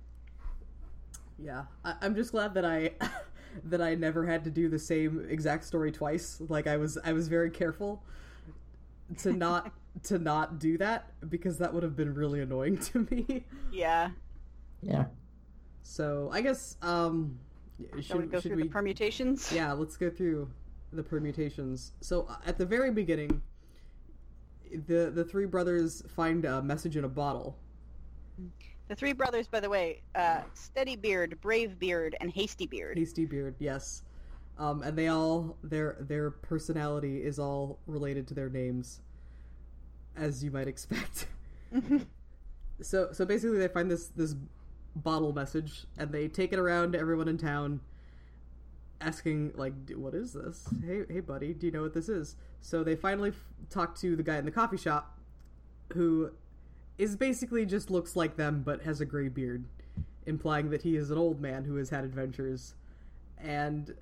yeah. 1.37 1.65
I, 1.83 1.95
I'm 2.01 2.15
just 2.15 2.31
glad 2.31 2.53
that 2.55 2.65
I 2.65 2.91
that 3.65 3.81
I 3.81 3.95
never 3.95 4.25
had 4.25 4.43
to 4.45 4.51
do 4.51 4.69
the 4.69 4.79
same 4.79 5.25
exact 5.29 5.65
story 5.65 5.91
twice. 5.91 6.41
Like 6.47 6.67
I 6.67 6.77
was 6.77 6.97
I 7.03 7.13
was 7.13 7.27
very 7.27 7.49
careful 7.49 8.03
to 9.19 9.33
not 9.33 9.71
to 10.03 10.17
not 10.17 10.59
do 10.59 10.77
that 10.77 11.11
because 11.29 11.57
that 11.59 11.73
would 11.73 11.83
have 11.83 11.95
been 11.95 12.13
really 12.13 12.41
annoying 12.41 12.77
to 12.77 13.07
me. 13.09 13.45
Yeah. 13.71 14.09
Yeah. 14.81 15.05
So 15.83 16.29
I 16.31 16.41
guess 16.41 16.77
um 16.81 17.39
should, 17.95 18.05
Shall 18.05 18.19
we 18.19 18.27
go 18.27 18.39
should 18.39 18.51
through 18.51 18.57
we 18.57 18.63
the 18.63 18.69
permutations? 18.69 19.51
Yeah, 19.51 19.73
let's 19.73 19.97
go 19.97 20.09
through 20.09 20.49
the 20.91 21.03
permutations. 21.03 21.91
So 22.01 22.27
uh, 22.29 22.35
at 22.45 22.57
the 22.57 22.65
very 22.65 22.91
beginning, 22.91 23.41
the 24.87 25.11
the 25.13 25.23
three 25.23 25.45
brothers 25.45 26.03
find 26.07 26.45
a 26.45 26.61
message 26.61 26.97
in 26.97 27.03
a 27.03 27.09
bottle. 27.09 27.57
The 28.87 28.95
three 28.95 29.13
brothers, 29.13 29.47
by 29.47 29.59
the 29.59 29.69
way, 29.69 30.01
uh, 30.13 30.41
Steady 30.53 30.95
Beard, 30.95 31.39
Brave 31.41 31.79
Beard, 31.79 32.15
and 32.19 32.29
Hasty 32.29 32.67
Beard. 32.67 32.97
Hasty 32.97 33.25
Beard, 33.25 33.55
yes. 33.59 34.03
Um, 34.57 34.83
and 34.83 34.97
they 34.97 35.07
all 35.07 35.57
their 35.63 35.97
their 35.99 36.29
personality 36.29 37.23
is 37.23 37.39
all 37.39 37.79
related 37.87 38.27
to 38.27 38.33
their 38.33 38.49
names, 38.49 39.01
as 40.15 40.43
you 40.43 40.51
might 40.51 40.67
expect. 40.67 41.27
so 42.81 43.09
so 43.13 43.25
basically, 43.25 43.57
they 43.57 43.67
find 43.67 43.89
this 43.89 44.07
this 44.07 44.35
bottle 44.95 45.33
message 45.33 45.85
and 45.97 46.11
they 46.11 46.27
take 46.27 46.53
it 46.53 46.59
around 46.59 46.91
to 46.93 46.99
everyone 46.99 47.27
in 47.27 47.37
town, 47.37 47.79
asking 49.01 49.53
like, 49.55 49.87
"D- 49.87 49.95
"What 49.95 50.13
is 50.13 50.33
this? 50.33 50.67
Hey 50.85 51.03
hey 51.09 51.19
buddy, 51.21 51.53
do 51.53 51.65
you 51.65 51.71
know 51.71 51.81
what 51.81 51.93
this 51.93 52.09
is?" 52.09 52.35
So 52.61 52.83
they 52.83 52.95
finally 52.95 53.29
f- 53.29 53.47
talk 53.71 53.95
to 53.99 54.15
the 54.15 54.23
guy 54.23 54.37
in 54.37 54.45
the 54.45 54.51
coffee 54.51 54.77
shop, 54.77 55.17
who 55.93 56.31
is 56.97 57.15
basically 57.15 57.65
just 57.65 57.89
looks 57.89 58.15
like 58.15 58.35
them 58.35 58.61
but 58.63 58.83
has 58.83 59.01
a 59.01 59.05
gray 59.05 59.27
beard, 59.29 59.65
implying 60.25 60.69
that 60.69 60.81
he 60.83 60.95
is 60.95 61.11
an 61.11 61.17
old 61.17 61.41
man 61.41 61.63
who 61.65 61.75
has 61.75 61.89
had 61.89 62.03
adventures. 62.03 62.75
And 63.37 63.93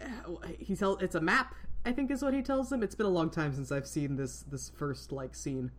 uh, 0.00 0.46
he 0.58 0.76
tells 0.76 1.02
it's 1.02 1.14
a 1.14 1.20
map. 1.20 1.54
I 1.84 1.92
think 1.92 2.10
is 2.10 2.22
what 2.22 2.34
he 2.34 2.42
tells 2.42 2.68
them. 2.68 2.82
It's 2.82 2.94
been 2.94 3.06
a 3.06 3.10
long 3.10 3.30
time 3.30 3.54
since 3.54 3.72
I've 3.72 3.86
seen 3.86 4.16
this 4.16 4.44
this 4.50 4.70
first 4.70 5.10
like 5.12 5.34
scene. 5.34 5.70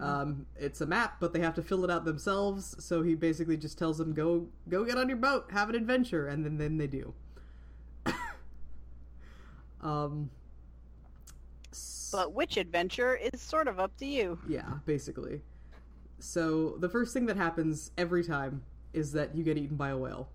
Um, 0.00 0.46
it's 0.56 0.80
a 0.80 0.86
map, 0.86 1.16
but 1.20 1.34
they 1.34 1.40
have 1.40 1.54
to 1.56 1.62
fill 1.62 1.84
it 1.84 1.90
out 1.90 2.04
themselves. 2.06 2.74
So 2.78 3.02
he 3.02 3.14
basically 3.14 3.56
just 3.58 3.76
tells 3.78 3.98
them, 3.98 4.14
"Go, 4.14 4.46
go 4.68 4.84
get 4.84 4.96
on 4.96 5.06
your 5.08 5.18
boat, 5.18 5.50
have 5.50 5.68
an 5.68 5.74
adventure," 5.74 6.26
and 6.28 6.44
then 6.44 6.56
then 6.56 6.78
they 6.78 6.86
do. 6.86 7.12
um, 9.82 10.30
But 12.10 12.32
which 12.32 12.56
adventure 12.56 13.16
is 13.16 13.40
sort 13.40 13.68
of 13.68 13.78
up 13.78 13.96
to 13.98 14.06
you. 14.06 14.38
yeah, 14.48 14.78
basically. 14.86 15.40
So 16.22 16.76
the 16.78 16.88
first 16.88 17.12
thing 17.12 17.26
that 17.26 17.36
happens 17.36 17.90
every 17.98 18.22
time 18.22 18.62
is 18.92 19.10
that 19.12 19.34
you 19.34 19.42
get 19.42 19.58
eaten 19.58 19.76
by 19.76 19.88
a 19.88 19.98
whale. 19.98 20.28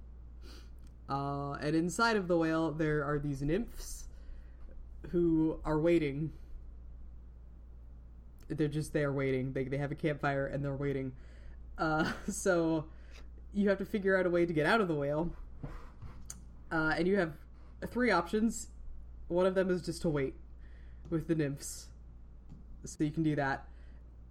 Uh, 1.10 1.54
and 1.54 1.78
inside 1.78 2.18
of 2.18 2.28
the 2.28 2.38
whale, 2.38 2.72
there 2.72 3.06
are 3.06 3.18
these 3.18 3.42
nymphs 3.42 4.10
who 5.12 5.62
are 5.64 5.80
waiting. 5.80 6.34
They're 8.50 8.68
just 8.68 8.92
there 8.92 9.14
waiting. 9.14 9.54
They, 9.54 9.64
they 9.64 9.78
have 9.78 9.94
a 9.94 9.96
campfire 9.96 10.48
and 10.48 10.62
they're 10.62 10.76
waiting. 10.76 11.14
Uh, 11.78 12.12
so 12.28 12.84
you 13.54 13.70
have 13.70 13.78
to 13.78 13.86
figure 13.86 14.18
out 14.18 14.26
a 14.26 14.30
way 14.30 14.46
to 14.46 14.52
get 14.52 14.66
out 14.66 14.82
of 14.82 14.90
the 14.90 14.94
whale. 14.96 15.32
Uh, 16.70 16.96
and 16.98 17.08
you 17.08 17.16
have 17.16 17.32
three 17.92 18.12
options. 18.12 18.68
One 19.30 19.46
of 19.46 19.56
them 19.56 19.72
is 19.72 19.84
just 19.84 20.02
to 20.02 20.10
wait 20.10 20.34
with 21.10 21.30
the 21.30 21.36
nymphs. 21.36 21.88
So 22.84 23.06
you 23.06 23.12
can 23.12 23.24
do 23.24 23.38
that. 23.38 23.66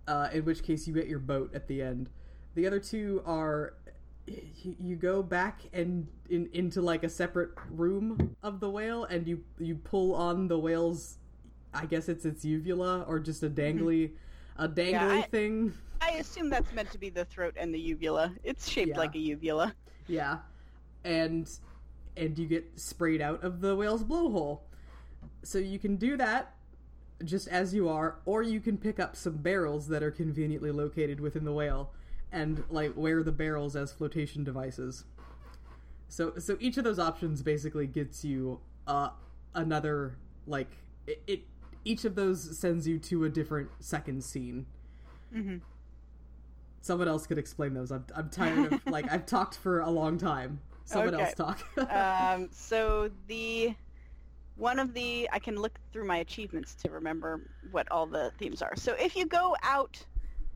Uh, 0.09 0.29
in 0.33 0.45
which 0.45 0.62
case 0.62 0.87
you 0.87 0.95
get 0.95 1.09
your 1.09 1.19
boat 1.19 1.53
at 1.55 1.66
the 1.66 1.83
end. 1.83 2.09
The 2.55 2.66
other 2.66 2.79
two 2.81 3.23
are 3.27 3.75
you, 4.27 4.97
go 4.97 5.23
back 5.23 5.61
and 5.73 6.09
in, 6.31 6.49
into 6.53 6.81
like 6.81 7.05
a 7.05 7.09
separate 7.09 7.51
room 7.71 8.37
of 8.42 8.59
the 8.61 8.69
whale 8.69 9.05
and 9.05 9.27
you 9.27 9.45
you 9.59 9.77
pull 9.77 10.14
on 10.14 10.49
the 10.49 10.59
whale's 10.59 11.19
I 11.73 11.87
guess 11.87 12.09
it's 12.09 12.25
its 12.25 12.45
uvula 12.45 13.03
or 13.07 13.21
just 13.21 13.42
a 13.45 13.49
dangly 13.51 14.12
a 14.57 14.69
dangly 14.69 14.90
Yeah, 14.92 15.09
I- 15.12 15.23
thing. 15.23 15.73
I 16.01 16.11
assume 16.12 16.51
that's 16.51 16.73
meant 16.73 16.90
to 16.92 16.99
be 16.99 17.09
the 17.09 17.25
throat 17.25 17.55
and 17.59 17.73
the 17.75 17.79
uvula. 17.81 18.33
It's 18.45 18.69
shaped 18.69 18.90
Yeah. 18.90 18.99
like 18.99 19.14
a 19.14 19.19
uvula. 19.19 19.75
Yeah. 20.09 20.38
And 21.05 21.49
and 22.16 22.38
you 22.38 22.47
get 22.47 22.64
sprayed 22.81 23.21
out 23.21 23.42
of 23.45 23.61
the 23.61 23.75
whale's 23.77 24.03
blowhole. 24.05 24.61
So 25.45 25.59
you 25.59 25.79
can 25.79 25.97
do 25.97 26.16
that 26.16 26.55
just 27.24 27.48
as 27.48 27.74
you 27.74 27.88
are, 27.88 28.16
or 28.24 28.42
you 28.42 28.61
can 28.61 28.76
pick 28.76 28.98
up 29.00 29.16
some 29.16 29.37
barrels 29.38 29.88
that 29.88 30.02
are 30.02 30.11
conveniently 30.11 30.70
located 30.70 31.20
within 31.20 31.44
the 31.44 31.52
whale 31.52 31.92
and 32.33 32.64
like 32.68 32.92
wear 32.96 33.22
the 33.22 33.33
barrels 33.33 33.74
as 33.76 33.92
flotation 33.92 34.44
devices. 34.44 35.05
So 36.09 36.35
so 36.38 36.57
each 36.61 36.76
of 36.76 36.85
those 36.85 36.98
options 36.98 37.42
basically 37.42 37.87
gets 37.87 38.24
you 38.24 38.61
uh 38.87 39.11
another 39.55 40.16
like 40.46 40.68
it, 41.07 41.22
it 41.26 41.40
each 41.85 42.05
of 42.05 42.14
those 42.14 42.59
sends 42.59 42.87
you 42.87 42.98
to 42.98 43.24
a 43.24 43.29
different 43.29 43.70
second 43.81 44.22
scene. 44.22 44.66
Mhm. 45.35 45.61
Someone 46.83 47.09
else 47.09 47.26
could 47.26 47.38
explain 47.38 47.74
those. 47.74 47.90
I'm 47.90 48.05
I'm 48.14 48.29
tired 48.31 48.72
of 48.72 48.87
like 48.87 49.11
I've 49.12 49.26
talked 49.26 49.57
for 49.57 49.81
a 49.81 49.90
long 49.90 50.18
time. 50.18 50.61
Someone 50.85 51.14
Okay. 51.14 51.24
else 51.24 51.35
talk. 51.35 51.61
um, 51.90 52.48
so 52.52 53.11
the 53.26 53.74
one 54.57 54.79
of 54.79 54.95
the 54.95 55.29
I 55.33 55.38
can 55.38 55.57
look 55.57 55.79
through 55.92 56.07
my 56.07 56.19
achievements 56.19 56.75
to 56.77 56.90
remember 56.90 57.40
what 57.71 57.90
all 57.90 58.07
the 58.07 58.33
themes 58.38 58.62
are. 58.62 58.75
So 58.77 58.95
if 58.99 59.14
you 59.14 59.27
go 59.27 59.55
out, 59.62 60.05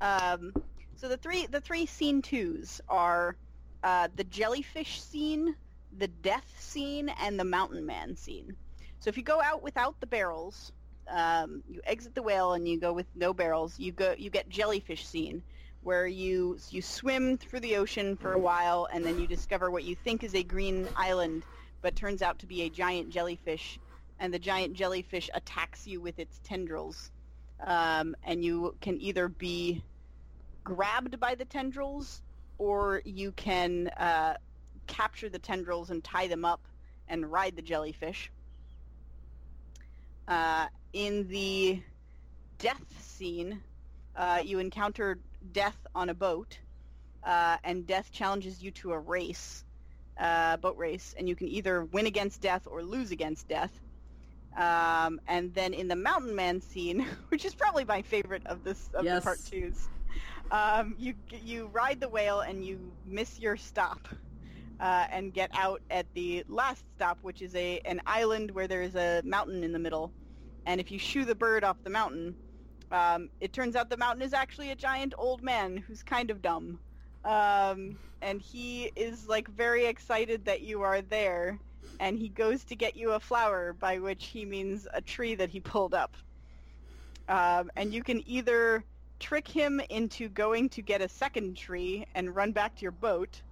um, 0.00 0.52
so 0.96 1.08
the 1.08 1.16
three 1.16 1.46
the 1.46 1.60
three 1.60 1.86
scene 1.86 2.22
twos 2.22 2.80
are 2.88 3.36
uh, 3.84 4.08
the 4.16 4.24
jellyfish 4.24 5.00
scene, 5.00 5.54
the 5.96 6.08
death 6.08 6.50
scene, 6.58 7.10
and 7.20 7.38
the 7.38 7.44
mountain 7.44 7.86
man 7.86 8.16
scene. 8.16 8.56
So 9.00 9.08
if 9.08 9.16
you 9.16 9.22
go 9.22 9.40
out 9.40 9.62
without 9.62 9.98
the 10.00 10.06
barrels, 10.06 10.72
um, 11.08 11.62
you 11.68 11.80
exit 11.84 12.14
the 12.14 12.22
whale 12.22 12.52
and 12.52 12.66
you 12.66 12.80
go 12.80 12.92
with 12.92 13.06
no 13.14 13.34
barrels. 13.34 13.78
You 13.78 13.92
go 13.92 14.14
you 14.16 14.30
get 14.30 14.48
jellyfish 14.48 15.06
scene 15.06 15.42
where 15.82 16.06
you 16.06 16.58
you 16.70 16.82
swim 16.82 17.36
through 17.38 17.60
the 17.60 17.76
ocean 17.76 18.16
for 18.16 18.32
a 18.32 18.38
while 18.38 18.88
and 18.92 19.04
then 19.04 19.18
you 19.18 19.26
discover 19.26 19.70
what 19.70 19.84
you 19.84 19.94
think 19.94 20.22
is 20.22 20.34
a 20.34 20.42
green 20.42 20.86
island 20.94 21.42
but 21.80 21.96
turns 21.96 22.20
out 22.20 22.38
to 22.38 22.46
be 22.46 22.62
a 22.62 22.68
giant 22.68 23.08
jellyfish 23.08 23.78
and 24.20 24.32
the 24.32 24.38
giant 24.38 24.74
jellyfish 24.74 25.28
attacks 25.34 25.86
you 25.86 26.00
with 26.00 26.18
its 26.20 26.40
tendrils 26.44 27.10
um, 27.66 28.14
and 28.22 28.44
you 28.44 28.76
can 28.80 29.00
either 29.00 29.28
be 29.28 29.82
grabbed 30.62 31.18
by 31.18 31.34
the 31.34 31.44
tendrils 31.44 32.22
or 32.58 33.02
you 33.04 33.32
can 33.32 33.88
uh, 33.88 34.34
capture 34.86 35.28
the 35.28 35.38
tendrils 35.38 35.90
and 35.90 36.04
tie 36.04 36.28
them 36.28 36.44
up 36.44 36.60
and 37.08 37.32
ride 37.32 37.56
the 37.56 37.62
jellyfish 37.62 38.30
uh, 40.28 40.66
in 40.92 41.26
the 41.28 41.82
death 42.58 42.84
scene 43.00 43.60
uh, 44.16 44.42
you 44.44 44.58
encounter 44.58 45.18
death 45.52 45.78
on 45.94 46.08
a 46.08 46.14
boat, 46.14 46.58
uh, 47.24 47.56
and 47.64 47.86
death 47.86 48.10
challenges 48.12 48.62
you 48.62 48.70
to 48.70 48.92
a 48.92 48.98
race, 48.98 49.64
uh, 50.18 50.56
boat 50.58 50.76
race, 50.76 51.14
and 51.18 51.28
you 51.28 51.36
can 51.36 51.48
either 51.48 51.84
win 51.84 52.06
against 52.06 52.40
death 52.40 52.66
or 52.66 52.82
lose 52.82 53.10
against 53.12 53.48
death. 53.48 53.72
Um, 54.60 55.20
and 55.26 55.54
then 55.54 55.74
in 55.74 55.88
the 55.88 55.96
mountain 55.96 56.36
man 56.36 56.60
scene, 56.60 57.06
which 57.30 57.44
is 57.44 57.54
probably 57.54 57.84
my 57.84 58.02
favorite 58.02 58.42
of 58.46 58.64
this 58.64 58.90
of 58.94 59.06
Yes. 59.06 59.20
the 59.22 59.22
part 59.22 59.44
twos, 59.44 59.90
um, 60.50 60.94
you 60.98 61.14
you 61.32 61.68
ride 61.68 62.00
the 62.00 62.08
whale 62.08 62.40
and 62.40 62.64
you 62.64 62.94
miss 63.04 63.38
your 63.38 63.56
stop. 63.56 64.08
Uh, 64.80 65.06
and 65.12 65.34
get 65.34 65.50
out 65.54 65.80
at 65.90 66.06
the 66.14 66.44
last 66.48 66.84
stop, 66.94 67.18
which 67.22 67.42
is 67.42 67.54
a 67.54 67.80
an 67.84 68.00
island 68.06 68.50
where 68.50 68.68
there 68.68 68.82
is 68.82 68.94
a 68.96 69.22
mountain 69.24 69.62
in 69.64 69.72
the 69.72 69.78
middle, 69.78 70.12
and 70.66 70.80
if 70.80 70.90
you 70.90 70.98
shoo 70.98 71.24
the 71.24 71.34
bird 71.34 71.64
off 71.64 71.82
the 71.84 71.90
mountain, 71.90 72.36
um, 72.90 73.28
it 73.40 73.52
turns 73.52 73.76
out 73.76 73.90
the 73.90 73.96
mountain 73.96 74.22
is 74.22 74.32
actually 74.32 74.70
a 74.70 74.76
giant 74.76 75.14
old 75.18 75.42
man 75.42 75.76
who's 75.76 76.02
kind 76.02 76.30
of 76.30 76.42
dumb. 76.42 76.80
Um, 77.24 77.98
and 78.22 78.40
he 78.40 78.90
is 78.96 79.26
like 79.28 79.48
very 79.48 79.86
excited 79.86 80.46
that 80.46 80.62
you 80.62 80.82
are 80.82 81.02
there. 81.02 81.60
And 82.00 82.18
he 82.18 82.30
goes 82.30 82.64
to 82.64 82.76
get 82.76 82.96
you 82.96 83.12
a 83.12 83.20
flower, 83.20 83.74
by 83.74 84.00
which 84.00 84.28
he 84.28 84.46
means 84.46 84.88
a 84.92 85.02
tree 85.02 85.36
that 85.36 85.50
he 85.50 85.60
pulled 85.60 85.94
up. 85.94 86.16
Um, 87.28 87.70
and 87.76 87.94
you 87.94 88.02
can 88.02 88.28
either 88.28 88.84
trick 89.20 89.46
him 89.46 89.80
into 89.90 90.28
going 90.30 90.70
to 90.70 90.82
get 90.82 91.02
a 91.02 91.08
second 91.08 91.56
tree 91.56 92.06
and 92.14 92.34
run 92.34 92.52
back 92.52 92.74
to 92.76 92.82
your 92.82 92.92
boat, 92.92 93.42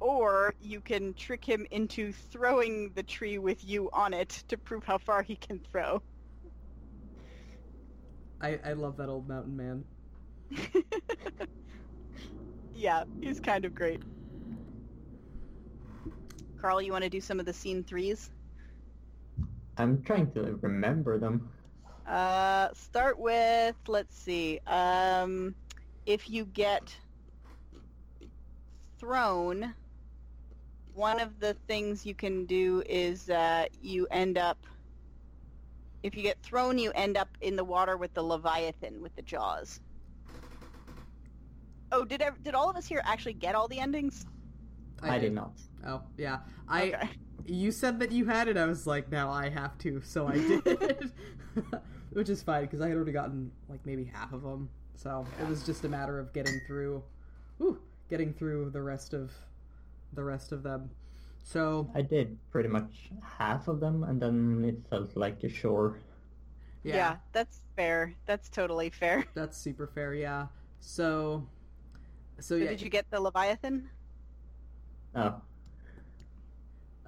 or 0.00 0.54
you 0.60 0.80
can 0.80 1.14
trick 1.14 1.44
him 1.44 1.66
into 1.70 2.12
throwing 2.12 2.90
the 2.94 3.02
tree 3.02 3.38
with 3.38 3.62
you 3.64 3.90
on 3.92 4.14
it 4.14 4.30
to 4.48 4.58
prove 4.58 4.84
how 4.84 4.98
far 4.98 5.22
he 5.22 5.36
can 5.36 5.60
throw. 5.60 6.02
I, 8.40 8.58
I 8.64 8.72
love 8.72 8.96
that 8.96 9.10
old 9.10 9.28
mountain 9.28 9.56
man. 9.56 9.84
yeah, 12.74 13.04
he's 13.20 13.40
kind 13.40 13.64
of 13.64 13.74
great. 13.74 14.02
Carl, 16.64 16.80
you 16.80 16.92
want 16.92 17.04
to 17.04 17.10
do 17.10 17.20
some 17.20 17.38
of 17.38 17.44
the 17.44 17.52
scene 17.52 17.84
threes? 17.84 18.30
I'm 19.76 20.02
trying 20.02 20.32
to 20.32 20.58
remember 20.62 21.18
them. 21.18 21.50
Uh, 22.08 22.68
start 22.72 23.18
with 23.18 23.76
let's 23.86 24.16
see. 24.16 24.60
Um, 24.66 25.54
if 26.06 26.30
you 26.30 26.46
get 26.46 26.96
thrown, 28.98 29.74
one 30.94 31.20
of 31.20 31.38
the 31.38 31.52
things 31.68 32.06
you 32.06 32.14
can 32.14 32.46
do 32.46 32.82
is 32.88 33.28
uh, 33.28 33.66
you 33.82 34.06
end 34.10 34.38
up. 34.38 34.56
If 36.02 36.16
you 36.16 36.22
get 36.22 36.42
thrown, 36.42 36.78
you 36.78 36.92
end 36.92 37.18
up 37.18 37.28
in 37.42 37.56
the 37.56 37.64
water 37.64 37.98
with 37.98 38.14
the 38.14 38.22
leviathan 38.22 39.02
with 39.02 39.14
the 39.16 39.22
jaws. 39.22 39.80
Oh, 41.92 42.06
did 42.06 42.22
ev- 42.22 42.42
did 42.42 42.54
all 42.54 42.70
of 42.70 42.76
us 42.76 42.86
here 42.86 43.02
actually 43.04 43.34
get 43.34 43.54
all 43.54 43.68
the 43.68 43.80
endings? 43.80 44.24
I, 45.02 45.18
did 45.18 45.34
not. 45.34 45.60
Oh 45.86 46.02
yeah, 46.16 46.38
I. 46.68 46.82
okay. 46.92 47.08
You 47.46 47.72
said 47.72 47.98
that 48.00 48.10
you 48.10 48.24
had 48.24 48.48
it. 48.48 48.56
I 48.56 48.64
was 48.64 48.86
like, 48.86 49.10
now 49.10 49.30
I 49.30 49.50
have 49.50 49.76
to, 49.78 50.00
so 50.02 50.26
I 50.28 50.32
did, 50.32 51.12
which 52.12 52.30
is 52.30 52.42
fine 52.42 52.62
because 52.62 52.80
I 52.80 52.88
had 52.88 52.96
already 52.96 53.12
gotten 53.12 53.50
like 53.68 53.84
maybe 53.84 54.04
half 54.04 54.32
of 54.32 54.42
them. 54.42 54.70
So 54.94 55.26
it 55.38 55.46
was 55.46 55.62
just 55.66 55.84
a 55.84 55.88
matter 55.88 56.18
of 56.18 56.32
getting 56.32 56.60
through, 56.66 57.02
whew, 57.58 57.78
getting 58.08 58.32
through 58.32 58.70
the 58.70 58.80
rest 58.80 59.12
of 59.12 59.30
the 60.14 60.24
rest 60.24 60.52
of 60.52 60.62
them. 60.62 60.90
So 61.42 61.90
I 61.94 62.00
did 62.02 62.38
pretty 62.50 62.68
much 62.70 63.10
half 63.22 63.68
of 63.68 63.80
them, 63.80 64.04
and 64.04 64.20
then 64.22 64.64
it 64.64 64.86
felt 64.88 65.14
like 65.16 65.42
a 65.44 65.48
chore. 65.48 66.00
yeah, 66.82 66.96
yeah, 66.96 67.16
that's 67.32 67.60
fair. 67.76 68.14
That's 68.26 68.48
totally 68.48 68.90
fair. 68.90 69.26
that's 69.34 69.58
super 69.58 69.86
fair. 69.86 70.14
Yeah. 70.14 70.46
So, 70.80 71.48
so 72.40 72.56
So 72.56 72.56
yeah. 72.56 72.68
did 72.68 72.80
you 72.82 72.90
get 72.90 73.10
the 73.10 73.20
leviathan? 73.20 73.90
Oh, 75.14 75.40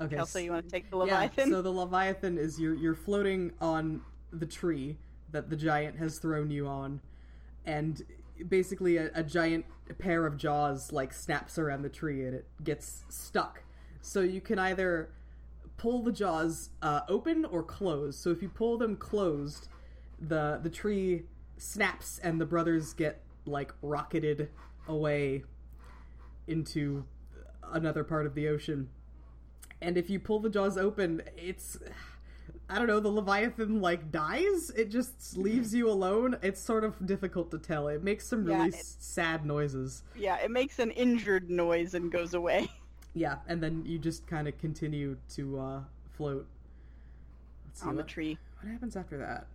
okay. 0.01 0.17
Kelso, 0.17 0.39
you 0.39 0.53
want 0.53 0.65
to 0.65 0.71
take 0.71 0.91
the 0.91 0.97
Leviathan? 0.97 1.49
Yeah, 1.51 1.57
so 1.57 1.63
the 1.63 1.73
Leviathan 1.73 2.39
is 2.39 2.59
you're 2.61 2.75
you're 2.75 2.95
floating 2.95 3.53
on 3.61 4.03
the 4.33 4.47
tree 4.47 4.99
that 5.33 5.51
the 5.51 5.57
giant 5.57 5.97
has 5.99 6.19
thrown 6.19 6.51
you 6.51 6.67
on, 6.67 7.01
and 7.65 8.03
basically 8.49 8.97
a, 8.97 9.11
a 9.15 9.23
giant 9.23 9.65
pair 9.99 10.27
of 10.27 10.37
jaws 10.37 10.93
like 10.93 11.13
snaps 11.13 11.59
around 11.59 11.83
the 11.83 11.89
tree 11.89 12.25
and 12.25 12.35
it 12.35 12.47
gets 12.63 13.05
stuck. 13.09 13.63
So 14.01 14.21
you 14.21 14.41
can 14.41 14.59
either 14.59 15.11
pull 15.77 16.03
the 16.03 16.13
jaws 16.13 16.71
uh, 16.83 17.01
open 17.09 17.45
or 17.45 17.63
closed. 17.63 18.21
So 18.21 18.31
if 18.31 18.43
you 18.43 18.49
pull 18.49 18.79
them 18.79 18.97
closed, 18.97 19.69
the 20.21 20.61
the 20.63 20.71
tree 20.71 21.25
snaps 21.59 22.19
and 22.23 22.41
the 22.41 22.47
brothers 22.47 22.93
get 22.93 23.23
like 23.45 23.73
rocketed 23.83 24.51
away 24.89 25.45
into 26.47 27.05
another 27.73 28.05
part 28.05 28.27
of 28.27 28.35
the 28.35 28.49
ocean. 28.49 28.89
And 29.87 29.97
if 29.97 30.11
you 30.11 30.19
pull 30.19 30.41
the 30.41 30.51
jaws 30.51 30.77
open, 30.77 31.23
it's 31.37 31.79
I 32.69 32.75
don't 32.77 32.89
know, 32.89 32.99
the 32.99 33.09
Leviathan 33.09 33.81
like 33.81 34.11
dies. 34.11 34.71
It 34.71 34.91
just 34.91 35.37
leaves 35.37 35.73
you 35.73 35.89
alone. 35.89 36.37
It's 36.43 36.61
sort 36.61 36.83
of 36.83 37.07
difficult 37.07 37.53
to 37.53 37.59
tell. 37.59 37.87
It 37.87 38.03
makes 38.03 38.27
some 38.27 38.49
Yeah, 38.49 38.57
really 38.57 38.69
it- 38.71 38.85
sad 38.99 39.47
noises. 39.47 40.03
Yeah, 40.17 40.39
it 40.39 40.51
makes 40.51 40.81
an 40.81 40.91
injured 40.91 41.49
noise 41.51 41.95
and 41.95 42.11
goes 42.13 42.35
away. 42.35 42.69
Yeah, 43.19 43.37
and 43.49 43.63
then 43.63 43.83
you 43.87 43.99
just 43.99 44.27
kind 44.27 44.47
of 44.47 44.59
continue 44.59 45.17
to 45.37 45.59
uh, 45.59 45.81
float. 46.19 46.47
On 47.83 47.97
the 47.97 48.03
tree. 48.03 48.37
what 48.61 48.71
happens 48.71 48.95
after 48.95 49.17
that. 49.17 49.47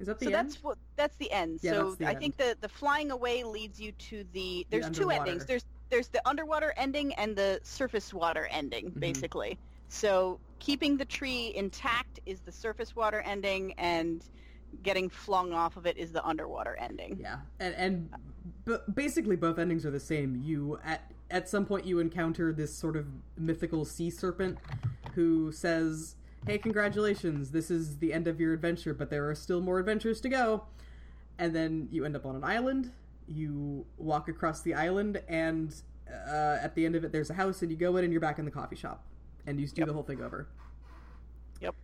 Is 0.00 0.08
that 0.08 0.18
the 0.18 0.24
so 0.24 0.30
end? 0.32 0.48
that's 0.50 0.64
what 0.64 0.78
that's 0.96 1.14
the 1.18 1.30
end. 1.30 1.60
Yeah, 1.62 1.74
so 1.74 1.94
the 1.94 2.06
I 2.06 2.10
end. 2.10 2.18
think 2.18 2.36
the 2.38 2.56
the 2.60 2.68
flying 2.68 3.12
away 3.12 3.44
leads 3.44 3.78
you 3.80 3.92
to 3.92 4.24
the 4.32 4.66
The 4.68 4.80
there's 4.80 4.90
two 4.90 5.10
endings. 5.10 5.46
There's 5.46 5.64
there's 5.90 6.08
the 6.08 6.26
underwater 6.28 6.74
ending 6.76 7.14
and 7.14 7.36
the 7.36 7.60
surface 7.62 8.12
water 8.12 8.48
ending 8.50 8.90
Mhm. 8.92 9.00
basically. 9.00 9.58
So 9.88 10.38
keeping 10.58 10.96
the 10.96 11.04
tree 11.04 11.52
intact 11.54 12.20
is 12.26 12.40
the 12.40 12.52
surface 12.52 12.94
water 12.94 13.20
ending 13.20 13.72
and 13.78 14.22
getting 14.82 15.08
flung 15.08 15.52
off 15.52 15.76
of 15.76 15.86
it 15.86 15.96
is 15.96 16.12
the 16.12 16.24
underwater 16.26 16.76
ending. 16.76 17.18
Yeah, 17.20 17.38
and 17.58 17.74
and 17.74 18.10
but 18.64 18.94
basically 18.94 19.36
both 19.36 19.58
endings 19.58 19.86
are 19.86 19.90
the 19.90 20.00
same. 20.00 20.42
You 20.44 20.78
at 20.84 21.10
at 21.30 21.48
some 21.48 21.64
point 21.64 21.86
you 21.86 22.00
encounter 22.00 22.52
this 22.52 22.74
sort 22.74 22.96
of 22.96 23.06
mythical 23.36 23.84
sea 23.84 24.10
serpent 24.10 24.58
who 25.14 25.50
says, 25.52 26.16
"Hey, 26.46 26.58
congratulations! 26.58 27.50
This 27.50 27.70
is 27.70 27.98
the 27.98 28.12
end 28.12 28.28
of 28.28 28.40
your 28.40 28.52
adventure, 28.52 28.92
but 28.92 29.08
there 29.10 29.28
are 29.28 29.34
still 29.34 29.60
more 29.60 29.78
adventures 29.78 30.20
to 30.20 30.28
go." 30.28 30.64
And 31.38 31.54
then 31.54 31.88
you 31.90 32.04
end 32.04 32.14
up 32.14 32.26
on 32.26 32.36
an 32.36 32.44
island. 32.44 32.92
You 33.28 33.84
walk 33.98 34.28
across 34.28 34.62
the 34.62 34.74
island, 34.74 35.22
and 35.28 35.74
uh, 36.10 36.56
at 36.62 36.74
the 36.74 36.86
end 36.86 36.96
of 36.96 37.04
it, 37.04 37.12
there's 37.12 37.30
a 37.30 37.34
house, 37.34 37.60
and 37.62 37.70
you 37.70 37.76
go 37.76 37.96
in, 37.98 38.04
and 38.04 38.12
you're 38.12 38.20
back 38.20 38.38
in 38.38 38.44
the 38.46 38.50
coffee 38.50 38.76
shop, 38.76 39.04
and 39.46 39.60
you 39.60 39.66
do 39.66 39.82
Yep. 39.82 39.88
the 39.88 39.92
whole 39.92 40.02
thing 40.02 40.22
over. 40.22 40.48
Yep. 41.60 41.74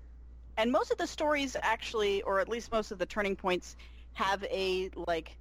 And 0.56 0.72
most 0.72 0.90
of 0.90 0.98
the 0.98 1.06
stories 1.06 1.56
actually 1.62 2.22
or 2.22 2.40
at 2.40 2.48
least 2.48 2.72
most 2.72 2.90
of 2.92 2.98
the 2.98 3.06
turning 3.06 3.36
points 3.36 3.76
have 4.14 4.42
a 4.44 4.90
like 5.08 5.36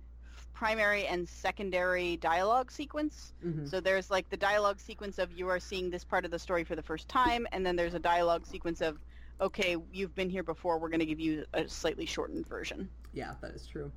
primary 0.53 1.05
and 1.05 1.27
secondary 1.27 2.17
dialogue 2.17 2.71
sequence. 2.71 3.33
hmm 3.41 3.65
So 3.65 3.79
there's 3.79 4.09
like 4.11 4.29
the 4.29 4.37
dialogue 4.37 4.79
sequence 4.79 5.19
of 5.19 5.31
you 5.31 5.47
are 5.49 5.59
seeing 5.59 5.89
this 5.89 6.03
part 6.03 6.25
of 6.25 6.31
the 6.31 6.39
story 6.39 6.63
for 6.63 6.75
the 6.75 6.81
first 6.83 7.07
time, 7.07 7.47
and 7.51 7.65
then 7.65 7.75
there's 7.75 7.93
a 7.93 7.99
dialogue 7.99 8.45
sequence 8.45 8.81
of, 8.81 8.97
okay, 9.39 9.77
you've 9.91 10.15
been 10.15 10.29
here 10.29 10.43
before. 10.43 10.79
We're 10.79 10.89
going 10.89 10.99
to 10.99 11.05
give 11.05 11.19
you 11.19 11.45
a 11.53 11.67
slightly 11.67 12.05
shortened 12.05 12.47
version. 12.47 12.89
Yeah, 13.13 13.33
that 13.41 13.51
is 13.51 13.67
true. 13.67 13.91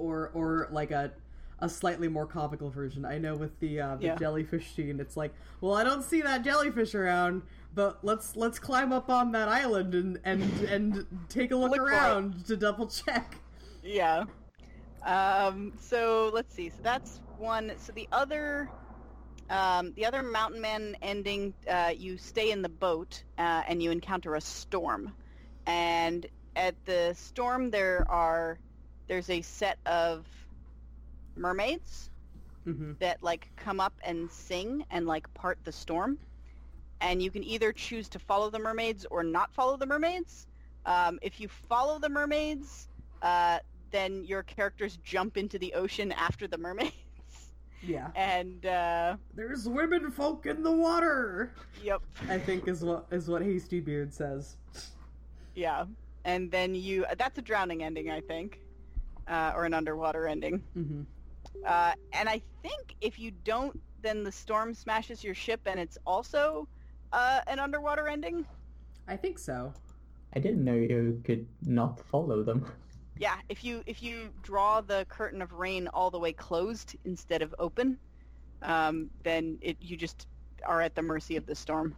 Or 0.00 0.30
or 0.34 0.68
like 0.72 0.90
a 0.90 1.12
a 1.62 1.68
slightly 1.68 2.08
more 2.08 2.26
comical 2.26 2.70
version. 2.70 3.04
I 3.04 3.18
know 3.18 3.34
with 3.34 3.60
the 3.60 3.80
uh, 3.80 3.96
the 3.96 4.06
Yeah. 4.06 4.16
jellyfish 4.16 4.74
scene, 4.74 4.98
it's 4.98 5.16
like, 5.16 5.34
well, 5.60 5.74
I 5.74 5.84
don't 5.84 6.02
see 6.02 6.22
that 6.22 6.42
jellyfish 6.42 6.94
around, 6.94 7.42
but 7.74 7.98
let's 8.02 8.34
let's 8.34 8.58
climb 8.58 8.92
up 8.94 9.10
on 9.10 9.32
that 9.32 9.48
island 9.48 9.94
and 9.94 10.18
and 10.24 10.42
and 10.62 11.06
take 11.28 11.50
a 11.52 11.56
look, 11.56 11.72
Look 11.72 11.80
around 11.80 12.46
to 12.46 12.56
double 12.56 12.86
check. 12.86 13.36
Yeah. 13.82 14.24
Um, 15.04 15.72
so 15.78 16.30
let's 16.32 16.54
see. 16.54 16.70
So 16.70 16.82
that's 16.82 17.20
one. 17.36 17.72
So 17.78 17.92
the 17.92 18.08
other, 18.12 18.70
um, 19.50 19.92
the 19.96 20.06
other 20.06 20.22
Mountain 20.22 20.60
Man 20.62 20.96
ending, 21.02 21.52
uh, 21.68 21.92
you 21.94 22.16
stay 22.16 22.50
in 22.52 22.62
the 22.62 22.68
boat 22.70 23.22
uh, 23.38 23.62
and 23.68 23.82
you 23.82 23.90
encounter 23.90 24.34
a 24.34 24.40
storm, 24.40 25.12
and 25.66 26.26
at 26.56 26.74
the 26.86 27.14
storm 27.14 27.70
there 27.70 28.04
are 28.10 28.58
there's 29.10 29.28
a 29.30 29.42
set 29.42 29.80
of 29.86 30.24
mermaids 31.36 32.10
hmm 32.64 32.92
that 33.00 33.22
like 33.22 33.50
come 33.56 33.80
up 33.80 33.94
and 34.04 34.30
sing 34.30 34.84
and 34.90 35.06
like 35.06 35.32
part 35.34 35.58
the 35.64 35.72
storm. 35.72 36.18
And 37.00 37.20
you 37.22 37.30
can 37.30 37.42
either 37.42 37.72
choose 37.72 38.08
to 38.10 38.18
follow 38.20 38.50
the 38.50 38.58
mermaids 38.60 39.06
or 39.10 39.24
not 39.24 39.52
follow 39.52 39.76
the 39.76 39.86
mermaids. 39.86 40.46
Um, 40.86 41.18
if 41.22 41.40
you 41.40 41.48
follow 41.48 41.98
the 41.98 42.08
mermaids 42.08 42.88
uh, 43.22 43.58
then 43.90 44.24
your 44.24 44.44
characters 44.44 44.98
jump 45.02 45.36
into 45.36 45.58
the 45.58 45.74
ocean 45.74 46.12
after 46.12 46.46
the 46.46 46.58
mermaids. 46.66 46.92
Yeah, 47.82 48.10
and 48.14 48.64
uh, 48.66 49.16
there's 49.34 49.68
women 49.68 50.10
folk 50.10 50.46
in 50.46 50.62
the 50.62 50.70
water. 50.70 51.52
yep. 51.82 52.02
I 52.28 52.38
think 52.38 52.68
is 52.68 52.84
what 52.84 53.06
is 53.10 53.28
what 53.28 53.42
Hasty 53.42 53.80
Beard 53.80 54.12
says. 54.14 54.56
yeah. 55.54 55.86
And 56.24 56.50
then 56.50 56.74
you 56.74 57.06
that's 57.18 57.38
a 57.38 57.42
drowning 57.42 57.82
ending 57.82 58.10
i 58.10 58.20
think 58.20 58.60
uh, 59.30 59.52
or 59.56 59.64
an 59.64 59.74
underwater 59.74 60.26
ending 60.26 60.62
hmm 60.74 61.02
Uh, 61.66 61.92
and 62.12 62.28
I 62.28 62.42
think 62.62 62.94
if 63.00 63.18
you 63.18 63.30
don't, 63.44 63.78
then 64.02 64.24
the 64.24 64.32
storm 64.32 64.74
smashes 64.74 65.22
your 65.24 65.34
ship, 65.34 65.60
and 65.66 65.78
it's 65.78 65.98
also 66.06 66.68
uh, 67.12 67.40
an 67.46 67.58
underwater 67.58 68.08
ending. 68.08 68.46
I 69.08 69.16
think 69.16 69.38
so. 69.38 69.72
I 70.34 70.38
didn't 70.40 70.64
know 70.64 70.74
you 70.74 71.20
could 71.24 71.46
not 71.66 72.00
follow 72.00 72.42
them. 72.42 72.64
Yeah, 73.18 73.36
if 73.48 73.64
you 73.64 73.82
if 73.86 74.02
you 74.02 74.30
draw 74.42 74.80
the 74.80 75.04
curtain 75.08 75.42
of 75.42 75.52
rain 75.52 75.88
all 75.88 76.10
the 76.10 76.18
way 76.18 76.32
closed 76.32 76.96
instead 77.04 77.42
of 77.42 77.54
open, 77.58 77.98
um, 78.62 79.10
then 79.22 79.58
it 79.60 79.76
you 79.80 79.96
just 79.96 80.26
are 80.64 80.80
at 80.80 80.94
the 80.94 81.02
mercy 81.02 81.36
of 81.36 81.46
the 81.46 81.54
storm. 81.54 81.94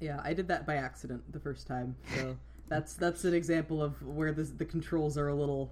Yeah, 0.00 0.20
I 0.24 0.32
did 0.34 0.48
that 0.48 0.66
by 0.66 0.76
accident 0.76 1.22
the 1.32 1.40
first 1.40 1.66
time. 1.66 1.96
So 2.14 2.36
that's 2.68 2.94
that's 2.94 3.24
an 3.24 3.34
example 3.34 3.82
of 3.82 4.00
where 4.06 4.32
the 4.32 4.44
the 4.44 4.64
controls 4.64 5.18
are 5.18 5.28
a 5.28 5.34
little 5.34 5.70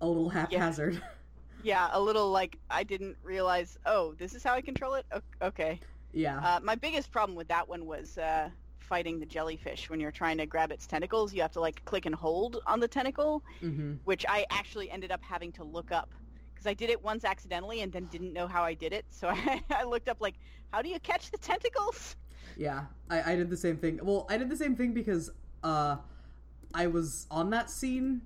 a 0.00 0.06
little 0.06 0.28
haphazard. 0.28 1.02
Yeah, 1.62 1.88
a 1.92 2.00
little 2.00 2.30
like 2.30 2.58
I 2.70 2.84
didn't 2.84 3.16
realize. 3.22 3.76
Oh, 3.84 4.14
this 4.18 4.34
is 4.34 4.42
how 4.42 4.54
I 4.54 4.62
control 4.62 4.94
it. 4.94 5.06
Okay. 5.42 5.78
yeah. 6.12 6.40
Uh, 6.42 6.60
my 6.62 6.74
biggest 6.74 7.10
problem 7.10 7.36
with 7.36 7.48
that 7.48 7.68
one 7.68 7.84
was 7.86 8.16
uh, 8.16 8.48
fighting 8.78 9.20
the 9.20 9.26
jellyfish. 9.26 9.90
When 9.90 10.00
you're 10.00 10.10
trying 10.10 10.38
to 10.38 10.46
grab 10.46 10.72
its 10.72 10.86
tentacles, 10.86 11.34
you 11.34 11.42
have 11.42 11.52
to 11.52 11.60
like 11.60 11.84
click 11.84 12.06
and 12.06 12.14
hold 12.14 12.62
on 12.66 12.80
the 12.80 12.88
tentacle, 12.88 13.44
hmm 13.60 13.94
which 14.04 14.24
I 14.28 14.46
actually 14.50 14.90
ended 14.90 15.12
up 15.12 15.22
having 15.22 15.52
to 15.52 15.64
look 15.64 15.92
up 15.92 16.14
because 16.54 16.66
I 16.66 16.74
did 16.74 16.90
it 16.90 17.02
once 17.02 17.24
accidentally 17.24 17.82
and 17.82 17.92
then 17.92 18.06
didn't 18.06 18.32
know 18.32 18.46
how 18.46 18.62
I 18.62 18.74
did 18.74 18.92
it. 18.92 19.04
So 19.10 19.28
I, 19.28 19.62
I 19.70 19.84
looked 19.84 20.08
up 20.08 20.20
like, 20.20 20.36
how 20.72 20.82
do 20.82 20.88
you 20.88 20.98
catch 21.00 21.30
the 21.30 21.38
tentacles? 21.38 22.16
Yeah, 22.56 22.86
I, 23.10 23.32
I 23.32 23.36
did 23.36 23.50
the 23.50 23.56
same 23.56 23.76
thing. 23.76 24.00
Well, 24.02 24.26
I 24.28 24.36
did 24.38 24.48
the 24.50 24.56
same 24.56 24.76
thing 24.76 24.92
because 24.92 25.30
uh, 25.62 25.96
I 26.74 26.86
was 26.86 27.26
on 27.30 27.50
that 27.50 27.70
scene, 27.70 28.22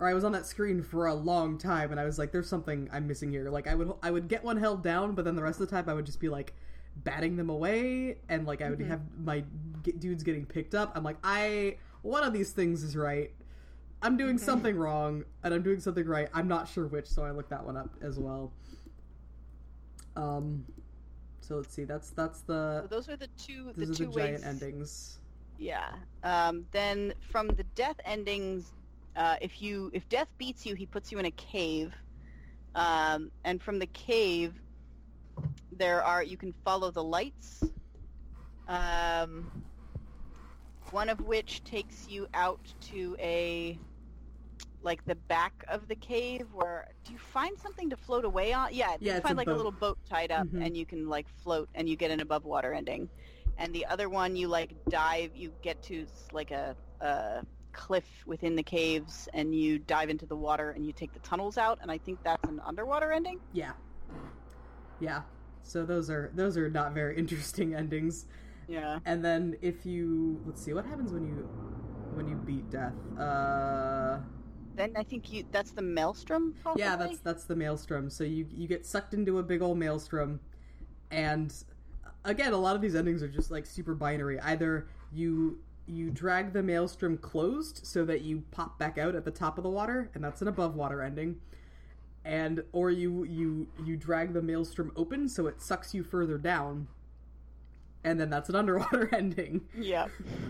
or 0.00 0.08
I 0.08 0.14
was 0.14 0.24
on 0.24 0.32
that 0.32 0.46
screen 0.46 0.82
for 0.82 1.06
a 1.06 1.14
long 1.14 1.58
time, 1.58 1.90
and 1.90 1.98
I 2.00 2.04
was 2.04 2.18
like, 2.18 2.32
"There's 2.32 2.48
something 2.48 2.88
I'm 2.92 3.06
missing 3.06 3.30
here." 3.30 3.50
Like, 3.50 3.66
I 3.66 3.74
would 3.74 3.92
I 4.02 4.10
would 4.10 4.28
get 4.28 4.44
one 4.44 4.56
held 4.56 4.82
down, 4.82 5.14
but 5.14 5.24
then 5.24 5.34
the 5.36 5.42
rest 5.42 5.60
of 5.60 5.68
the 5.68 5.74
time 5.74 5.88
I 5.88 5.94
would 5.94 6.06
just 6.06 6.20
be 6.20 6.28
like 6.28 6.54
batting 6.96 7.36
them 7.36 7.50
away, 7.50 8.18
and 8.28 8.46
like 8.46 8.62
I 8.62 8.70
would 8.70 8.78
Mhm. 8.80 8.88
have 8.88 9.00
my 9.24 9.44
g- 9.82 9.92
dudes 9.92 10.22
getting 10.22 10.46
picked 10.46 10.74
up. 10.74 10.92
I'm 10.96 11.04
like, 11.04 11.16
I 11.24 11.76
one 12.02 12.22
of 12.24 12.32
these 12.32 12.52
things 12.52 12.82
is 12.82 12.96
right. 12.96 13.32
I'm 14.02 14.16
doing 14.16 14.38
something 14.38 14.76
wrong, 14.76 15.24
and 15.42 15.52
I'm 15.52 15.62
doing 15.62 15.80
something 15.80 16.06
right. 16.06 16.28
I'm 16.32 16.46
not 16.48 16.68
sure 16.68 16.86
which, 16.86 17.06
so 17.08 17.24
I 17.24 17.32
looked 17.32 17.50
that 17.50 17.64
one 17.64 17.76
up 17.76 17.90
as 18.00 18.18
well. 18.18 18.52
Um, 20.16 20.64
so 21.40 21.56
let's 21.56 21.74
see. 21.74 21.84
That's 21.84 22.10
that's 22.10 22.40
the 22.42 22.82
So 22.82 22.86
those 22.88 23.08
are 23.08 23.16
the 23.16 23.28
two 23.38 23.72
the 23.76 23.86
those 23.86 23.98
two 23.98 24.06
the 24.06 24.12
giant 24.12 24.32
ways. 24.34 24.44
endings. 24.44 25.18
Yeah. 25.58 25.96
Um, 26.22 26.66
then 26.70 27.14
from 27.30 27.48
the 27.48 27.64
death 27.74 27.96
endings, 28.04 28.72
uh, 29.18 29.36
if 29.42 29.62
you 29.62 29.90
if 29.94 30.08
death 30.08 30.30
beats 30.38 30.66
you, 30.66 30.76
he 30.76 30.86
puts 30.86 31.12
you 31.12 31.20
in 31.20 31.26
a 31.26 31.32
cave, 31.32 31.94
um, 32.74 33.30
and 33.44 33.62
from 33.62 33.80
the 33.80 33.86
cave, 33.86 34.62
there 35.72 36.02
are 36.04 36.24
you 36.24 36.38
can 36.38 36.52
follow 36.64 36.90
the 36.92 37.04
lights. 37.04 37.64
Um, 38.68 39.64
one 40.90 41.10
of 41.10 41.20
which 41.20 41.64
takes 41.64 42.08
you 42.08 42.28
out 42.34 42.74
to 42.80 43.16
a 43.20 43.80
like 44.82 45.04
the 45.06 45.16
back 45.16 45.64
of 45.68 45.88
the 45.88 45.96
cave 45.96 46.46
where 46.52 46.86
do 47.04 47.12
you 47.12 47.18
find 47.18 47.58
something 47.58 47.90
to 47.90 47.96
float 47.96 48.24
away 48.24 48.52
on 48.52 48.68
yeah, 48.72 48.96
Yeah, 49.00 49.16
you 49.16 49.20
find 49.20 49.36
a 49.38 49.38
like 49.38 49.50
boat. 49.50 49.50
a 49.50 49.54
little 49.54 49.72
boat 49.72 49.98
tied 50.08 50.32
up 50.32 50.48
Mhm. 50.48 50.60
and 50.60 50.76
you 50.76 50.86
can 50.86 51.08
like 51.08 51.28
float 51.28 51.68
and 51.74 51.88
you 51.88 51.96
get 51.96 52.10
an 52.10 52.20
above 52.20 52.44
water 52.44 52.72
ending 52.74 53.10
and 53.58 53.74
the 53.74 53.86
other 53.86 54.08
one 54.08 54.36
you 54.36 54.48
like 54.48 54.74
dive 54.88 55.36
you 55.36 55.52
get 55.62 55.82
to 55.82 56.06
like 56.32 56.50
a, 56.50 56.76
a 57.00 57.42
cliff 57.86 58.08
within 58.26 58.56
the 58.56 58.62
caves 58.62 59.28
and 59.34 59.54
you 59.54 59.78
dive 59.78 60.10
into 60.10 60.26
the 60.26 60.36
water 60.36 60.70
and 60.74 60.84
you 60.86 60.92
take 60.92 61.12
the 61.12 61.20
tunnels 61.30 61.56
out 61.56 61.78
and 61.82 61.90
i 61.90 61.98
think 62.04 62.18
that's 62.24 62.48
an 62.48 62.60
underwater 62.70 63.12
ending 63.12 63.38
Yeah, 63.52 63.72
yeah. 65.00 65.22
So 65.62 65.84
those 65.84 66.10
are 66.10 66.30
those 66.34 66.56
are 66.56 66.68
not 66.68 66.92
very 66.92 67.16
interesting 67.22 67.74
endings. 67.74 68.26
yeah 68.68 68.98
And 69.04 69.24
then 69.24 69.42
if 69.62 69.86
you 69.86 70.40
let's 70.46 70.60
see 70.64 70.72
what 70.78 70.84
happens 70.92 71.12
when 71.12 71.24
you 71.30 71.34
when 72.14 72.26
you 72.28 72.36
beat 72.36 72.68
death. 72.70 72.94
Uh, 73.18 74.18
then 74.74 74.92
i 74.96 75.02
think 75.10 75.32
you 75.32 75.44
that's 75.50 75.72
the 75.72 75.82
maelstrom 75.82 76.54
possibly? 76.62 76.82
yeah, 76.84 76.96
that's 76.96 77.18
that's 77.28 77.44
the 77.44 77.56
maelstrom. 77.56 78.10
So 78.10 78.24
you 78.24 78.46
you 78.60 78.66
get 78.74 78.86
sucked 78.86 79.14
into 79.14 79.38
a 79.38 79.42
big 79.42 79.62
old 79.62 79.78
maelstrom, 79.78 80.40
and 81.10 81.52
again, 82.24 82.52
a 82.52 82.56
lot 82.66 82.74
of 82.76 82.82
these 82.82 82.94
endings 82.94 83.22
are 83.22 83.28
just 83.28 83.50
like 83.50 83.66
super 83.66 83.94
binary. 83.94 84.38
Either 84.40 84.88
you 85.12 85.58
you 85.88 86.10
drag 86.10 86.52
the 86.52 86.62
maelstrom 86.62 87.16
closed 87.18 87.80
so 87.84 88.04
that 88.04 88.20
you 88.22 88.42
pop 88.50 88.78
back 88.78 88.98
out 88.98 89.14
at 89.14 89.24
the 89.24 89.30
top 89.30 89.56
of 89.58 89.64
the 89.64 89.70
water, 89.70 90.10
and 90.14 90.22
that's 90.22 90.42
an 90.42 90.48
above 90.48 90.74
water 90.76 91.02
ending. 91.02 91.36
and 92.24 92.62
or 92.72 92.90
you 92.90 93.24
you 93.24 93.66
you 93.84 93.96
drag 93.96 94.32
the 94.34 94.42
maelstrom 94.42 94.92
open 94.96 95.28
so 95.28 95.46
it 95.46 95.60
sucks 95.62 95.94
you 95.94 96.02
further 96.02 96.36
down, 96.36 96.86
and 98.04 98.20
then 98.20 98.28
that's 98.30 98.48
an 98.48 98.54
underwater 98.54 99.08
ending. 99.14 99.62
Yeah. 99.76 100.08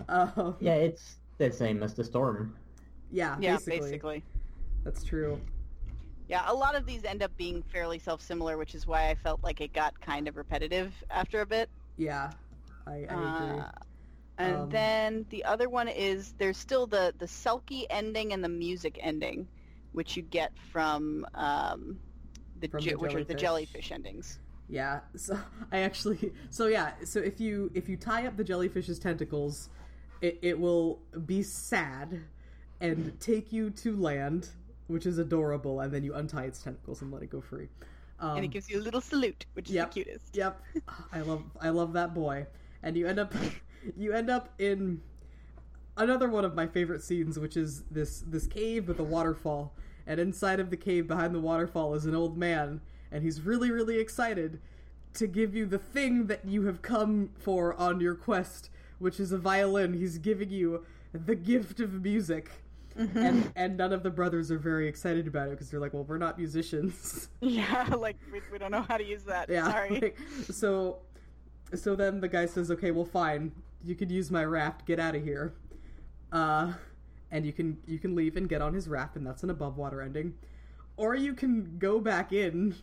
Uh, 0.09 0.53
Yeah, 0.61 0.75
it's 0.75 1.17
the 1.39 1.53
same 1.53 1.83
as 1.83 1.95
the 1.95 2.03
storm. 2.05 2.57
yeah, 3.13 3.37
Yeah, 3.41 3.53
basically. 3.57 3.81
basically. 3.81 4.25
that's 4.85 5.05
true. 5.05 5.41
Yeah, 6.29 6.43
a 6.47 6.53
lot 6.55 6.75
of 6.75 6.85
these 6.85 7.05
end 7.05 7.23
up 7.23 7.35
being 7.39 7.63
fairly 7.63 7.99
self-similar, 7.99 8.59
which 8.59 8.75
is 8.75 8.87
why 8.87 9.09
I 9.09 9.15
felt 9.15 9.43
like 9.43 9.61
it 9.63 9.73
got 9.73 9.99
kind 10.01 10.29
of 10.29 10.37
repetitive 10.37 10.93
after 11.11 11.41
a 11.41 11.47
bit. 11.47 11.71
Yeah, 11.97 12.33
I, 12.87 12.93
I 12.93 13.45
agree. 13.47 13.61
Uh, 13.61 13.71
and 14.39 14.57
Um, 14.57 14.71
then 14.71 15.27
the 15.31 15.45
other 15.45 15.69
one 15.69 15.89
is 15.89 16.35
there's 16.39 16.59
still 16.59 16.87
the 16.87 17.15
the 17.19 17.27
Selkie 17.27 17.87
ending 17.91 18.33
and 18.33 18.43
the 18.45 18.49
music 18.49 18.99
ending, 19.03 19.49
which 19.93 20.17
you 20.17 20.23
get 20.23 20.53
from 20.73 21.27
um, 21.35 22.01
the, 22.61 22.69
From 22.69 22.83
the 22.85 22.95
which 22.97 23.15
are 23.15 23.25
the 23.25 23.35
jellyfish. 23.35 23.89
jellyfish 23.89 23.93
endings. 23.93 24.39
Yeah, 24.69 25.01
so 25.17 25.39
I 25.73 25.81
actually 25.81 26.33
so 26.51 26.67
yeah, 26.67 26.93
so 27.05 27.21
if 27.21 27.41
you 27.41 27.71
if 27.75 27.89
you 27.89 27.97
tie 27.97 28.27
up 28.27 28.37
the 28.37 28.45
jellyfish's 28.45 28.99
tentacles, 28.99 29.71
it, 30.21 30.39
it 30.43 30.59
will 30.59 31.01
be 31.27 31.43
sad 31.43 32.21
and 32.81 33.19
take 33.21 33.53
you 33.53 33.71
to 33.71 33.97
land, 33.97 34.51
which 34.89 35.07
is 35.07 35.19
adorable, 35.19 35.81
and 35.81 35.93
then 35.93 36.05
you 36.05 36.15
untie 36.15 36.45
its 36.45 36.63
tentacles 36.63 37.03
and 37.03 37.13
let 37.13 37.23
it 37.23 37.31
go 37.31 37.41
free. 37.41 37.69
Um, 38.21 38.37
and 38.37 38.45
it 38.45 38.49
gives 38.49 38.69
you 38.71 38.81
a 38.81 38.83
little 38.83 39.01
salute, 39.01 39.47
which 39.55 39.69
is 39.69 39.75
yep. 39.75 39.93
the 39.93 40.05
cutest. 40.05 40.37
Yep, 40.37 40.63
I 41.13 41.21
love 41.21 41.45
I 41.61 41.71
love 41.71 41.93
that 41.95 42.15
boy, 42.15 42.47
and 42.83 42.97
you 42.97 43.07
end 43.07 43.19
up 43.19 43.33
you 43.97 44.13
end 44.13 44.31
up 44.31 44.51
in 44.59 45.01
another 45.97 46.29
one 46.29 46.45
of 46.45 46.55
my 46.55 46.67
favorite 46.67 47.03
scenes, 47.03 47.39
which 47.39 47.57
is 47.57 47.83
this 47.91 48.21
this 48.27 48.47
cave 48.47 48.89
with 48.89 48.99
a 48.99 49.05
waterfall, 49.05 49.75
and 50.07 50.21
inside 50.21 50.61
of 50.61 50.71
the 50.71 50.77
cave 50.77 51.07
behind 51.07 51.35
the 51.35 51.41
waterfall 51.41 51.95
is 51.95 52.07
an 52.07 52.15
old 52.15 52.37
man, 52.37 52.81
and 53.11 53.23
he's 53.23 53.41
really 53.41 53.71
really 53.71 53.99
excited 53.99 54.61
to 55.15 55.27
give 55.27 55.55
you 55.55 55.67
the 55.67 55.79
thing 55.79 56.27
that 56.27 56.45
you 56.45 56.67
have 56.67 56.83
come 56.83 57.31
for 57.39 57.75
on 57.75 58.01
your 58.01 58.15
quest, 58.15 58.71
which 58.99 59.19
is 59.19 59.33
a 59.33 59.39
violin. 59.39 59.95
He's 59.95 60.19
giving 60.19 60.51
you 60.51 60.85
the 61.13 61.35
gift 61.35 61.81
of 61.81 62.03
music. 62.03 62.51
Mm-hmm. 62.97 63.19
And, 63.19 63.53
and 63.55 63.77
none 63.77 63.93
of 63.93 64.03
the 64.03 64.11
brothers 64.11 64.51
are 64.51 64.59
very 64.59 64.89
excited 64.89 65.29
about 65.29 65.47
it 65.49 65.51
because 65.53 65.71
they're 65.71 65.79
like, 65.79 65.95
well, 65.95 66.03
we're 66.03 66.19
not 66.19 66.37
musicians. 66.37 67.29
Yeah, 67.41 67.95
like 67.97 68.17
we, 68.33 68.41
we 68.51 68.59
don't 68.59 68.73
know 68.73 68.83
how 68.83 68.97
to 68.97 69.05
use 69.05 69.23
that. 69.25 69.49
Yeah. 69.49 69.71
Sorry. 69.71 70.01
like, 70.01 70.19
so 70.51 70.99
so 71.75 71.95
then 71.95 72.21
the 72.21 72.29
guy 72.29 72.47
says, 72.47 72.71
"Okay, 72.71 72.91
well 72.91 73.05
fine. 73.05 73.53
You 73.85 73.95
could 73.95 74.11
use 74.11 74.31
my 74.31 74.45
raft. 74.45 74.87
Get 74.87 74.99
out 74.99 75.15
of 75.15 75.23
here." 75.23 75.55
Uh 76.33 76.73
and 77.31 77.45
you 77.45 77.53
can 77.53 77.79
you 77.87 77.99
can 77.99 78.15
leave 78.15 78.37
and 78.37 78.49
get 78.49 78.63
on 78.63 78.75
his 78.75 78.89
raft 78.89 79.17
and 79.17 79.27
that's 79.27 79.43
an 79.43 79.51
above 79.51 79.77
water 79.77 80.03
ending. 80.03 80.35
Or 80.97 81.15
you 81.15 81.35
can 81.35 81.79
go 81.79 82.01
back 82.01 82.33
in 82.33 82.75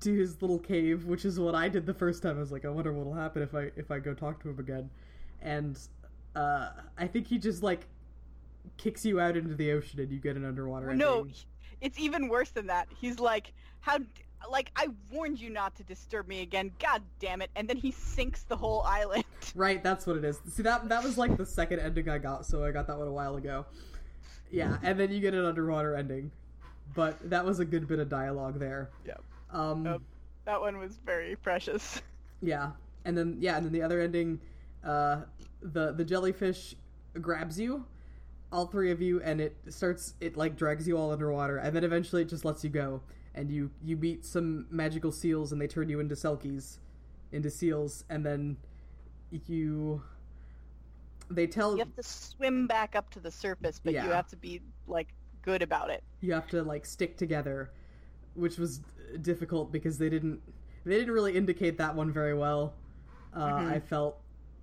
to 0.00 0.12
his 0.12 0.42
little 0.42 0.58
cave, 0.58 1.06
which 1.06 1.24
is 1.24 1.40
what 1.40 1.54
I 1.54 1.68
did 1.68 1.86
the 1.86 1.94
first 1.94 2.22
time. 2.22 2.36
I 2.36 2.40
was 2.40 2.52
like, 2.52 2.64
"I 2.64 2.68
wonder 2.68 2.92
what'll 2.92 3.14
happen 3.14 3.42
if 3.42 3.54
I 3.54 3.70
if 3.76 3.90
I 3.90 3.98
go 3.98 4.14
talk 4.14 4.42
to 4.42 4.50
him 4.50 4.58
again." 4.58 4.90
And 5.40 5.78
uh 6.34 6.70
I 6.98 7.06
think 7.06 7.26
he 7.26 7.38
just 7.38 7.62
like 7.62 7.86
kicks 8.76 9.04
you 9.04 9.20
out 9.20 9.36
into 9.36 9.54
the 9.54 9.72
ocean 9.72 10.00
and 10.00 10.10
you 10.10 10.18
get 10.18 10.36
an 10.36 10.44
underwater 10.44 10.94
no, 10.94 11.20
ending. 11.20 11.34
it's 11.80 11.98
even 11.98 12.28
worse 12.28 12.50
than 12.50 12.66
that. 12.66 12.88
He's 12.98 13.18
like, 13.18 13.52
how? 13.80 13.98
D- 14.46 14.52
Like 14.52 14.70
I 14.76 14.88
warned 15.10 15.40
you 15.40 15.50
not 15.50 15.74
to 15.76 15.82
disturb 15.84 16.28
me 16.28 16.42
again. 16.42 16.70
God 16.78 17.02
damn 17.20 17.42
it! 17.42 17.50
And 17.56 17.68
then 17.68 17.76
he 17.76 17.90
sinks 17.90 18.42
the 18.44 18.56
whole 18.56 18.82
island. 18.82 19.24
Right, 19.54 19.82
that's 19.82 20.06
what 20.06 20.16
it 20.16 20.24
is. 20.24 20.40
See 20.50 20.62
that 20.64 20.88
that 20.88 21.04
was 21.04 21.16
like 21.16 21.36
the 21.36 21.46
second 21.46 21.78
ending 21.80 22.08
I 22.08 22.18
got, 22.18 22.44
so 22.44 22.64
I 22.64 22.72
got 22.72 22.86
that 22.88 22.98
one 22.98 23.06
a 23.06 23.12
while 23.12 23.36
ago. 23.36 23.64
Yeah, 24.50 24.78
and 24.82 24.98
then 24.98 25.12
you 25.12 25.20
get 25.20 25.34
an 25.34 25.44
underwater 25.44 25.94
ending. 25.94 26.30
But 26.94 27.30
that 27.30 27.44
was 27.44 27.58
a 27.60 27.64
good 27.64 27.86
bit 27.88 27.98
of 27.98 28.08
dialogue 28.08 28.58
there. 28.58 28.90
Yep. 29.06 29.22
Um 29.52 29.84
Yep. 29.84 30.00
That 30.46 30.60
one 30.60 30.78
was 30.78 30.98
very 31.04 31.36
precious. 31.36 32.02
yeah. 32.42 32.72
And 33.04 33.16
then 33.16 33.36
yeah, 33.40 33.56
and 33.56 33.64
then 33.64 33.72
the 33.72 33.82
other 33.82 34.00
ending 34.00 34.40
uh 34.84 35.22
the 35.62 35.92
the 35.92 36.04
jellyfish 36.04 36.74
grabs 37.20 37.58
you, 37.58 37.84
all 38.52 38.66
three 38.66 38.90
of 38.90 39.00
you 39.00 39.20
and 39.22 39.40
it 39.40 39.56
starts 39.68 40.14
it 40.20 40.36
like 40.36 40.56
drags 40.56 40.86
you 40.86 40.96
all 40.98 41.12
underwater 41.12 41.58
and 41.58 41.74
then 41.74 41.84
eventually 41.84 42.22
it 42.22 42.28
just 42.28 42.44
lets 42.44 42.62
you 42.64 42.70
go 42.70 43.00
and 43.36 43.50
you 43.50 43.70
you 43.84 43.96
meet 43.96 44.24
some 44.24 44.66
magical 44.70 45.12
seals 45.12 45.52
and 45.52 45.60
they 45.60 45.66
turn 45.68 45.88
you 45.88 46.00
into 46.00 46.14
selkies 46.14 46.78
into 47.32 47.50
seals 47.50 48.04
and 48.08 48.24
then 48.24 48.56
you 49.46 50.02
they 51.30 51.46
tell 51.46 51.72
You 51.72 51.80
have 51.80 51.94
to 51.96 52.02
swim 52.02 52.66
back 52.66 52.94
up 52.94 53.10
to 53.10 53.20
the 53.20 53.30
surface, 53.30 53.80
but 53.82 53.92
Yeah. 53.92 54.04
you 54.04 54.10
have 54.12 54.28
to 54.28 54.36
be 54.36 54.62
like 54.86 55.08
good 55.42 55.62
about 55.62 55.90
it. 55.90 56.02
you 56.20 56.32
have 56.32 56.48
to 56.48 56.62
like 56.62 56.84
stick 56.84 57.16
together 57.16 57.70
which 58.34 58.58
was 58.58 58.80
difficult 59.22 59.70
because 59.70 59.96
they 59.98 60.08
didn't 60.08 60.40
they 60.84 60.96
didn't 60.98 61.14
really 61.14 61.36
indicate 61.36 61.78
that 61.78 61.94
one 61.94 62.10
very 62.12 62.34
well 62.34 62.74
uh, 63.32 63.46
Mhm. 63.46 63.70
i 63.70 63.78
felt 63.78 64.18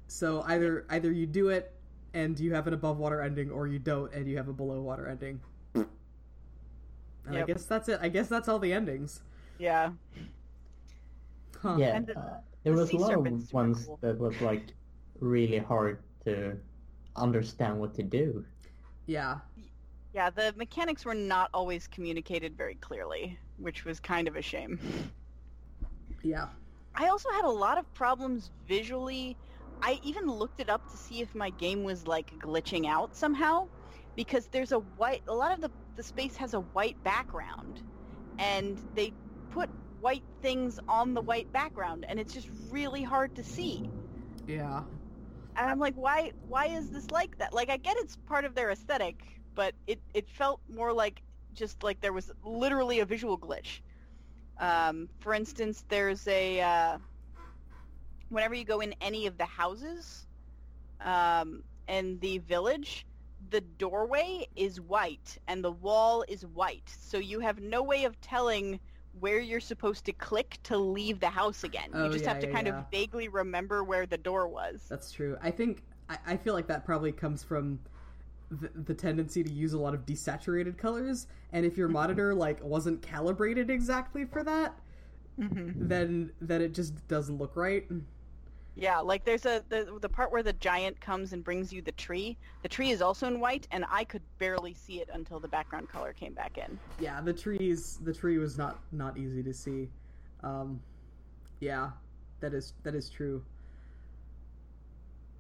so 0.07 0.41
either 0.47 0.85
either 0.89 1.09
you 1.11 1.25
do 1.25 1.47
it 1.49 1.71
and 2.13 2.37
you 2.39 2.53
have 2.53 2.67
an 2.67 2.73
above 2.73 2.97
water 2.97 3.21
ending 3.21 3.49
or 3.49 3.65
you 3.67 3.79
don't 3.79 4.13
and 4.13 4.27
you 4.27 4.35
have 4.35 4.49
a 4.49 4.53
below 4.53 4.81
water 4.81 5.07
ending 5.07 5.39
and 7.25 7.37
i 7.37 7.43
guess 7.43 7.65
that's 7.65 7.87
it 7.89 7.99
i 8.01 8.09
guess 8.09 8.27
that's 8.27 8.47
all 8.47 8.59
the 8.59 8.71
endings 8.73 9.21
Yeah. 9.59 9.91
huh. 11.61 11.75
Yeah, 11.77 11.95
And 11.95 12.07
the- 12.07 12.17
uh, 12.19 12.37
there 12.63 12.73
the 12.73 12.79
was 12.81 12.91
a 12.91 12.97
lot 12.97 13.13
of 13.13 13.25
ones 13.53 13.85
cool. 13.85 13.97
that 14.01 14.17
was 14.19 14.39
like 14.41 14.73
really 15.19 15.57
hard 15.59 15.99
to 16.25 16.57
understand 17.15 17.79
what 17.79 17.93
to 17.95 18.03
do. 18.03 18.43
yeah 19.05 19.39
Yeah, 20.13 20.29
the 20.29 20.53
mechanics 20.57 21.05
were 21.05 21.15
not 21.15 21.49
always 21.53 21.87
communicated 21.87 22.55
very 22.57 22.75
clearly, 22.75 23.37
which 23.57 23.85
was 23.85 23.99
kind 23.99 24.27
of 24.27 24.35
a 24.35 24.41
shame. 24.41 24.79
yeah 26.23 26.47
I 26.95 27.07
also 27.07 27.29
had 27.31 27.45
a 27.45 27.49
lot 27.49 27.77
of 27.79 27.91
problems 27.93 28.51
visually. 28.67 29.35
I 29.81 29.99
even 30.03 30.27
looked 30.27 30.59
it 30.59 30.69
up 30.69 30.89
to 30.91 30.97
see 30.97 31.21
if 31.21 31.33
my 31.33 31.49
game 31.51 31.83
was 31.83 32.05
like 32.07 32.31
glitching 32.39 32.85
out 32.87 33.15
somehow 33.15 33.67
because 34.15 34.47
there's 34.49 34.71
a 34.71 34.79
white 34.79 35.21
a 35.27 35.33
lot 35.33 35.53
of 35.53 35.61
the 35.61 35.71
the 35.95 36.03
space 36.03 36.37
has 36.37 36.53
a 36.53 36.59
white 36.61 36.97
background 37.03 37.81
and 38.37 38.81
they 38.93 39.13
put 39.49 39.69
white 39.99 40.25
things 40.41 40.79
on 40.87 41.13
the 41.13 41.21
white 41.21 41.51
background 41.51 42.05
and 42.09 42.19
it's 42.19 42.33
just 42.33 42.49
really 42.71 43.03
hard 43.03 43.35
to 43.35 43.43
see. 43.43 43.91
yeah 44.45 44.83
And 45.55 45.69
I'm 45.69 45.79
like, 45.79 45.95
why 45.95 46.31
why 46.41 46.65
is 46.67 46.89
this 46.91 47.11
like 47.11 47.37
that? 47.37 47.53
Like 47.53 47.69
I 47.69 47.77
get 47.77 47.97
it's 47.99 48.17
part 48.27 48.45
of 48.45 48.55
their 48.55 48.71
aesthetic, 48.71 49.21
but 49.55 49.75
it, 49.87 50.01
it 50.13 50.29
felt 50.29 50.61
more 50.67 50.93
like 50.93 51.21
just 51.53 51.83
like 51.83 52.01
there 52.01 52.13
was 52.13 52.31
literally 52.43 52.99
a 52.99 53.05
visual 53.05 53.37
glitch. 53.37 53.81
Um, 54.59 55.09
for 55.19 55.33
instance, 55.33 55.83
there's 55.89 56.27
a 56.27 56.61
uh, 56.61 56.97
whenever 58.29 58.55
you 58.55 58.65
go 58.65 58.79
in 58.81 58.93
any 59.01 59.27
of 59.27 59.37
the 59.37 59.45
houses 59.45 60.27
um, 61.01 61.63
in 61.87 62.19
the 62.19 62.39
village, 62.39 63.05
the 63.53 63.61
doorway 63.61 64.47
is 64.55 64.81
white 64.81 65.37
and 65.47 65.63
the 65.63 65.71
wall 65.71 66.25
is 66.27 66.43
white, 66.43 66.89
so 66.99 67.19
you 67.19 67.39
have 67.39 67.61
no 67.61 67.83
way 67.83 68.03
of 68.03 68.19
telling 68.19 68.79
where 69.19 69.39
you're 69.39 69.59
supposed 69.59 70.05
to 70.05 70.11
click 70.11 70.57
to 70.63 70.75
leave 70.75 71.19
the 71.19 71.29
house 71.29 71.63
again. 71.63 71.91
Oh, 71.93 72.05
you 72.05 72.11
just 72.11 72.23
yeah, 72.23 72.33
have 72.33 72.41
to 72.41 72.47
yeah, 72.47 72.53
kind 72.53 72.65
yeah. 72.65 72.79
of 72.79 72.89
vaguely 72.89 73.27
remember 73.27 73.83
where 73.83 74.07
the 74.07 74.17
door 74.17 74.47
was. 74.47 74.81
That's 74.89 75.11
true. 75.11 75.37
I 75.39 75.51
think 75.51 75.83
I, 76.09 76.17
I 76.25 76.37
feel 76.37 76.55
like 76.55 76.65
that 76.65 76.83
probably 76.83 77.11
comes 77.11 77.43
from 77.43 77.77
the, 78.49 78.71
the 78.73 78.93
tendency 78.95 79.43
to 79.43 79.51
use 79.51 79.73
a 79.73 79.79
lot 79.79 79.93
of 79.93 80.03
desaturated 80.03 80.75
colors, 80.75 81.27
and 81.51 81.63
if 81.63 81.77
your 81.77 81.89
monitor 81.89 82.33
like 82.33 82.63
wasn't 82.63 83.03
calibrated 83.03 83.69
exactly 83.69 84.25
for 84.25 84.43
that, 84.43 84.73
Mm-hmm. 85.39 85.87
then 85.87 86.31
then 86.41 86.61
it 86.61 86.75
just 86.75 87.07
doesn't 87.07 87.39
look 87.39 87.55
right. 87.55 87.87
Yeah, 88.75 88.99
like 88.99 89.23
there's 89.23 89.45
a 89.45 89.63
the 89.69 89.99
the 90.01 90.09
part 90.09 90.31
where 90.31 90.41
the 90.41 90.53
giant 90.53 90.99
comes 90.99 91.31
and 91.33 91.43
brings 91.43 91.71
you 91.71 91.81
the 91.81 91.91
tree. 91.91 92.37
The 92.63 92.69
tree 92.69 92.89
is 92.89 93.01
also 93.01 93.27
in 93.27 93.39
white, 93.39 93.67
and 93.71 93.85
I 93.89 94.03
could 94.03 94.23
barely 94.39 94.73
see 94.73 94.99
it 94.99 95.09
until 95.13 95.39
the 95.39 95.47
background 95.47 95.89
color 95.89 96.11
came 96.11 96.33
back 96.33 96.57
in. 96.57 96.79
Yeah, 96.99 97.21
the 97.21 97.33
trees 97.33 97.99
the 98.03 98.13
tree 98.13 98.39
was 98.39 98.57
not 98.57 98.79
not 98.91 99.17
easy 99.17 99.43
to 99.43 99.53
see. 99.53 99.89
Um, 100.41 100.81
yeah, 101.59 101.91
that 102.39 102.53
is 102.53 102.73
that 102.81 102.95
is 102.95 103.09
true. 103.09 103.43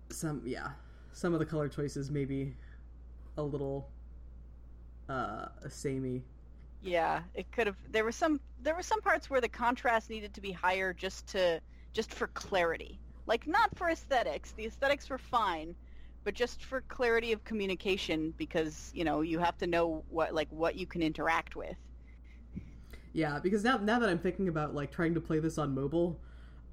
Some 0.09 0.43
yeah, 0.45 0.69
some 1.11 1.33
of 1.33 1.39
the 1.39 1.45
color 1.45 1.67
choices 1.67 2.11
maybe 2.11 2.55
a 3.37 3.41
little 3.41 3.89
uh 5.09 5.47
samey. 5.69 6.21
Yeah, 6.83 7.21
it 7.33 7.51
could 7.51 7.65
have. 7.65 7.77
There 7.91 8.03
were 8.03 8.11
some 8.11 8.39
there 8.61 8.75
were 8.75 8.83
some 8.83 9.01
parts 9.01 9.27
where 9.29 9.41
the 9.41 9.49
contrast 9.49 10.11
needed 10.11 10.35
to 10.35 10.41
be 10.41 10.51
higher 10.51 10.93
just 10.93 11.25
to 11.29 11.59
just 11.93 12.13
for 12.13 12.27
clarity. 12.27 12.99
Like 13.25 13.47
not 13.47 13.75
for 13.77 13.89
aesthetics. 13.89 14.53
The 14.53 14.65
aesthetics 14.65 15.09
were 15.09 15.17
fine, 15.17 15.75
but 16.23 16.33
just 16.35 16.63
for 16.63 16.81
clarity 16.81 17.31
of 17.33 17.43
communication 17.43 18.31
because 18.37 18.91
you 18.93 19.03
know 19.03 19.21
you 19.21 19.39
have 19.39 19.57
to 19.59 19.67
know 19.67 20.05
what 20.09 20.33
like 20.33 20.49
what 20.51 20.75
you 20.75 20.87
can 20.87 21.01
interact 21.01 21.55
with. 21.55 21.77
Yeah, 23.13 23.39
because 23.39 23.63
now 23.63 23.77
now 23.77 23.99
that 23.99 24.09
I'm 24.09 24.19
thinking 24.19 24.47
about 24.47 24.73
like 24.73 24.91
trying 24.91 25.13
to 25.13 25.21
play 25.21 25.39
this 25.39 25.57
on 25.57 25.73
mobile, 25.75 26.19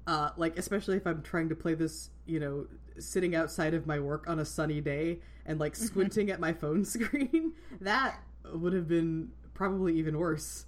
uh, 0.07 0.31
like 0.37 0.57
especially 0.57 0.97
if 0.97 1.05
I'm 1.05 1.21
trying 1.21 1.49
to 1.49 1.55
play 1.55 1.75
this, 1.75 2.09
you 2.25 2.39
know, 2.39 2.67
sitting 2.99 3.35
outside 3.35 3.73
of 3.73 3.85
my 3.85 3.99
work 3.99 4.27
on 4.27 4.39
a 4.39 4.45
sunny 4.45 4.81
day 4.81 5.19
and 5.45 5.59
like 5.59 5.75
squinting 5.75 6.31
at 6.31 6.39
my 6.39 6.53
phone 6.53 6.83
screen, 6.85 7.53
that 7.81 8.21
would 8.53 8.73
have 8.73 8.87
been 8.87 9.29
probably 9.53 9.97
even 9.99 10.17
worse 10.17 10.65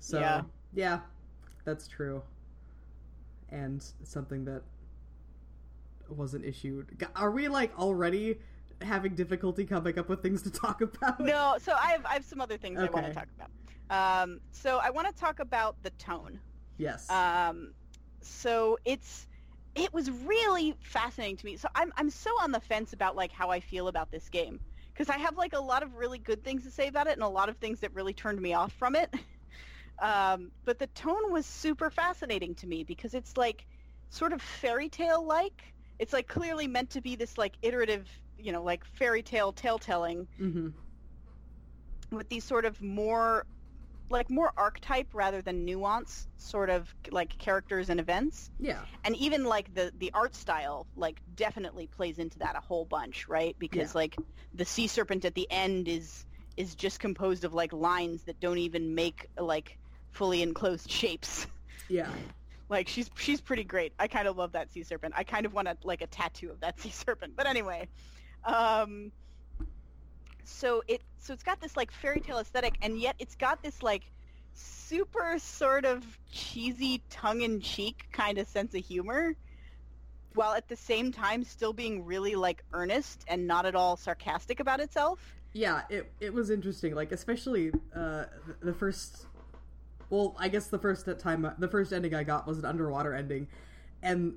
So 0.00 0.18
Yeah. 0.18 0.42
yeah, 0.74 1.00
that's 1.64 1.88
true. 1.88 2.22
And 3.50 3.84
something 4.04 4.44
that 4.44 4.62
was 6.16 6.34
an 6.34 6.44
issue. 6.44 6.84
Are 7.16 7.30
we 7.30 7.48
like 7.48 7.76
already 7.78 8.38
having 8.82 9.14
difficulty 9.14 9.64
coming 9.64 9.98
up 9.98 10.08
with 10.08 10.22
things 10.22 10.42
to 10.42 10.50
talk 10.50 10.80
about? 10.80 11.20
No, 11.20 11.56
so 11.60 11.72
I 11.72 11.92
have 11.92 12.06
I 12.06 12.14
have 12.14 12.24
some 12.24 12.40
other 12.40 12.56
things 12.58 12.78
I 12.78 12.82
want 12.90 12.94
Okay. 12.96 13.08
to 13.08 13.14
talk 13.14 13.28
about. 13.36 13.50
Um, 13.90 14.40
so 14.52 14.78
I 14.82 14.90
want 14.90 15.08
to 15.08 15.14
talk 15.14 15.40
about 15.40 15.76
the 15.82 15.90
tone. 15.90 16.40
Yes. 16.78 17.10
Um, 17.10 17.72
so 18.20 18.78
it's 18.84 19.26
it 19.74 19.92
was 19.92 20.10
really 20.10 20.74
fascinating 20.80 21.36
to 21.38 21.46
me. 21.46 21.56
So 21.56 21.68
I'm 21.74 21.92
I'm 21.96 22.10
so 22.10 22.30
on 22.42 22.52
the 22.52 22.60
fence 22.60 22.92
about 22.92 23.16
like 23.16 23.32
how 23.32 23.50
I 23.50 23.60
feel 23.60 23.88
about 23.88 24.10
this 24.10 24.28
game 24.28 24.60
because 24.92 25.08
I 25.08 25.18
have 25.18 25.36
like 25.36 25.52
a 25.54 25.60
lot 25.60 25.82
of 25.82 25.94
really 25.94 26.18
good 26.18 26.42
things 26.44 26.64
to 26.64 26.70
say 26.70 26.88
about 26.88 27.06
it 27.06 27.12
and 27.14 27.22
a 27.22 27.28
lot 27.28 27.48
of 27.48 27.56
things 27.58 27.80
that 27.80 27.94
really 27.94 28.12
turned 28.12 28.40
me 28.40 28.54
off 28.54 28.72
from 28.72 28.94
it. 28.96 29.12
Um, 30.02 30.50
but 30.64 30.78
the 30.78 30.86
tone 30.88 31.30
was 31.30 31.44
super 31.44 31.90
fascinating 31.90 32.54
to 32.56 32.66
me 32.66 32.84
because 32.84 33.12
it's 33.12 33.36
like 33.36 33.66
sort 34.08 34.32
of 34.32 34.40
fairy 34.40 34.88
tale 34.88 35.24
like. 35.26 35.74
It's 36.00 36.14
like 36.14 36.26
clearly 36.26 36.66
meant 36.66 36.90
to 36.90 37.02
be 37.02 37.14
this 37.14 37.36
like 37.36 37.56
iterative, 37.60 38.08
you 38.38 38.52
know, 38.52 38.62
like 38.64 38.84
fairy 38.84 39.22
tale 39.22 39.52
tale 39.52 39.78
telling 39.78 40.26
hmm 40.38 40.68
with 42.10 42.28
these 42.28 42.42
sort 42.42 42.64
of 42.64 42.80
more 42.82 43.46
like 44.08 44.28
more 44.28 44.52
archetype 44.56 45.06
rather 45.12 45.40
than 45.42 45.64
nuance 45.64 46.26
sort 46.38 46.68
of 46.68 46.92
like 47.12 47.38
characters 47.38 47.88
and 47.90 48.00
events 48.00 48.50
Yeah. 48.58 48.80
and 49.04 49.14
even 49.14 49.44
like 49.44 49.72
the 49.74 49.92
the 49.98 50.10
art 50.12 50.34
style 50.34 50.88
like 50.96 51.20
definitely 51.36 51.86
plays 51.86 52.18
into 52.18 52.40
that 52.40 52.56
a 52.56 52.60
whole 52.60 52.84
bunch 52.84 53.28
right 53.28 53.54
because 53.60 53.94
Yeah. 53.94 54.00
like 54.00 54.16
the 54.54 54.64
sea 54.64 54.88
serpent 54.88 55.24
at 55.24 55.36
the 55.36 55.46
end 55.50 55.86
is 55.86 56.26
is 56.56 56.74
just 56.74 56.98
composed 56.98 57.44
of 57.44 57.54
like 57.54 57.72
lines 57.72 58.24
that 58.24 58.40
don't 58.40 58.58
even 58.58 58.96
make 58.96 59.28
like 59.38 59.78
fully 60.10 60.42
enclosed 60.42 60.90
shapes 61.00 61.46
Yeah. 61.88 62.10
Like 62.70 62.88
she's 62.88 63.10
she's 63.16 63.42
pretty 63.42 63.64
great. 63.64 63.92
I 63.98 64.08
kind 64.08 64.26
of 64.26 64.38
love 64.38 64.52
that 64.52 64.72
sea 64.72 64.82
serpent. 64.82 65.12
I 65.16 65.24
kind 65.24 65.44
of 65.44 65.52
want 65.52 65.68
a, 65.68 65.76
like 65.84 66.00
a 66.00 66.06
tattoo 66.06 66.50
of 66.50 66.60
that 66.60 66.80
sea 66.80 66.90
serpent. 66.90 67.34
But 67.36 67.46
anyway 67.46 67.88
um 68.44 69.12
so 70.44 70.82
it 70.88 71.02
so 71.18 71.32
it's 71.32 71.42
got 71.42 71.60
this 71.60 71.76
like 71.76 71.90
fairy 71.90 72.20
tale 72.20 72.38
aesthetic 72.38 72.74
and 72.82 72.98
yet 72.98 73.14
it's 73.18 73.36
got 73.36 73.62
this 73.62 73.82
like 73.82 74.10
super 74.54 75.38
sort 75.38 75.84
of 75.84 76.04
cheesy 76.32 77.02
tongue-in-cheek 77.08 78.08
kind 78.10 78.38
of 78.38 78.48
sense 78.48 78.74
of 78.74 78.84
humor 78.84 79.36
while 80.34 80.54
at 80.54 80.68
the 80.68 80.76
same 80.76 81.12
time 81.12 81.44
still 81.44 81.72
being 81.72 82.04
really 82.04 82.34
like 82.34 82.62
earnest 82.72 83.24
and 83.28 83.46
not 83.46 83.66
at 83.66 83.74
all 83.74 83.96
sarcastic 83.96 84.60
about 84.60 84.80
itself. 84.80 85.18
Yeah, 85.52 85.82
it 85.88 86.10
it 86.20 86.32
was 86.32 86.50
interesting. 86.50 86.94
Like 86.94 87.12
especially 87.12 87.72
uh 87.94 88.24
the 88.60 88.72
first 88.72 89.26
well, 90.10 90.36
I 90.38 90.48
guess 90.48 90.66
the 90.66 90.78
first 90.78 91.08
time 91.18 91.50
the 91.58 91.68
first 91.68 91.92
ending 91.92 92.14
I 92.14 92.24
got 92.24 92.46
was 92.46 92.58
an 92.58 92.64
underwater 92.64 93.14
ending. 93.14 93.46
And 94.02 94.34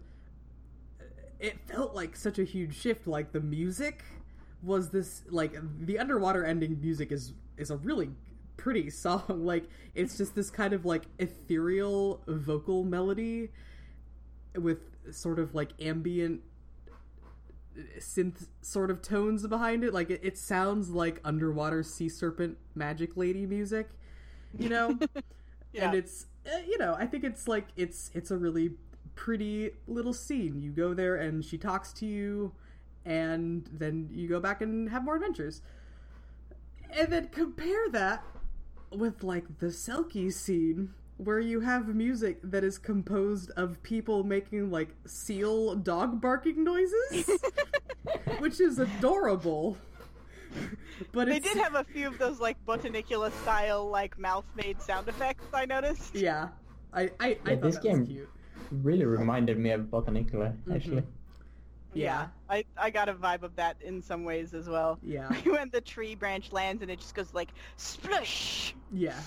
it 1.39 1.59
felt 1.67 1.95
like 1.95 2.15
such 2.15 2.39
a 2.39 2.43
huge 2.43 2.79
shift. 2.79 3.07
Like 3.07 3.31
the 3.31 3.41
music 3.41 4.03
was 4.61 4.89
this 4.89 5.23
like 5.29 5.55
the 5.79 5.99
underwater 5.99 6.45
ending 6.45 6.79
music 6.79 7.11
is 7.11 7.33
is 7.57 7.71
a 7.71 7.77
really 7.77 8.11
pretty 8.55 8.89
song. 8.91 9.23
Like 9.43 9.65
it's 9.95 10.17
just 10.17 10.35
this 10.35 10.49
kind 10.49 10.73
of 10.73 10.85
like 10.85 11.03
ethereal 11.17 12.21
vocal 12.27 12.83
melody 12.83 13.49
with 14.55 14.79
sort 15.11 15.39
of 15.39 15.55
like 15.55 15.71
ambient 15.81 16.41
synth 17.99 18.45
sort 18.61 18.91
of 18.91 19.01
tones 19.01 19.47
behind 19.47 19.83
it. 19.83 19.91
Like 19.91 20.11
it, 20.11 20.19
it 20.23 20.37
sounds 20.37 20.91
like 20.91 21.19
underwater 21.25 21.81
sea 21.81 22.09
serpent 22.09 22.57
magic 22.75 23.17
lady 23.17 23.47
music 23.47 23.89
you 24.57 24.69
know 24.69 24.97
Yeah. 25.73 25.85
and 25.87 25.95
it's 25.95 26.27
uh, 26.45 26.59
you 26.67 26.77
know 26.77 26.95
i 26.99 27.05
think 27.07 27.23
it's 27.23 27.47
like 27.47 27.67
it's 27.75 28.11
it's 28.13 28.29
a 28.31 28.37
really 28.37 28.71
pretty 29.15 29.71
little 29.87 30.13
scene. 30.13 30.61
You 30.61 30.71
go 30.71 30.93
there 30.93 31.15
and 31.15 31.43
she 31.43 31.57
talks 31.57 31.91
to 31.93 32.05
you 32.05 32.53
and 33.05 33.67
then 33.71 34.09
you 34.11 34.27
go 34.27 34.39
back 34.39 34.61
and 34.61 34.89
have 34.89 35.03
more 35.03 35.15
adventures. 35.15 35.61
And 36.91 37.11
then 37.11 37.29
compare 37.29 37.89
that 37.91 38.23
with 38.91 39.23
like 39.23 39.59
the 39.59 39.67
selkie 39.67 40.31
scene 40.31 40.93
where 41.17 41.39
you 41.39 41.61
have 41.61 41.87
music 41.95 42.39
that 42.43 42.63
is 42.63 42.77
composed 42.77 43.51
of 43.51 43.81
people 43.83 44.23
making 44.23 44.69
like 44.69 44.95
seal 45.05 45.75
dog 45.75 46.19
barking 46.19 46.63
noises 46.63 47.29
which 48.39 48.59
is 48.59 48.79
adorable 48.79 49.77
but 51.11 51.27
they 51.27 51.37
it's, 51.37 51.53
did 51.53 51.61
have 51.61 51.75
a 51.75 51.83
few 51.83 52.07
of 52.07 52.17
those 52.17 52.39
like 52.39 52.57
botanicula 52.65 53.31
style 53.41 53.89
like 53.89 54.17
mouth 54.19 54.45
made 54.55 54.81
sound 54.81 55.07
effects 55.07 55.45
i 55.53 55.65
noticed 55.65 56.15
yeah 56.15 56.49
i 56.93 57.03
i, 57.03 57.09
I 57.19 57.27
Yeah, 57.29 57.35
thought 57.55 57.61
this 57.61 57.75
that 57.75 57.83
game- 57.83 57.99
was 57.99 58.07
cute 58.09 58.29
Really 58.81 59.05
reminded 59.05 59.59
me 59.59 59.69
of 59.71 59.81
Botanicula, 59.81 60.47
mm-hmm. 60.53 60.73
actually. 60.73 61.03
Yeah. 61.93 62.27
I, 62.49 62.65
I 62.75 62.89
got 62.89 63.07
a 63.07 63.13
vibe 63.13 63.43
of 63.43 63.55
that 63.57 63.77
in 63.81 64.01
some 64.01 64.23
ways 64.23 64.55
as 64.55 64.67
well. 64.67 64.97
yeah 65.03 65.31
when 65.45 65.69
the 65.69 65.81
tree 65.81 66.15
branch 66.15 66.51
lands 66.51 66.81
and 66.81 66.89
it 66.89 66.99
just 66.99 67.13
goes 67.13 67.31
like 67.35 67.49
splush. 67.77 68.73
Yeah. 68.91 69.19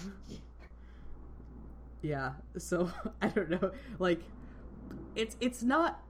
Yeah. 2.02 2.32
So 2.58 2.90
I 3.22 3.28
don't 3.28 3.50
know. 3.50 3.70
Like 4.00 4.20
it's 5.14 5.36
it's 5.40 5.62
not 5.62 6.00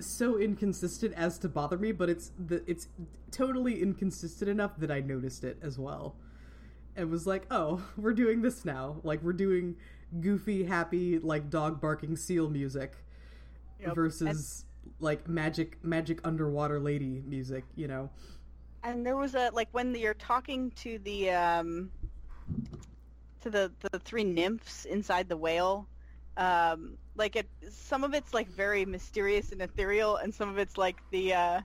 so 0.00 0.38
inconsistent 0.38 1.14
as 1.14 1.38
to 1.38 1.48
bother 1.48 1.78
me, 1.78 1.92
but 1.92 2.08
it's 2.08 2.32
the 2.38 2.62
it's 2.66 2.88
totally 3.30 3.82
inconsistent 3.82 4.50
enough 4.50 4.72
that 4.78 4.90
I 4.90 5.00
noticed 5.00 5.44
it 5.44 5.58
as 5.62 5.78
well. 5.78 6.16
And 6.96 7.10
was 7.10 7.26
like, 7.26 7.46
"Oh, 7.50 7.82
we're 7.96 8.14
doing 8.14 8.42
this 8.42 8.64
now. 8.64 8.96
Like 9.02 9.22
we're 9.22 9.32
doing 9.32 9.76
goofy, 10.20 10.64
happy 10.64 11.18
like 11.18 11.50
dog 11.50 11.80
barking 11.80 12.16
seal 12.16 12.48
music 12.48 12.94
Yep. 13.80 13.94
versus 13.94 14.64
like 15.00 15.28
magic 15.28 15.82
magic 15.84 16.20
underwater 16.24 16.80
lady 16.80 17.22
music, 17.26 17.64
you 17.74 17.88
know." 17.88 18.10
And 18.82 19.04
there 19.04 19.16
was 19.16 19.34
a 19.34 19.50
like 19.52 19.68
when 19.72 19.94
you're 19.94 20.14
talking 20.14 20.70
to 20.72 20.98
the 21.00 21.30
um 21.30 21.90
to 23.40 23.50
the 23.50 23.72
the 23.92 23.98
three 23.98 24.24
nymphs 24.24 24.84
inside 24.84 25.28
the 25.28 25.36
whale. 25.36 25.88
Um, 26.36 26.98
like 27.16 27.36
it, 27.36 27.48
some 27.70 28.04
of 28.04 28.14
it's 28.14 28.34
like 28.34 28.48
very 28.48 28.84
mysterious 28.84 29.52
and 29.52 29.62
ethereal, 29.62 30.16
and 30.16 30.34
some 30.34 30.48
of 30.48 30.58
it's 30.58 30.76
like 30.78 30.96
the, 31.10 31.34
uh, 31.34 31.60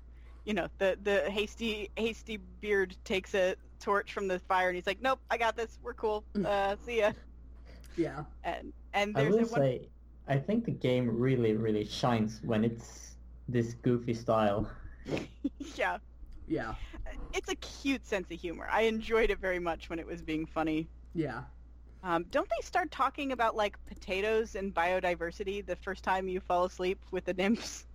you 0.45 0.53
know, 0.53 0.67
the 0.77 0.97
the 1.03 1.29
hasty 1.29 1.89
hasty 1.95 2.37
beard 2.61 2.95
takes 3.03 3.33
a 3.35 3.55
torch 3.79 4.13
from 4.13 4.27
the 4.27 4.39
fire, 4.39 4.69
and 4.69 4.75
he's 4.75 4.87
like, 4.87 5.01
"Nope, 5.01 5.19
I 5.29 5.37
got 5.37 5.55
this. 5.55 5.77
We're 5.83 5.93
cool. 5.93 6.23
Uh, 6.43 6.75
see 6.85 6.99
ya." 6.99 7.11
Yeah. 7.95 8.23
And 8.43 8.73
and 8.93 9.15
I 9.15 9.23
there's 9.23 9.35
will 9.35 9.43
a 9.43 9.47
one, 9.47 9.61
say, 9.61 9.89
I 10.27 10.37
think 10.37 10.65
the 10.65 10.71
game 10.71 11.09
really, 11.19 11.53
really 11.53 11.85
shines 11.85 12.39
when 12.43 12.63
it's 12.63 13.15
this 13.47 13.73
goofy 13.73 14.13
style. 14.13 14.69
yeah, 15.75 15.97
Yeah. 16.47 16.75
it's 17.33 17.49
a 17.49 17.55
cute 17.55 18.05
sense 18.05 18.31
of 18.31 18.39
humor. 18.39 18.67
I 18.71 18.83
enjoyed 18.83 19.29
it 19.29 19.39
very 19.39 19.59
much 19.59 19.89
when 19.89 19.99
it 19.99 20.05
was 20.05 20.21
being 20.21 20.45
funny. 20.45 20.87
Yeah. 21.13 21.43
Um, 22.03 22.25
don't 22.31 22.49
they 22.49 22.65
start 22.65 22.89
talking 22.91 23.31
about 23.31 23.55
like 23.55 23.77
potatoes 23.85 24.55
and 24.55 24.73
biodiversity 24.73 25.65
the 25.65 25.75
first 25.75 26.03
time 26.03 26.27
you 26.27 26.39
fall 26.39 26.65
asleep 26.65 26.99
with 27.11 27.25
the 27.25 27.33
nymphs? 27.33 27.85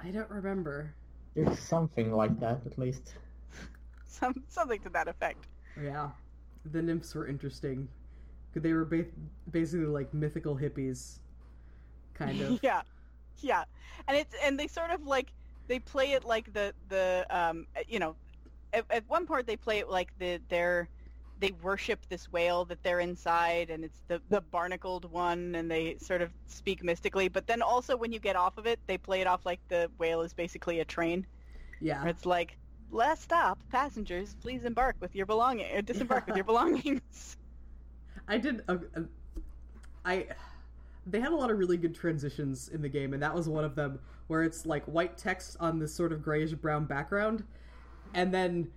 I 0.00 0.10
don't 0.10 0.30
remember. 0.30 0.94
There's 1.34 1.58
something 1.58 2.12
like 2.12 2.38
that, 2.40 2.60
at 2.66 2.78
least. 2.78 3.14
Some 4.04 4.44
something 4.48 4.80
to 4.82 4.88
that 4.90 5.08
effect. 5.08 5.46
Yeah, 5.80 6.10
the 6.72 6.82
nymphs 6.82 7.14
were 7.14 7.26
interesting. 7.26 7.88
They 8.54 8.72
were 8.72 8.84
ba- 8.84 9.06
basically 9.50 9.86
like 9.86 10.12
mythical 10.12 10.56
hippies, 10.56 11.18
kind 12.14 12.40
of. 12.40 12.58
yeah, 12.62 12.82
yeah, 13.38 13.64
and 14.08 14.16
it's 14.16 14.34
and 14.42 14.58
they 14.58 14.66
sort 14.66 14.90
of 14.90 15.06
like 15.06 15.32
they 15.68 15.78
play 15.78 16.12
it 16.12 16.24
like 16.24 16.52
the 16.52 16.74
the 16.88 17.26
um 17.30 17.66
you 17.86 18.00
know 18.00 18.16
at, 18.72 18.84
at 18.90 19.08
one 19.08 19.26
part 19.26 19.46
they 19.46 19.56
play 19.56 19.78
it 19.78 19.88
like 19.88 20.12
the 20.18 20.40
they're 20.48 20.88
they 21.40 21.52
worship 21.62 22.00
this 22.08 22.30
whale 22.32 22.64
that 22.64 22.82
they're 22.82 23.00
inside 23.00 23.70
and 23.70 23.84
it's 23.84 24.00
the 24.08 24.20
the 24.28 24.40
barnacled 24.40 25.10
one 25.10 25.54
and 25.54 25.70
they 25.70 25.96
sort 25.98 26.20
of 26.22 26.30
speak 26.46 26.82
mystically 26.82 27.28
but 27.28 27.46
then 27.46 27.62
also 27.62 27.96
when 27.96 28.12
you 28.12 28.18
get 28.18 28.36
off 28.36 28.58
of 28.58 28.66
it 28.66 28.78
they 28.86 28.98
play 28.98 29.20
it 29.20 29.26
off 29.26 29.46
like 29.46 29.60
the 29.68 29.90
whale 29.98 30.22
is 30.22 30.32
basically 30.32 30.80
a 30.80 30.84
train 30.84 31.26
Yeah, 31.80 32.04
It's 32.06 32.26
like, 32.26 32.56
last 32.90 33.22
stop, 33.22 33.58
passengers, 33.70 34.34
please 34.40 34.64
embark 34.64 34.96
with 35.00 35.14
your 35.14 35.26
belonging, 35.26 35.70
or 35.76 35.82
disembark 35.82 36.26
with 36.26 36.36
your 36.36 36.44
belongings. 36.52 37.36
I 38.26 38.38
did. 38.38 38.62
A, 38.68 38.74
a, 38.74 39.04
I 40.04 40.26
they 41.06 41.20
had 41.20 41.32
a 41.32 41.36
lot 41.36 41.50
of 41.50 41.58
really 41.58 41.76
good 41.76 41.94
transitions 41.94 42.68
in 42.68 42.82
the 42.82 42.88
game, 42.88 43.14
and 43.14 43.22
that 43.22 43.34
was 43.34 43.48
one 43.48 43.64
of 43.64 43.74
them 43.74 43.98
where 44.26 44.42
it's 44.42 44.66
like 44.66 44.84
white 44.86 45.16
text 45.16 45.56
on 45.60 45.78
this 45.78 45.94
sort 45.94 46.12
of 46.12 46.22
grayish 46.22 46.52
brown 46.52 46.84
background, 46.84 47.44
and 48.14 48.34
then 48.34 48.68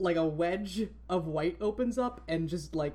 like 0.00 0.16
a 0.16 0.26
wedge 0.26 0.88
of 1.08 1.26
white 1.26 1.56
opens 1.60 1.98
up 1.98 2.22
and 2.28 2.48
just 2.48 2.74
like 2.74 2.94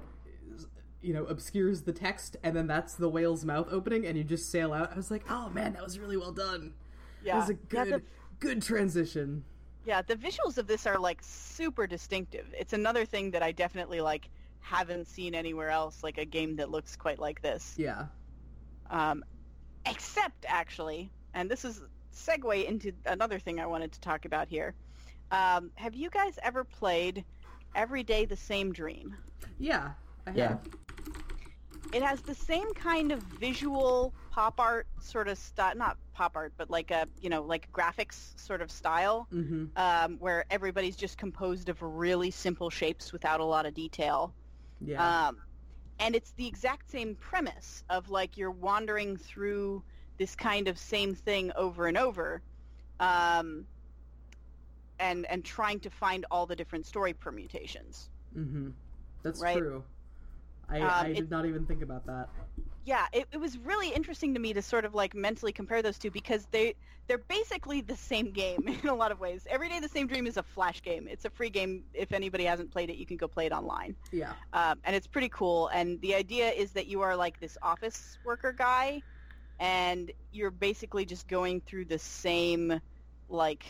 you 1.01 1.13
know 1.13 1.25
obscures 1.25 1.83
the 1.83 1.93
text, 1.93 2.37
and 2.43 2.55
then 2.55 2.67
that's 2.67 2.95
the 2.95 3.09
whale's 3.09 3.45
mouth 3.45 3.67
opening, 3.71 4.05
and 4.05 4.17
you 4.17 4.23
just 4.23 4.49
sail 4.49 4.73
out. 4.73 4.91
I 4.91 4.95
was 4.95 5.11
like, 5.11 5.25
oh 5.29 5.49
man, 5.49 5.73
that 5.73 5.83
was 5.83 5.99
really 5.99 6.17
well 6.17 6.31
done. 6.31 6.73
Yeah, 7.21 7.33
It 7.33 7.35
was 7.35 7.49
a 7.49 7.55
yeah, 7.71 7.85
good 7.85 7.89
the, 7.89 8.03
good 8.39 8.61
transition. 8.61 9.45
yeah, 9.83 10.01
the 10.01 10.15
visuals 10.15 10.57
of 10.57 10.67
this 10.67 10.85
are 10.85 10.99
like 10.99 11.19
super 11.23 11.87
distinctive. 11.87 12.47
It's 12.57 12.73
another 12.73 13.05
thing 13.05 13.31
that 13.31 13.43
I 13.43 13.51
definitely 13.51 14.01
like 14.01 14.29
haven't 14.59 15.07
seen 15.07 15.35
anywhere 15.35 15.69
else 15.69 16.03
like 16.03 16.17
a 16.17 16.25
game 16.25 16.55
that 16.57 16.71
looks 16.71 16.95
quite 16.95 17.19
like 17.19 17.41
this. 17.41 17.77
Yeah. 17.77 18.07
Um, 18.89 19.23
except 19.85 20.45
actually, 20.47 21.11
and 21.33 21.49
this 21.49 21.65
is 21.65 21.83
segue 22.13 22.65
into 22.65 22.93
another 23.05 23.39
thing 23.39 23.59
I 23.59 23.67
wanted 23.67 23.91
to 23.93 24.01
talk 24.01 24.25
about 24.25 24.47
here. 24.49 24.75
Um, 25.31 25.71
have 25.75 25.95
you 25.95 26.09
guys 26.09 26.37
ever 26.43 26.63
played 26.63 27.23
Every 27.75 28.03
Day 28.03 28.25
the 28.25 28.35
Same 28.35 28.71
Dream? 28.73 29.15
Yeah. 29.59 29.91
I 30.25 30.29
have. 30.31 30.37
Yeah. 30.37 30.57
It 31.93 32.03
has 32.03 32.21
the 32.21 32.35
same 32.35 32.73
kind 32.73 33.11
of 33.11 33.21
visual 33.23 34.13
pop 34.31 34.59
art 34.59 34.87
sort 34.99 35.27
of 35.27 35.37
style, 35.37 35.75
not 35.75 35.97
pop 36.13 36.35
art, 36.35 36.51
but 36.57 36.69
like 36.69 36.91
a 36.91 37.07
you 37.21 37.29
know 37.29 37.41
like 37.43 37.71
graphics 37.71 38.37
sort 38.39 38.61
of 38.61 38.69
style, 38.69 39.27
Mm-hmm. 39.33 39.65
um, 39.77 40.17
where 40.19 40.45
everybody's 40.49 40.95
just 40.97 41.17
composed 41.17 41.69
of 41.69 41.81
really 41.81 42.31
simple 42.31 42.69
shapes 42.69 43.13
without 43.13 43.39
a 43.39 43.45
lot 43.45 43.65
of 43.65 43.73
detail. 43.73 44.33
Yeah. 44.81 45.27
Um, 45.27 45.37
and 45.99 46.15
it's 46.15 46.31
the 46.31 46.47
exact 46.47 46.89
same 46.91 47.15
premise 47.15 47.83
of 47.89 48.09
like 48.09 48.35
you're 48.35 48.51
wandering 48.51 49.15
through 49.15 49.81
this 50.17 50.35
kind 50.35 50.67
of 50.67 50.77
same 50.77 51.15
thing 51.15 51.51
over 51.55 51.87
and 51.87 51.97
over, 51.97 52.41
um, 52.99 53.65
and 54.99 55.25
and 55.27 55.43
trying 55.43 55.79
to 55.81 55.89
find 55.89 56.25
all 56.31 56.45
the 56.45 56.55
different 56.55 56.85
story 56.85 57.13
permutations. 57.13 58.09
mm-hmm. 58.37 58.69
That's 59.23 59.41
right. 59.41 59.57
true. 59.57 59.83
I, 60.69 60.79
Um, 60.81 60.89
I 60.89 61.07
it- 61.09 61.15
did 61.15 61.31
not 61.31 61.45
even 61.45 61.65
think 61.65 61.81
about 61.81 62.05
that. 62.05 62.29
Yeah, 62.85 63.07
it, 63.13 63.27
it 63.31 63.37
was 63.37 63.57
really 63.57 63.89
interesting 63.89 64.35
to 64.35 64.39
me 64.39 64.53
to 64.53 64.61
sort 64.61 64.85
of 64.85 64.93
like 64.93 65.15
mentally 65.15 65.51
compare 65.51 65.81
those 65.81 65.97
two 65.97 66.11
because 66.11 66.45
they 66.51 66.75
they're 67.07 67.17
basically 67.17 67.81
the 67.81 67.95
same 67.95 68.31
game 68.31 68.67
in 68.83 68.87
a 68.87 68.93
lot 68.93 69.11
of 69.11 69.19
ways. 69.19 69.47
Every 69.49 69.69
Day 69.69 69.79
the 69.79 69.89
Same 69.89 70.05
Dream 70.05 70.27
is 70.27 70.37
a 70.37 70.43
flash 70.43 70.83
game. 70.83 71.07
It's 71.09 71.25
a 71.25 71.31
free 71.31 71.49
game. 71.49 71.83
If 71.95 72.11
anybody 72.13 72.43
hasn't 72.45 72.69
played 72.71 72.91
it, 72.91 72.97
you 72.97 73.05
can 73.07 73.17
go 73.17 73.27
play 73.27 73.47
it 73.47 73.51
online. 73.51 73.95
Yeah. 74.11 74.33
um, 74.53 74.79
and 74.83 74.95
it's 74.95 75.07
pretty 75.07 75.29
cool. 75.29 75.67
And 75.69 75.99
the 76.01 76.13
idea 76.13 76.51
is 76.51 76.71
that 76.73 76.85
you 76.85 77.01
are 77.01 77.15
like 77.15 77.39
this 77.39 77.57
office 77.63 78.19
worker 78.23 78.51
guy, 78.53 79.01
and 79.59 80.11
you're 80.31 80.51
basically 80.51 81.05
just 81.05 81.27
going 81.27 81.61
through 81.61 81.85
the 81.85 81.99
same 81.99 82.79
like 83.29 83.65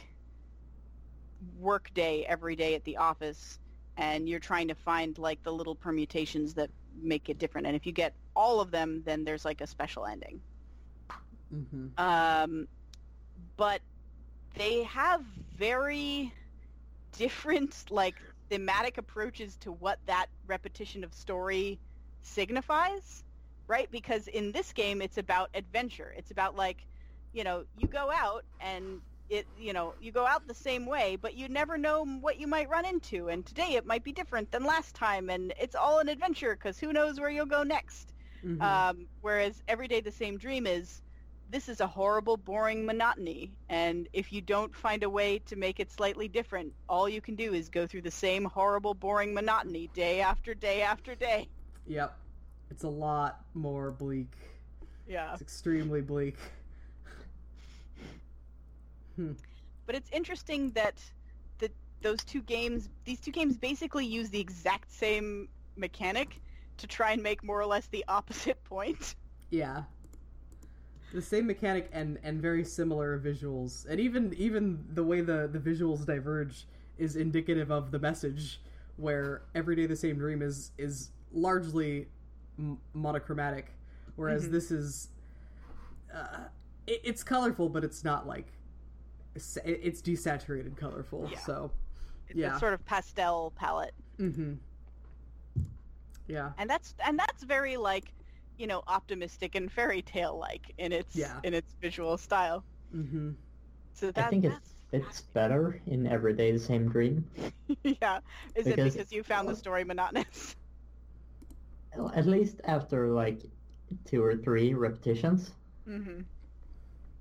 work 1.60 1.92
day 1.94 2.26
every 2.26 2.56
day 2.56 2.76
at 2.76 2.84
the 2.84 2.98
office, 2.98 3.60
and 3.98 4.28
you're 4.28 4.40
trying 4.40 4.68
to 4.68 4.76
find 4.76 5.18
like 5.18 5.42
the 5.44 5.52
little 5.52 5.76
permutations 5.76 6.54
that 6.56 6.70
make 7.02 7.30
it 7.30 7.38
different. 7.38 7.68
And 7.68 7.76
if 7.76 7.86
you 7.86 7.92
get 7.92 8.14
all 8.36 8.60
of 8.60 8.72
them, 8.72 9.04
then 9.06 9.24
there's 9.24 9.46
like 9.46 9.62
a 9.62 9.68
special 9.68 10.06
ending. 10.06 10.42
Mm-hmm. 11.54 11.88
Um, 11.98 12.68
but 13.58 13.82
they 14.56 14.84
have 14.84 15.22
very 15.58 16.34
different, 17.18 17.86
like, 17.90 18.16
thematic 18.50 18.98
approaches 18.98 19.58
to 19.58 19.72
what 19.72 20.00
that 20.06 20.28
repetition 20.48 21.04
of 21.04 21.14
story 21.14 21.80
signifies, 22.22 23.24
right? 23.68 23.90
Because 23.92 24.28
in 24.28 24.52
this 24.52 24.74
game, 24.74 25.02
it's 25.02 25.18
about 25.18 25.50
adventure. 25.54 26.14
It's 26.18 26.32
about, 26.32 26.56
like, 26.56 26.86
you 27.34 27.44
know, 27.44 27.66
you 27.78 27.88
go 27.88 28.12
out 28.14 28.44
and 28.60 29.02
it, 29.30 29.48
you 29.58 29.74
know, 29.74 29.94
you 30.00 30.12
go 30.12 30.26
out 30.26 30.48
the 30.48 30.54
same 30.54 30.86
way, 30.86 31.18
but 31.20 31.36
you 31.36 31.50
never 31.50 31.78
know 31.78 32.06
what 32.06 32.40
you 32.40 32.48
might 32.48 32.70
run 32.70 32.86
into. 32.86 33.30
And 33.30 33.46
today 33.46 33.74
it 33.76 33.86
might 33.86 34.04
be 34.04 34.12
different 34.12 34.52
than 34.52 34.64
last 34.64 34.96
time. 34.96 35.30
And 35.30 35.54
it's 35.60 35.76
all 35.76 36.00
an 36.00 36.10
adventure 36.10 36.56
because 36.56 36.80
who 36.80 36.94
knows 36.94 37.20
where 37.20 37.30
you'll 37.30 37.46
go 37.46 37.64
next. 37.64 38.14
Mm-hmm. 38.46 38.62
Um, 38.62 39.08
whereas 39.22 39.62
every 39.68 39.88
day 39.88 40.02
the 40.02 40.12
same 40.12 40.38
dream 40.38 40.68
is 40.68 41.02
this 41.50 41.70
is 41.70 41.80
a 41.80 41.88
horrible, 41.88 42.38
boring 42.38 42.86
monotony. 42.86 43.52
And 43.70 44.08
if 44.14 44.32
you 44.32 44.42
don't 44.42 44.76
find 44.76 45.04
a 45.04 45.10
way 45.10 45.40
to 45.46 45.56
make 45.56 45.80
it 45.80 45.92
slightly 45.92 46.28
different, 46.28 46.74
all 46.90 47.08
you 47.08 47.22
can 47.22 47.36
do 47.36 47.54
is 47.54 47.70
go 47.70 47.88
through 47.88 48.02
the 48.02 48.12
same 48.12 48.46
horrible, 48.46 48.94
boring 48.94 49.34
monotony 49.34 49.90
day 49.94 50.22
after 50.22 50.54
day 50.54 50.82
after 50.82 51.16
day. 51.16 51.48
yep. 51.88 52.18
It's 52.72 52.84
a 52.84 52.90
lot 52.90 53.46
more 53.54 53.92
bleak. 53.92 54.34
Yeah. 55.08 55.34
It's 55.34 55.42
extremely 55.42 56.02
bleak. 56.02 56.38
But 59.86 59.95
it's 59.95 60.09
interesting 60.11 60.72
that 60.72 61.01
the, 61.59 61.70
those 62.01 62.24
two 62.24 62.41
games, 62.41 62.89
these 63.05 63.20
two 63.20 63.32
games 63.32 63.57
basically 63.57 64.05
use 64.05 64.30
the 64.30 64.39
exact 64.39 64.91
same 64.91 65.47
mechanic 65.76 66.41
to 66.78 66.88
try 66.88 67.11
and 67.11 67.22
make 67.24 67.43
more 67.43 67.59
or 67.59 67.66
less 67.66 67.88
the 67.88 68.03
opposite 68.09 68.63
point. 68.63 69.16
Yeah. 69.51 69.84
The 71.13 71.22
same 71.22 71.47
mechanic 71.47 71.89
and 71.93 72.18
and 72.24 72.41
very 72.41 72.63
similar 72.66 73.18
visuals. 73.20 73.86
And 73.88 73.99
even 73.99 74.34
even 74.38 74.84
the 74.93 75.03
way 75.03 75.22
the 75.22 75.47
the 75.51 75.59
visuals 75.59 76.05
diverge 76.05 76.66
is 76.97 77.16
indicative 77.16 77.72
of 77.72 77.91
the 77.91 77.99
message 77.99 78.59
where 78.97 79.43
every 79.53 79.76
day 79.76 79.86
the 79.86 79.95
same 79.95 80.18
dream 80.18 80.41
is 80.41 80.72
is 80.78 81.11
largely 81.32 82.07
m- 82.57 82.80
monochromatic 82.93 83.72
whereas 84.16 84.47
Mhm. 84.47 84.51
this 84.51 84.72
is 84.72 85.09
uh, 86.13 86.45
it, 86.88 87.01
it's 87.03 87.24
colorful 87.24 87.68
but 87.70 87.84
it's 87.84 88.03
not 88.03 88.26
like 88.26 88.47
it's, 89.36 89.58
it's 89.66 90.02
desaturated 90.02 90.78
colorful. 90.78 91.28
Yeah. 91.32 91.40
So, 91.40 91.72
It's 92.30 92.38
Yeah. 92.40 92.56
a 92.56 92.60
sort 92.60 92.74
of 92.74 92.84
pastel 92.86 93.54
palette. 93.56 93.94
Mm-hmm. 94.20 94.54
Yeah. 96.28 96.54
and 96.58 96.68
that's 96.70 96.96
and 97.06 97.20
that's 97.20 97.44
very 97.44 97.78
like 97.78 98.12
you 98.58 98.66
know 98.66 98.82
optimistic 98.88 99.54
and 99.54 99.72
fairy 99.72 100.02
tale 100.02 100.38
like 100.40 100.74
in 100.80 100.92
its 100.92 101.16
Yeah. 101.16 101.40
in 101.44 101.54
its 101.54 101.76
visual 101.82 102.18
style 102.18 102.64
Mhm. 102.96 103.36
so 103.94 104.10
that 104.12 104.26
I 104.26 104.30
think 104.30 104.46
it's 104.46 104.56
that's 104.90 105.20
fits 105.20 105.22
better 105.22 105.80
in 105.86 106.08
Every 106.08 106.34
Day 106.34 106.52
the 106.52 106.60
Same 106.60 106.90
Dream. 106.90 107.30
yeah 107.84 108.22
is 108.56 108.66
it 108.66 108.76
Because- 108.76 108.94
because 108.96 109.12
you 109.12 109.22
found 109.22 109.48
the 109.48 109.56
story 109.56 109.84
monotonous 109.84 110.56
At 112.16 112.26
least 112.26 112.60
after 112.66 113.10
like 113.10 113.42
two 114.06 114.24
or 114.24 114.36
three 114.36 114.74
repetitions, 114.74 115.52
hmm 115.86 116.22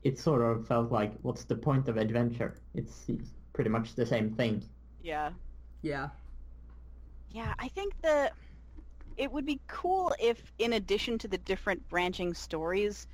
it 0.05 0.19
sort 0.19 0.43
of 0.43 0.67
felt 0.69 0.93
like, 0.93 1.19
what's 1.23 1.45
the 1.45 1.57
point 1.57 1.89
of 1.89 1.97
adventure? 1.99 2.63
It's 2.75 3.11
pretty 3.55 3.71
much 3.71 3.97
the 3.97 4.07
same 4.07 4.31
thing. 4.35 4.65
yeah 5.01 5.33
Yeah. 5.83 6.11
yeah 7.29 7.55
i 7.59 7.69
think 7.69 7.95
the 8.03 8.31
it 9.17 9.31
would 9.33 9.47
be 9.47 9.61
cool 9.69 10.13
if 10.21 10.53
in 10.59 10.73
addition 10.73 11.19
to 11.19 11.29
the 11.29 11.39
different 11.39 11.89
branching 11.89 12.35
stories 12.35 13.07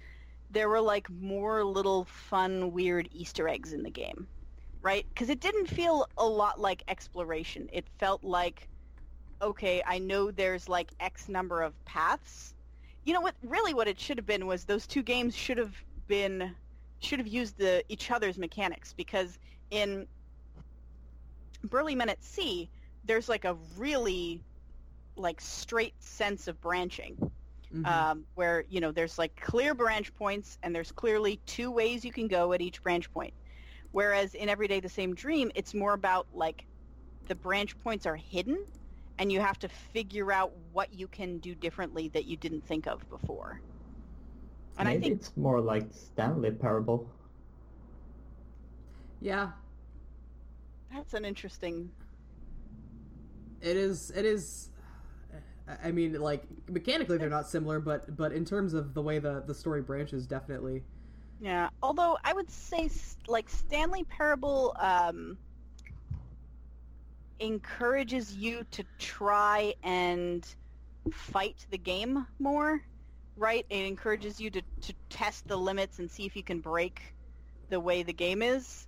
there 0.50 0.68
were 0.68 0.80
like 0.80 1.08
more 1.10 1.64
little 1.64 2.04
fun 2.04 2.72
weird 2.72 3.08
easter 3.12 3.48
eggs 3.48 3.72
in 3.72 3.82
the 3.82 3.90
game 3.90 4.28
right 4.82 5.06
because 5.14 5.30
it 5.30 5.40
didn't 5.40 5.68
feel 5.68 6.06
a 6.16 6.26
lot 6.26 6.60
like 6.60 6.82
exploration 6.88 7.68
it 7.72 7.88
felt 7.98 8.24
like 8.24 8.68
okay 9.42 9.82
i 9.86 9.98
know 9.98 10.30
there's 10.30 10.68
like 10.68 10.92
x 11.00 11.28
number 11.28 11.62
of 11.62 11.74
paths 11.84 12.54
you 13.04 13.12
know 13.14 13.20
what 13.20 13.34
really 13.42 13.74
what 13.74 13.88
it 13.88 14.00
should 14.00 14.18
have 14.18 14.26
been 14.26 14.46
was 14.46 14.64
those 14.64 14.86
two 14.86 15.02
games 15.02 15.36
should 15.36 15.58
have 15.58 15.84
been 16.06 16.54
should 17.00 17.18
have 17.18 17.28
used 17.28 17.58
the 17.58 17.84
each 17.88 18.10
other's 18.10 18.38
mechanics 18.38 18.92
because 18.94 19.38
in 19.70 20.06
burly 21.64 21.94
men 21.94 22.08
at 22.10 22.22
sea 22.22 22.70
there's 23.04 23.28
like 23.28 23.44
a 23.44 23.54
really 23.76 24.44
like 25.16 25.40
straight 25.40 25.94
sense 26.02 26.48
of 26.48 26.60
branching. 26.60 27.16
Mhm. 27.72 28.08
um, 28.10 28.26
where 28.34 28.64
you 28.68 28.80
know 28.80 28.92
there's 28.92 29.18
like 29.18 29.34
clear 29.36 29.74
branch 29.74 30.12
points 30.14 30.58
and 30.62 30.74
there's 30.74 30.92
clearly 30.92 31.40
two 31.46 31.70
ways 31.70 32.04
you 32.04 32.12
can 32.12 32.28
go 32.28 32.52
at 32.52 32.60
each 32.62 32.82
branch 32.82 33.10
point. 33.12 33.34
Whereas 33.92 34.34
in 34.34 34.48
every 34.48 34.68
day 34.68 34.80
the 34.80 34.88
same 34.88 35.14
dream 35.14 35.50
it's 35.54 35.74
more 35.74 35.94
about 35.94 36.26
like 36.32 36.66
the 37.28 37.34
branch 37.36 37.78
points 37.78 38.06
are 38.06 38.16
hidden 38.16 38.58
and 39.18 39.32
you 39.32 39.40
have 39.40 39.58
to 39.60 39.68
figure 39.68 40.32
out 40.32 40.52
what 40.72 40.92
you 40.92 41.08
can 41.08 41.38
do 41.38 41.54
differently 41.54 42.08
that 42.10 42.26
you 42.26 42.36
didn't 42.36 42.64
think 42.66 42.86
of 42.86 43.08
before 43.08 43.60
and 44.80 44.88
Maybe 44.88 44.98
i 45.06 45.08
think 45.10 45.20
it's 45.20 45.36
more 45.36 45.60
like 45.60 45.86
Stanley 45.92 46.50
Parable. 46.50 47.06
yeah. 49.20 49.50
that's 50.92 51.14
an 51.14 51.24
interesting 51.24 51.90
It 53.60 53.76
is. 53.76 54.10
It 54.16 54.24
is. 54.24 54.70
I- 55.68 55.88
I 55.88 55.92
mean, 55.92 56.14
like 56.20 56.44
mechanically, 56.68 57.18
they're 57.18 57.28
not 57.28 57.46
similar, 57.48 57.78
but 57.78 58.16
but 58.16 58.32
in 58.32 58.44
terms 58.44 58.72
of 58.74 58.94
the 58.94 59.02
way 59.02 59.18
the 59.20 59.42
the 59.46 59.54
story 59.54 59.82
branches, 59.82 60.26
definitely. 60.26 60.82
Yeah, 61.40 61.68
although 61.82 62.16
I 62.24 62.32
would 62.32 62.50
say 62.50 62.88
like 63.28 63.48
Stanley 63.50 64.04
Parable 64.04 64.74
um, 64.80 65.36
encourages 67.38 68.34
you 68.34 68.64
to 68.72 68.84
try 68.98 69.74
and 69.82 70.46
fight 71.12 71.66
the 71.70 71.78
game 71.78 72.26
more, 72.38 72.82
right? 73.40 73.64
It 73.70 73.86
encourages 73.86 74.40
you 74.40 74.50
to, 74.50 74.62
to 74.82 74.94
test 75.08 75.48
the 75.48 75.56
limits 75.56 75.98
and 75.98 76.10
see 76.10 76.26
if 76.26 76.36
you 76.36 76.42
can 76.42 76.60
break 76.60 77.14
the 77.70 77.80
way 77.80 78.02
the 78.02 78.12
game 78.12 78.42
is. 78.42 78.86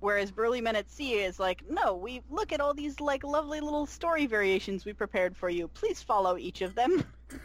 Whereas 0.00 0.30
Burly 0.30 0.62
Men 0.62 0.76
at 0.76 0.90
Sea 0.90 1.16
is 1.20 1.38
like, 1.38 1.62
no, 1.68 1.94
we 1.94 2.22
look 2.30 2.52
at 2.52 2.60
all 2.60 2.72
these 2.72 2.98
like 3.00 3.22
lovely 3.22 3.60
little 3.60 3.84
story 3.84 4.26
variations 4.26 4.86
we 4.86 4.94
prepared 4.94 5.36
for 5.36 5.50
you. 5.50 5.68
Please 5.68 6.02
follow 6.02 6.38
each 6.38 6.62
of 6.62 6.74
them. 6.74 7.04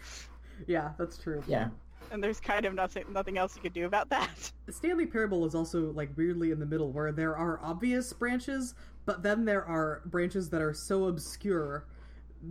Yeah, 0.67 0.91
that's 0.97 1.17
true. 1.17 1.43
Yeah. 1.47 1.67
and 2.11 2.23
there's 2.23 2.39
kind 2.39 2.65
of 2.65 2.73
nothing 2.73 3.03
nothing 3.11 3.37
else 3.37 3.57
you 3.57 3.61
could 3.61 3.73
do 3.73 3.85
about 3.85 4.09
that. 4.09 4.53
Stanley 4.69 5.05
Parable 5.05 5.45
is 5.45 5.53
also 5.53 5.91
like 5.91 6.09
weirdly 6.15 6.51
in 6.51 6.59
the 6.61 6.65
middle, 6.65 6.93
where 6.93 7.11
there 7.11 7.35
are 7.35 7.59
obvious 7.61 8.13
branches, 8.13 8.73
but 9.05 9.21
then 9.21 9.43
there 9.43 9.65
are 9.65 10.01
branches 10.05 10.49
that 10.51 10.61
are 10.61 10.73
so 10.73 11.07
obscure 11.07 11.85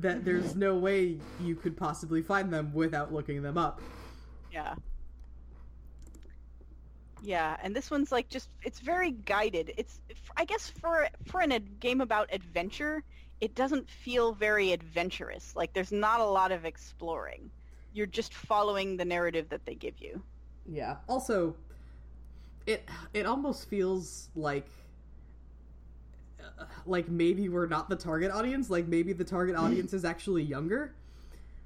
that 0.00 0.24
there's 0.24 0.54
no 0.54 0.76
way 0.76 1.18
you 1.40 1.54
could 1.54 1.76
possibly 1.76 2.22
find 2.22 2.52
them 2.52 2.72
without 2.72 3.12
looking 3.12 3.42
them 3.42 3.58
up. 3.58 3.80
Yeah. 4.52 4.74
Yeah, 7.22 7.56
and 7.62 7.74
this 7.74 7.90
one's 7.90 8.12
like 8.12 8.28
just 8.28 8.50
it's 8.62 8.80
very 8.80 9.12
guided. 9.12 9.72
It's 9.78 9.98
I 10.36 10.44
guess 10.44 10.68
for 10.68 11.08
for 11.26 11.40
an, 11.40 11.52
a 11.52 11.60
game 11.60 12.02
about 12.02 12.28
adventure, 12.32 13.02
it 13.40 13.54
doesn't 13.54 13.88
feel 13.88 14.34
very 14.34 14.72
adventurous. 14.72 15.56
Like 15.56 15.72
there's 15.72 15.92
not 15.92 16.20
a 16.20 16.24
lot 16.24 16.52
of 16.52 16.66
exploring. 16.66 17.50
You're 17.94 18.06
just 18.06 18.34
following 18.34 18.96
the 18.96 19.04
narrative 19.04 19.48
that 19.48 19.64
they 19.64 19.74
give 19.74 19.94
you. 19.98 20.22
Yeah. 20.70 20.96
Also, 21.08 21.56
it 22.66 22.86
it 23.14 23.24
almost 23.24 23.68
feels 23.68 24.28
like 24.36 24.66
like 26.86 27.08
maybe 27.08 27.48
we're 27.48 27.66
not 27.66 27.88
the 27.88 27.96
target 27.96 28.30
audience. 28.30 28.70
Like 28.70 28.86
maybe 28.86 29.12
the 29.12 29.24
target 29.24 29.56
audience 29.56 29.92
is 29.92 30.04
actually 30.04 30.42
younger. 30.42 30.94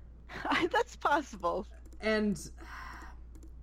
That's 0.73 0.97
possible. 0.97 1.67
And 2.01 2.39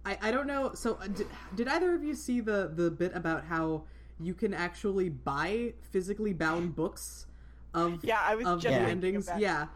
I 0.06 0.18
I 0.22 0.32
don't 0.32 0.48
know. 0.48 0.74
So 0.74 0.98
uh, 1.02 1.08
did, 1.08 1.28
did 1.56 1.68
either 1.68 1.94
of 1.94 2.04
you 2.04 2.16
see 2.16 2.40
the 2.42 2.72
the 2.74 2.92
bit 2.92 3.16
about 3.16 3.46
how 3.46 3.84
you 4.20 4.34
can 4.34 4.54
actually 4.54 5.10
buy 5.10 5.74
physically 5.92 6.34
bound 6.34 6.76
books 6.76 7.28
of 7.74 8.04
Yeah, 8.04 8.22
I 8.24 8.36
was 8.36 8.46
of 8.46 8.62
just 8.62 8.76
the 8.76 8.82
endings? 8.82 9.30
Yeah. 9.38 9.68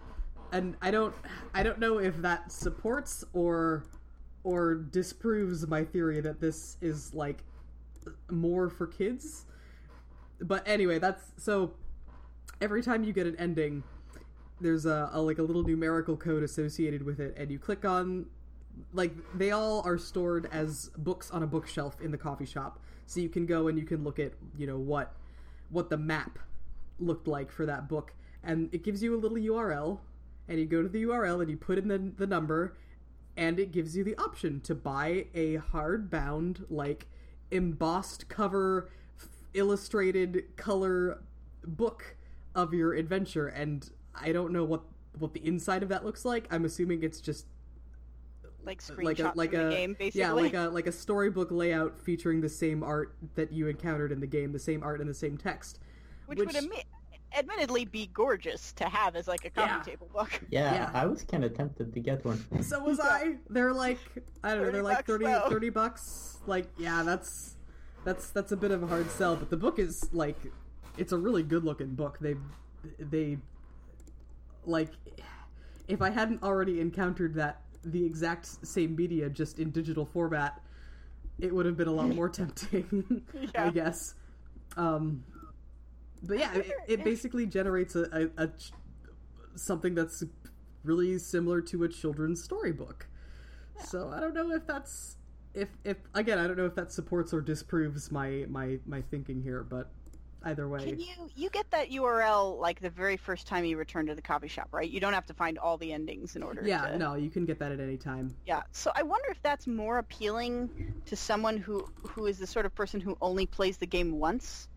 And 0.52 0.76
I 0.82 0.92
don't 0.92 1.14
I 1.54 1.64
don't 1.64 1.80
know 1.80 2.00
if 2.00 2.18
that 2.18 2.52
supports 2.52 3.24
or 3.34 3.84
or 4.44 4.76
disproves 4.76 5.68
my 5.68 5.84
theory 5.84 6.22
that 6.22 6.40
this 6.40 6.78
is 6.82 7.14
like 7.14 7.44
more 8.30 8.70
for 8.70 8.88
kids. 8.88 9.46
But 10.42 10.68
anyway, 10.68 11.00
that's 11.00 11.24
so 11.38 11.74
every 12.62 12.82
time 12.82 13.04
you 13.04 13.14
get 13.14 13.28
an 13.28 13.36
ending, 13.38 13.84
there's 14.62 14.86
a, 14.86 15.10
a 15.14 15.22
like 15.22 15.38
a 15.38 15.44
little 15.44 15.64
numerical 15.64 16.18
code 16.18 16.44
associated 16.44 17.04
with 17.04 17.20
it, 17.20 17.36
and 17.38 17.52
you 17.52 17.60
click 17.60 17.86
on 17.86 18.26
like 18.94 19.12
they 19.38 19.52
all 19.52 19.82
are 19.86 19.98
stored 19.98 20.48
as 20.52 20.90
books 20.98 21.30
on 21.32 21.44
a 21.44 21.48
bookshelf 21.48 22.00
in 22.02 22.12
the 22.12 22.18
coffee 22.18 22.46
shop. 22.46 22.80
So 23.06 23.20
you 23.20 23.30
can 23.30 23.46
go 23.46 23.68
and 23.68 23.78
you 23.78 23.86
can 23.86 24.04
look 24.04 24.20
at 24.20 24.34
you 24.58 24.68
know 24.68 24.78
what 24.78 25.16
what 25.70 25.90
the 25.90 25.98
map 25.98 26.40
looked 27.00 27.28
like 27.28 27.52
for 27.52 27.66
that 27.66 27.88
book, 27.88 28.14
and 28.44 28.70
it 28.74 28.84
gives 28.84 29.02
you 29.02 29.16
a 29.16 29.20
little 29.20 29.38
URL, 29.38 30.00
and 30.48 30.60
you 30.60 30.66
go 30.66 30.82
to 30.82 30.90
the 30.90 31.04
URL 31.04 31.42
and 31.42 31.50
you 31.50 31.58
put 31.58 31.78
in 31.78 31.88
the 31.88 31.98
the 32.18 32.28
number, 32.28 32.78
and 33.36 33.60
it 33.60 33.72
gives 33.72 33.96
you 33.96 34.04
the 34.04 34.18
option 34.18 34.62
to 34.62 34.76
buy 34.76 35.26
a 35.34 35.58
hardbound 35.58 36.66
like 36.70 37.08
embossed 37.52 38.30
cover 38.30 38.90
illustrated 39.54 40.44
color 40.56 41.22
book 41.66 42.16
of 42.56 42.74
your 42.74 42.94
adventure 42.94 43.48
and 43.48 43.90
i 44.16 44.32
don't 44.32 44.52
know 44.52 44.64
what 44.64 44.82
what 45.18 45.34
the 45.34 45.46
inside 45.46 45.84
of 45.84 45.90
that 45.90 46.06
looks 46.06 46.24
like 46.26 46.48
i'm 46.52 46.66
assuming 46.66 47.04
it's 47.04 47.20
just 47.22 47.46
Like 48.66 48.82
uh, 48.90 48.94
screenshots 48.94 49.06
like 49.06 49.20
a 49.20 49.38
like 49.38 49.52
from 49.52 49.60
a 49.60 49.64
the 49.66 49.70
game, 49.72 49.94
basically. 49.98 50.22
yeah 50.22 50.32
like 50.32 50.54
a 50.54 50.70
like 50.70 50.88
a 50.88 50.92
storybook 50.92 51.52
layout 51.52 52.00
featuring 52.02 52.42
the 52.42 52.50
same 52.50 52.84
art 52.84 53.16
that 53.36 53.52
you 53.52 53.68
encountered 53.68 54.12
in 54.12 54.20
the 54.20 54.28
game 54.28 54.52
the 54.52 54.60
same 54.60 54.84
art 54.84 55.00
and 55.02 55.10
the 55.10 55.14
same 55.14 55.38
text 55.38 55.80
which, 56.28 56.40
which- 56.40 56.48
would 56.48 56.56
admit, 56.56 56.86
admittedly 57.38 57.86
be 57.86 58.08
gorgeous 58.14 58.72
to 58.74 58.86
have 58.86 59.16
as 59.16 59.28
like 59.28 59.46
a 59.46 59.50
coffee 59.52 59.70
Yeah. 59.70 59.82
table 59.84 60.10
book. 60.12 60.30
Yeah, 60.50 60.74
Yeah. 60.74 60.92
I 60.94 61.06
was 61.06 61.24
kind 61.24 61.44
of 61.44 61.56
tempted 61.56 61.94
to 61.94 62.00
get 62.00 62.26
one. 62.26 62.44
so 62.64 62.84
was 62.84 63.00
i 63.04 63.36
they're 63.50 63.74
like 63.74 64.00
i 64.44 64.54
don't 64.56 64.64
know 64.66 64.72
they're 64.72 64.82
like 64.84 64.98
bucks, 65.06 65.08
30 65.08 65.26
though. 65.26 65.50
30 65.50 65.70
bucks 65.70 66.38
like 66.48 66.66
yeah 66.78 67.04
that's 67.04 67.56
that's 68.04 68.30
that's 68.30 68.52
a 68.52 68.58
bit 68.58 68.72
of 68.72 68.84
a 68.84 68.88
hard 68.88 69.10
sell 69.12 69.36
but 69.36 69.50
the 69.50 69.58
book 69.58 69.80
is 69.80 70.10
like 70.14 70.38
it's 71.00 71.14
a 71.14 71.18
really 71.18 71.44
good 71.44 71.64
looking 71.64 71.96
book. 71.96 72.18
They 72.20 72.36
they 73.00 73.38
like 74.66 74.90
if 75.88 76.02
i 76.02 76.10
hadn't 76.10 76.44
already 76.44 76.80
encountered 76.80 77.34
that 77.34 77.62
the 77.84 78.06
exact 78.06 78.46
same 78.68 78.96
media 78.96 79.30
just 79.30 79.58
in 79.58 79.72
digital 79.72 80.06
format 80.06 80.62
it 81.40 81.54
would 81.54 81.66
have 81.66 81.78
been 81.78 81.88
a 81.88 81.92
lot 81.92 82.10
more 82.10 82.30
tempting 82.30 83.24
i 83.56 83.70
guess. 83.70 84.16
Um 84.78 85.24
but 86.22 86.38
yeah 86.38 86.54
it, 86.54 86.72
it 86.88 87.04
basically 87.04 87.46
generates 87.46 87.96
a, 87.96 88.30
a, 88.38 88.44
a 88.44 88.48
ch- 88.48 88.74
something 89.56 89.96
that's 89.96 90.24
really 90.84 91.18
similar 91.18 91.62
to 91.62 91.84
a 91.84 91.90
children's 91.90 92.44
storybook. 92.44 93.08
So 93.86 94.12
i 94.14 94.20
don't 94.20 94.34
know 94.34 94.52
if 94.52 94.68
that's 94.68 95.16
if 95.54 95.70
if 95.84 95.98
again 96.14 96.38
i 96.38 96.48
don't 96.48 96.58
know 96.58 96.66
if 96.66 96.76
that 96.76 96.92
supports 96.92 97.34
or 97.34 97.42
disproves 97.42 98.12
my 98.12 98.46
my 98.50 98.78
my 98.86 99.02
thinking 99.02 99.42
here 99.42 99.64
but 99.64 99.90
either 100.44 100.68
way 100.68 100.80
Can 100.80 101.00
you 101.00 101.30
you 101.36 101.50
get 101.50 101.70
that 101.72 101.90
URL 101.90 102.60
like 102.60 102.80
the 102.80 102.90
very 102.90 103.18
first 103.18 103.48
time 103.48 103.66
you 103.66 103.78
return 103.78 104.06
to 104.08 104.16
the 104.16 104.22
coffee 104.22 104.48
shop, 104.48 104.70
right? 104.72 104.90
You 104.90 105.00
don't 105.00 105.14
have 105.14 105.26
to 105.28 105.34
find 105.34 105.58
all 105.58 105.78
the 105.78 105.92
endings 105.92 106.36
in 106.36 106.44
order 106.44 106.62
yeah 106.66 106.88
to 106.88 106.98
no 106.98 107.16
you 107.16 107.30
can 107.30 107.46
get 107.46 107.60
that 107.60 107.72
at 107.72 107.80
any 107.80 107.98
time 107.98 108.34
Yeah. 108.46 108.64
So 108.72 108.92
I 108.96 109.04
wonder 109.04 109.30
if 109.30 109.42
that's 109.42 109.68
more 109.68 109.98
appealing 109.98 110.94
to 111.06 111.16
someone 111.16 111.58
who 111.58 111.88
who 112.04 112.26
is 112.26 112.38
the 112.38 112.48
sort 112.48 112.66
of 112.66 112.74
person 112.74 113.02
who 113.02 113.18
only 113.22 113.46
plays 113.46 113.78
the 113.78 113.88
game 113.88 114.20
once 114.20 114.68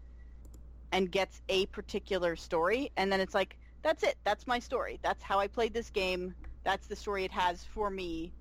and 0.91 1.11
gets 1.11 1.41
a 1.49 1.67
particular 1.67 2.37
story 2.37 2.91
and 2.97 3.13
then 3.13 3.21
it's 3.21 3.35
like 3.35 3.57
that's 3.83 4.05
it. 4.05 4.17
That's 4.25 4.47
my 4.47 4.59
story. 4.61 5.01
That's 5.03 5.23
how 5.23 5.41
I 5.41 5.49
played 5.49 5.75
this 5.75 5.91
game. 5.91 6.35
That's 6.65 6.87
the 6.87 6.95
story 6.95 7.25
it 7.25 7.33
has 7.33 7.65
for 7.65 7.91
me 7.91 8.33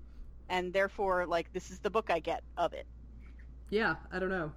and 0.52 0.72
therefore 0.72 1.26
like 1.26 1.52
this 1.52 1.70
is 1.72 1.80
the 1.80 1.90
book 1.90 2.10
I 2.10 2.20
get 2.20 2.44
of 2.58 2.74
it. 2.74 2.86
yeah 3.70 3.96
i 4.12 4.20
don't 4.20 4.30
know. 4.30 4.52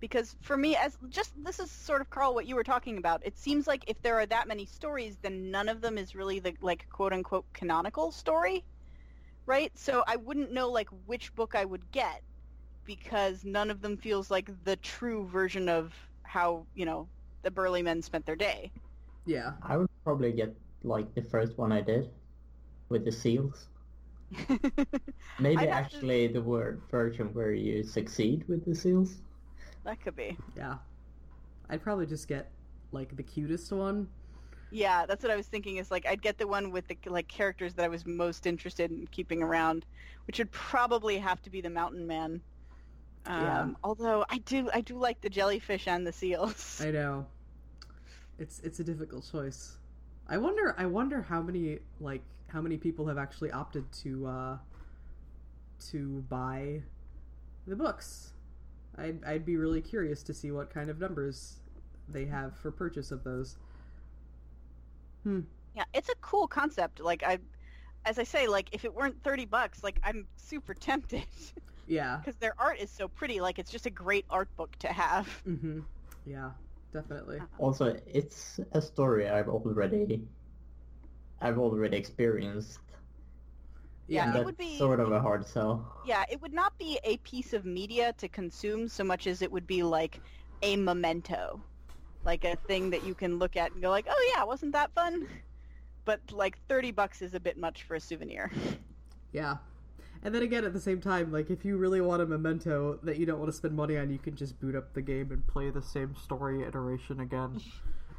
Because 0.00 0.36
for 0.42 0.56
me 0.56 0.76
as 0.76 0.98
just 1.08 1.32
this 1.44 1.58
is 1.60 1.70
sort 1.70 2.00
of 2.02 2.10
carl 2.10 2.34
what 2.34 2.46
you 2.46 2.54
were 2.56 2.64
talking 2.64 2.98
about. 2.98 3.26
It 3.26 3.38
seems 3.38 3.66
like 3.66 3.84
if 3.88 4.02
there 4.02 4.16
are 4.20 4.26
that 4.26 4.48
many 4.48 4.66
stories 4.66 5.18
then 5.22 5.50
none 5.50 5.68
of 5.68 5.80
them 5.82 5.98
is 5.98 6.14
really 6.14 6.40
the 6.40 6.54
like 6.60 6.88
quote 6.90 7.12
unquote 7.12 7.46
canonical 7.52 8.12
story 8.12 8.64
right? 9.46 9.72
So 9.78 10.04
i 10.06 10.16
wouldn't 10.16 10.52
know 10.52 10.70
like 10.70 10.88
which 11.06 11.34
book 11.34 11.54
i 11.54 11.64
would 11.64 11.90
get 11.92 12.22
because 12.84 13.44
none 13.44 13.70
of 13.70 13.80
them 13.82 13.96
feels 13.96 14.30
like 14.30 14.50
the 14.64 14.76
true 14.76 15.26
version 15.26 15.68
of 15.68 15.94
how 16.24 16.66
you 16.74 16.84
know 16.86 17.08
the 17.42 17.50
burly 17.50 17.82
men 17.82 18.02
spent 18.02 18.26
their 18.26 18.36
day. 18.36 18.72
Yeah. 19.26 19.52
I 19.62 19.76
would 19.76 19.88
probably 20.04 20.32
get 20.32 20.54
like 20.82 21.14
the 21.14 21.22
first 21.22 21.58
one 21.58 21.72
I 21.72 21.80
did 21.82 22.10
with 22.88 23.04
the 23.04 23.12
seals. 23.12 23.66
Maybe 25.38 25.56
I'd 25.58 25.66
to- 25.66 25.70
actually 25.70 26.26
the 26.28 26.42
word 26.42 26.82
version 26.90 27.32
where 27.32 27.52
you 27.52 27.82
succeed 27.84 28.44
with 28.48 28.64
the 28.64 28.74
seals. 28.74 29.16
that 29.84 30.00
could 30.00 30.16
be 30.16 30.36
yeah 30.56 30.78
i'd 31.70 31.80
probably 31.80 32.06
just 32.06 32.26
get 32.26 32.50
like 32.90 33.14
the 33.16 33.22
cutest 33.22 33.70
one 33.72 34.08
Yeah, 34.72 35.06
that's 35.06 35.22
what 35.22 35.30
I 35.30 35.36
was 35.36 35.46
thinking. 35.46 35.76
Is 35.76 35.92
like 35.92 36.04
I'd 36.06 36.20
get 36.20 36.38
the 36.38 36.46
one 36.46 36.72
with 36.72 36.88
the 36.88 36.96
like 37.06 37.28
characters 37.28 37.74
that 37.74 37.84
I 37.84 37.88
was 37.88 38.04
most 38.04 38.46
interested 38.46 38.90
in 38.90 39.06
keeping 39.12 39.40
around, 39.40 39.86
which 40.26 40.38
would 40.38 40.50
probably 40.50 41.18
have 41.18 41.40
to 41.42 41.50
be 41.50 41.60
the 41.60 41.70
Mountain 41.70 42.04
Man. 42.04 42.40
Um, 43.26 43.42
Yeah. 43.42 43.68
Although 43.84 44.24
I 44.28 44.38
do, 44.38 44.68
I 44.74 44.80
do 44.80 44.98
like 44.98 45.20
the 45.20 45.30
jellyfish 45.30 45.86
and 45.86 46.04
the 46.04 46.12
seals. 46.12 46.80
i 46.84 46.90
know 46.90 47.26
it's 48.40 48.58
it's 48.66 48.80
a 48.80 48.84
difficult 48.84 49.24
choice 49.30 49.78
i 50.28 50.36
wonder 50.36 50.74
i 50.78 50.84
wonder 50.84 51.22
how 51.22 51.40
many 51.40 51.78
like 52.00 52.22
how 52.48 52.60
many 52.60 52.76
people 52.76 53.06
have 53.06 53.18
actually 53.18 53.50
opted 53.50 53.90
to 53.92 54.26
uh 54.26 54.56
to 55.90 56.24
buy 56.28 56.82
the 57.66 57.76
books. 57.76 58.32
I'd 58.98 59.22
i'd 59.24 59.44
be 59.44 59.56
really 59.56 59.82
curious 59.82 60.22
to 60.24 60.34
see 60.34 60.50
what 60.50 60.72
kind 60.72 60.88
of 60.90 60.98
numbers 60.98 61.56
they 62.08 62.24
have 62.26 62.56
for 62.56 62.70
purchase 62.70 63.10
of 63.10 63.24
those. 63.24 63.56
Hmm. 65.24 65.40
Yeah, 65.74 65.84
it's 65.92 66.08
a 66.08 66.14
cool 66.20 66.46
concept. 66.46 67.00
Like 67.00 67.22
I, 67.22 67.38
as 68.04 68.18
I 68.18 68.22
say, 68.22 68.46
like 68.46 68.68
if 68.72 68.84
it 68.84 68.94
weren't 68.94 69.22
thirty 69.22 69.44
bucks, 69.44 69.82
like 69.82 69.98
I'm 70.02 70.26
super 70.36 70.74
tempted. 70.74 71.26
Yeah. 71.88 72.16
Because 72.16 72.34
their 72.40 72.54
art 72.58 72.80
is 72.80 72.90
so 72.90 73.06
pretty. 73.06 73.40
Like 73.40 73.60
it's 73.60 73.70
just 73.70 73.86
a 73.86 73.90
great 73.90 74.24
art 74.28 74.48
book 74.56 74.74
to 74.80 74.88
have. 74.88 75.28
mm-hmm. 75.46 75.82
Yeah 76.26 76.50
definitely. 76.96 77.40
Also, 77.58 77.96
it's 78.06 78.60
a 78.72 78.80
story 78.80 79.28
I've 79.28 79.48
already, 79.48 80.22
I've 81.40 81.58
already 81.58 81.96
experienced. 81.96 82.80
Yeah, 84.08 84.24
yeah 84.24 84.30
it 84.30 84.32
That's 84.34 84.46
would 84.46 84.56
be- 84.56 84.78
sort 84.78 85.00
of 85.00 85.12
a 85.12 85.20
hard 85.20 85.46
sell. 85.46 86.00
Yeah, 86.06 86.24
it 86.30 86.40
would 86.40 86.52
not 86.52 86.76
be 86.78 86.98
a 87.04 87.16
piece 87.18 87.52
of 87.52 87.64
media 87.64 88.14
to 88.18 88.28
consume 88.28 88.88
so 88.88 89.04
much 89.04 89.26
as 89.26 89.42
it 89.42 89.50
would 89.50 89.66
be 89.66 89.82
like 89.82 90.20
a 90.62 90.76
memento. 90.76 91.60
Like 92.24 92.44
a 92.44 92.56
thing 92.66 92.90
that 92.90 93.04
you 93.04 93.14
can 93.14 93.38
look 93.38 93.56
at 93.56 93.72
and 93.72 93.80
go 93.80 93.90
like, 93.90 94.06
"Oh 94.08 94.32
yeah, 94.34 94.42
wasn't 94.44 94.72
that 94.72 94.92
fun?" 94.94 95.28
But 96.04 96.20
like 96.32 96.58
30 96.68 96.90
bucks 96.92 97.22
is 97.22 97.34
a 97.34 97.40
bit 97.40 97.56
much 97.56 97.84
for 97.84 97.94
a 97.94 98.00
souvenir. 98.00 98.50
Yeah. 99.32 99.56
And 100.22 100.34
then 100.34 100.42
again, 100.42 100.64
at 100.64 100.72
the 100.72 100.80
same 100.80 101.00
time, 101.00 101.30
like 101.30 101.50
if 101.50 101.64
you 101.64 101.76
really 101.76 102.00
want 102.00 102.22
a 102.22 102.26
memento 102.26 102.98
that 103.02 103.18
you 103.18 103.26
don't 103.26 103.38
want 103.38 103.50
to 103.50 103.56
spend 103.56 103.76
money 103.76 103.96
on, 103.96 104.10
you 104.10 104.18
can 104.18 104.34
just 104.34 104.58
boot 104.60 104.74
up 104.74 104.92
the 104.94 105.02
game 105.02 105.30
and 105.30 105.46
play 105.46 105.70
the 105.70 105.82
same 105.82 106.14
story 106.16 106.62
iteration 106.62 107.20
again. 107.20 107.60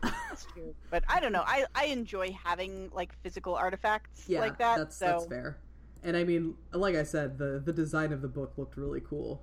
That's 0.02 0.46
true. 0.46 0.76
But 0.90 1.04
I 1.08 1.20
don't 1.20 1.32
know. 1.32 1.44
I 1.46 1.66
I 1.76 1.86
enjoy 1.86 2.36
having 2.44 2.90
like 2.94 3.14
physical 3.24 3.56
artifacts 3.56 4.26
Yeah, 4.28 4.42
like 4.42 4.58
that. 4.60 4.78
that's 4.78 4.96
so 4.98 5.06
that's 5.06 5.26
fair. 5.26 5.58
And 6.04 6.16
I 6.16 6.24
mean, 6.24 6.56
like 6.74 6.96
I 6.96 7.04
said, 7.04 7.38
the 7.38 7.62
the 7.64 7.74
design 7.74 8.14
of 8.14 8.22
the 8.22 8.28
book 8.28 8.54
looked 8.58 8.78
really 8.78 9.02
cool, 9.02 9.42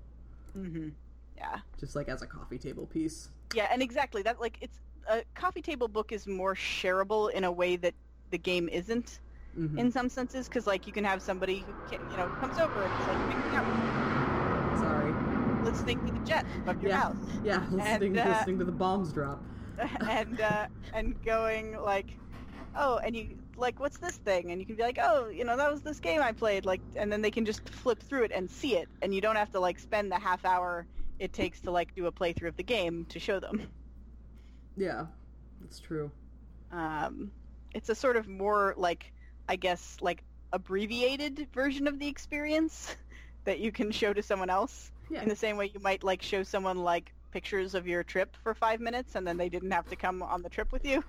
Mm-hmm. 0.57 0.91
Yeah. 1.37 1.59
just 1.81 1.97
like 1.97 2.09
as 2.09 2.23
a 2.23 2.27
coffee 2.27 2.59
table 2.59 2.87
piece. 2.87 3.29
Yeah, 3.55 3.69
and 3.71 3.83
exactly 3.83 4.23
that 4.23 4.41
like 4.41 4.59
it's 4.61 4.79
a 5.09 5.23
coffee 5.35 5.63
table 5.63 5.89
book 5.89 6.13
is 6.13 6.27
more 6.27 6.55
shareable 6.55 7.31
in 7.33 7.45
a 7.45 7.53
way 7.53 7.77
that 7.77 7.95
the 8.31 8.39
game 8.39 8.69
isn't 8.69 9.21
Mhm. 9.59 9.79
in 9.79 9.93
some 9.93 10.09
senses 10.09 10.49
because 10.49 10.67
like 10.67 10.87
you 10.87 10.93
can 10.93 11.05
have 11.05 11.23
somebody 11.23 11.59
who 11.61 11.73
can, 11.91 12.01
you 12.11 12.17
know 12.17 12.29
comes 12.41 12.59
over 12.59 12.83
and 12.83 12.93
is 13.03 13.07
like 13.07 13.29
picking 13.29 13.57
up 13.57 13.65
Sorry. 14.81 15.13
listening 15.65 15.99
to 16.07 16.13
the 16.13 16.19
jet 16.27 16.45
of 16.67 16.81
your 16.83 16.91
Yeah. 16.91 17.01
house 17.01 17.17
Yeah, 17.45 17.63
listening, 17.71 18.19
uh, 18.19 18.29
listening 18.29 18.59
to 18.59 18.65
the 18.65 18.73
bombs 18.73 19.13
drop. 19.13 19.43
and 20.09 20.41
uh, 20.41 20.66
and 20.93 21.22
going 21.25 21.77
like, 21.83 22.16
oh, 22.77 22.99
and 22.99 23.16
you 23.16 23.37
like, 23.57 23.81
what's 23.81 23.99
this 23.99 24.16
thing? 24.16 24.51
And 24.51 24.61
you 24.61 24.66
can 24.66 24.77
be 24.77 24.83
like, 24.83 24.99
oh, 25.01 25.29
you 25.29 25.45
know, 25.45 25.57
that 25.57 25.70
was 25.70 25.83
this 25.83 26.01
game 26.01 26.20
I 26.20 26.33
played, 26.33 26.64
like, 26.64 26.81
and 26.97 27.12
then 27.12 27.22
they 27.22 27.31
can 27.31 27.45
just 27.45 27.68
flip 27.68 28.03
through 28.03 28.25
it 28.25 28.33
and 28.35 28.51
see 28.51 28.77
it, 28.77 28.89
and 29.03 29.14
you 29.14 29.20
don't 29.20 29.37
have 29.37 29.51
to 29.53 29.61
like 29.61 29.79
spend 29.79 30.11
the 30.11 30.18
half 30.18 30.45
hour 30.45 30.87
it 31.18 31.33
takes 31.33 31.61
to 31.61 31.70
like 31.70 31.95
do 31.95 32.07
a 32.07 32.12
playthrough 32.12 32.49
of 32.49 32.57
the 32.57 32.62
game 32.62 33.07
to 33.11 33.18
show 33.18 33.39
them. 33.39 33.62
Yeah, 34.77 35.07
that's 35.61 35.79
true. 35.79 36.11
Um, 36.72 37.31
it's 37.75 37.89
a 37.89 37.95
sort 37.95 38.16
of 38.16 38.29
more 38.29 38.75
like, 38.77 39.12
I 39.49 39.57
guess, 39.57 39.97
like 40.01 40.25
abbreviated 40.53 41.49
version 41.53 41.87
of 41.87 41.99
the 41.99 42.09
experience 42.09 42.97
that 43.45 43.61
you 43.61 43.72
can 43.72 43.91
show 43.91 44.12
to 44.12 44.22
someone 44.22 44.51
else. 44.51 44.91
Yeah. 45.11 45.22
In 45.22 45.29
the 45.29 45.37
same 45.37 45.57
way 45.57 45.70
you 45.72 45.81
might 45.81 46.03
like 46.03 46.22
show 46.22 46.43
someone 46.43 46.79
like 46.79 47.12
pictures 47.35 47.74
of 47.74 47.85
your 47.85 48.05
trip 48.05 48.37
for 48.45 48.55
five 48.55 48.80
minutes 48.80 49.16
and 49.16 49.26
then 49.26 49.37
they 49.37 49.49
didn't 49.49 49.72
have 49.72 49.89
to 49.89 49.97
come 49.97 50.22
on 50.22 50.41
the 50.41 50.49
trip 50.49 50.70
with 50.70 50.87
you. 50.87 51.03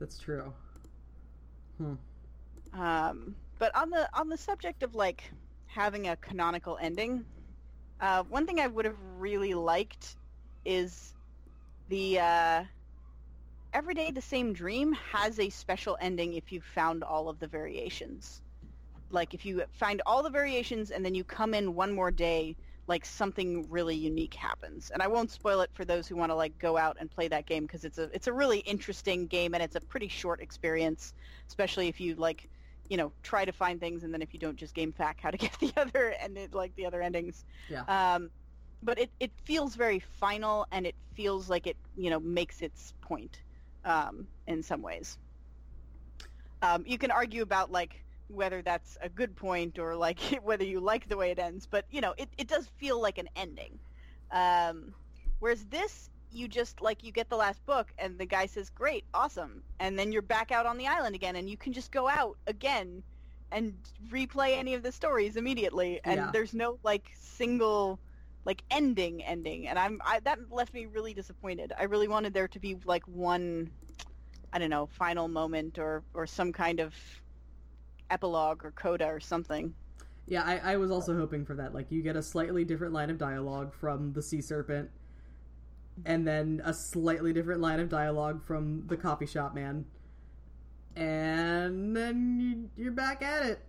That's 0.00 0.18
true. 0.18 0.52
Hmm. 1.78 1.94
Um, 2.74 3.36
but 3.60 3.70
on 3.76 3.90
the 3.90 4.08
on 4.12 4.28
the 4.28 4.36
subject 4.36 4.82
of 4.82 4.96
like 4.96 5.22
having 5.66 6.08
a 6.08 6.16
canonical 6.16 6.78
ending, 6.80 7.24
uh, 8.00 8.24
one 8.24 8.44
thing 8.44 8.58
I 8.58 8.66
would 8.66 8.84
have 8.84 8.96
really 9.18 9.54
liked 9.54 10.16
is 10.64 11.14
the 11.88 12.18
uh, 12.18 12.64
every 13.72 13.94
day 13.94 14.10
the 14.10 14.20
same 14.20 14.52
dream 14.52 14.92
has 15.12 15.38
a 15.38 15.48
special 15.48 15.96
ending 16.00 16.34
if 16.34 16.50
you've 16.50 16.64
found 16.64 17.04
all 17.04 17.28
of 17.28 17.38
the 17.38 17.46
variations. 17.46 18.42
Like 19.10 19.32
if 19.32 19.46
you 19.46 19.62
find 19.70 20.02
all 20.06 20.24
the 20.24 20.30
variations 20.30 20.90
and 20.90 21.04
then 21.04 21.14
you 21.14 21.22
come 21.22 21.54
in 21.54 21.76
one 21.76 21.92
more 21.92 22.10
day, 22.10 22.56
like 22.86 23.04
something 23.04 23.66
really 23.70 23.94
unique 23.94 24.34
happens. 24.34 24.90
And 24.90 25.02
I 25.02 25.06
won't 25.06 25.30
spoil 25.30 25.60
it 25.60 25.70
for 25.72 25.84
those 25.84 26.08
who 26.08 26.16
want 26.16 26.30
to 26.30 26.34
like 26.34 26.58
go 26.58 26.76
out 26.76 26.96
and 27.00 27.10
play 27.10 27.28
that 27.28 27.46
game 27.46 27.64
because 27.64 27.84
it's 27.84 27.98
a 27.98 28.10
it's 28.12 28.26
a 28.26 28.32
really 28.32 28.58
interesting 28.60 29.26
game 29.26 29.54
and 29.54 29.62
it's 29.62 29.76
a 29.76 29.80
pretty 29.80 30.08
short 30.08 30.40
experience, 30.40 31.14
especially 31.48 31.88
if 31.88 32.00
you 32.00 32.14
like 32.16 32.48
you 32.88 32.96
know 32.96 33.12
try 33.22 33.44
to 33.44 33.52
find 33.52 33.80
things 33.80 34.02
and 34.02 34.12
then 34.12 34.20
if 34.20 34.34
you 34.34 34.40
don't 34.40 34.56
just 34.56 34.74
game 34.74 34.92
fact 34.92 35.20
how 35.20 35.30
to 35.30 35.36
get 35.44 35.56
the 35.60 35.72
other 35.76 36.14
and 36.20 36.36
it, 36.36 36.54
like 36.54 36.74
the 36.76 36.86
other 36.86 37.00
endings. 37.00 37.44
Yeah. 37.68 37.84
Um, 37.86 38.30
but 38.82 38.98
it, 38.98 39.10
it 39.20 39.30
feels 39.44 39.76
very 39.76 40.00
final 40.00 40.66
and 40.72 40.84
it 40.86 40.96
feels 41.14 41.48
like 41.48 41.66
it 41.68 41.76
you 41.96 42.10
know 42.10 42.20
makes 42.20 42.62
its 42.62 42.94
point 43.00 43.42
um, 43.84 44.26
in 44.46 44.62
some 44.62 44.82
ways. 44.82 45.18
Um, 46.62 46.84
you 46.86 46.98
can 46.98 47.10
argue 47.10 47.42
about 47.42 47.70
like 47.72 48.01
whether 48.28 48.62
that's 48.62 48.96
a 49.02 49.08
good 49.08 49.36
point 49.36 49.78
or 49.78 49.96
like 49.96 50.20
whether 50.42 50.64
you 50.64 50.80
like 50.80 51.08
the 51.08 51.16
way 51.16 51.30
it 51.30 51.38
ends, 51.38 51.66
but 51.66 51.84
you 51.90 52.00
know 52.00 52.14
it, 52.18 52.28
it 52.38 52.48
does 52.48 52.68
feel 52.78 53.00
like 53.00 53.18
an 53.18 53.28
ending. 53.36 53.78
Um, 54.30 54.94
whereas 55.38 55.66
this, 55.66 56.08
you 56.30 56.48
just 56.48 56.80
like 56.80 57.02
you 57.02 57.12
get 57.12 57.28
the 57.28 57.36
last 57.36 57.64
book 57.66 57.92
and 57.98 58.18
the 58.18 58.26
guy 58.26 58.46
says, 58.46 58.70
"Great, 58.70 59.04
awesome," 59.14 59.62
and 59.80 59.98
then 59.98 60.12
you're 60.12 60.22
back 60.22 60.50
out 60.52 60.66
on 60.66 60.78
the 60.78 60.88
island 60.88 61.14
again, 61.14 61.36
and 61.36 61.48
you 61.48 61.56
can 61.56 61.72
just 61.72 61.92
go 61.92 62.08
out 62.08 62.38
again 62.46 63.02
and 63.50 63.74
replay 64.10 64.56
any 64.56 64.74
of 64.74 64.82
the 64.82 64.92
stories 64.92 65.36
immediately, 65.36 66.00
and 66.04 66.18
Yeah. 66.18 66.32
there's 66.32 66.54
no 66.54 66.78
like 66.82 67.10
single 67.14 68.00
like 68.44 68.62
ending 68.70 69.22
ending 69.24 69.68
and 69.68 69.78
i'm 69.78 70.00
I, 70.04 70.20
that 70.20 70.38
left 70.50 70.72
me 70.74 70.86
really 70.86 71.14
disappointed 71.14 71.72
i 71.78 71.84
really 71.84 72.08
wanted 72.08 72.34
there 72.34 72.48
to 72.48 72.58
be 72.60 72.76
like 72.84 73.06
one 73.06 73.70
i 74.52 74.58
don't 74.58 74.70
know 74.70 74.86
final 74.86 75.28
moment 75.28 75.78
or 75.78 76.04
or 76.14 76.26
some 76.26 76.52
kind 76.52 76.80
of 76.80 76.94
epilogue 78.12 78.64
or 78.64 78.70
coda 78.72 79.06
or 79.06 79.18
something 79.20 79.74
Yeah, 80.26 80.42
I, 80.44 80.74
I 80.74 80.76
was 80.76 80.90
also 80.92 81.16
hoping 81.16 81.44
for 81.44 81.54
that. 81.56 81.74
Like, 81.74 81.90
you 81.90 82.00
get 82.02 82.14
a 82.14 82.22
slightly 82.22 82.64
different 82.64 82.92
line 82.92 83.10
of 83.10 83.18
dialogue 83.18 83.74
from 83.74 84.12
the 84.12 84.22
sea 84.22 84.40
serpent, 84.40 84.88
and 86.04 86.24
then 86.26 86.62
a 86.64 86.72
slightly 86.72 87.32
different 87.32 87.60
line 87.60 87.80
of 87.80 87.88
dialogue 87.88 88.40
from 88.44 88.86
the 88.86 88.96
coffee 88.96 89.26
shop 89.26 89.52
man, 89.54 89.84
and 90.94 91.96
then 91.96 92.38
you, 92.40 92.84
you're 92.84 92.92
back 92.92 93.22
at 93.22 93.44
it. 93.46 93.60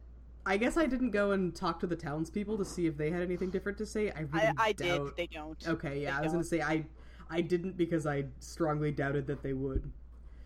I 0.45 0.57
guess 0.57 0.75
I 0.77 0.85
didn't 0.85 1.11
go 1.11 1.31
and 1.31 1.55
talk 1.55 1.79
to 1.79 1.87
the 1.87 1.95
townspeople 1.95 2.57
to 2.57 2.65
see 2.65 2.85
if 2.85 2.97
they 2.97 3.09
had 3.09 3.21
anything 3.21 3.49
different 3.49 3.77
to 3.77 3.85
say. 3.85 4.11
I 4.11 4.21
really 4.31 4.47
i, 4.47 4.53
I 4.57 4.71
did 4.73 4.87
doubt- 4.87 5.15
they 5.17 5.27
don't 5.27 5.67
Okay, 5.67 6.01
yeah, 6.01 6.11
They 6.11 6.17
I 6.17 6.21
was 6.21 6.33
gonna 6.33 6.43
say 6.43 6.61
I, 6.61 6.85
I 7.29 7.41
didn't 7.41 7.77
because 7.77 8.05
I 8.05 8.25
strongly 8.39 8.91
doubted 8.91 9.25
that 9.27 9.41
they 9.41 9.53
would. 9.53 9.89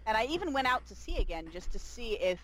and 0.06 0.16
i 0.16 0.24
even 0.26 0.54
went 0.54 0.68
out 0.68 0.86
to 0.88 0.96
sea 0.96 1.18
again 1.18 1.48
just 1.52 1.72
to 1.74 1.80
see 1.80 2.14
if 2.14 2.40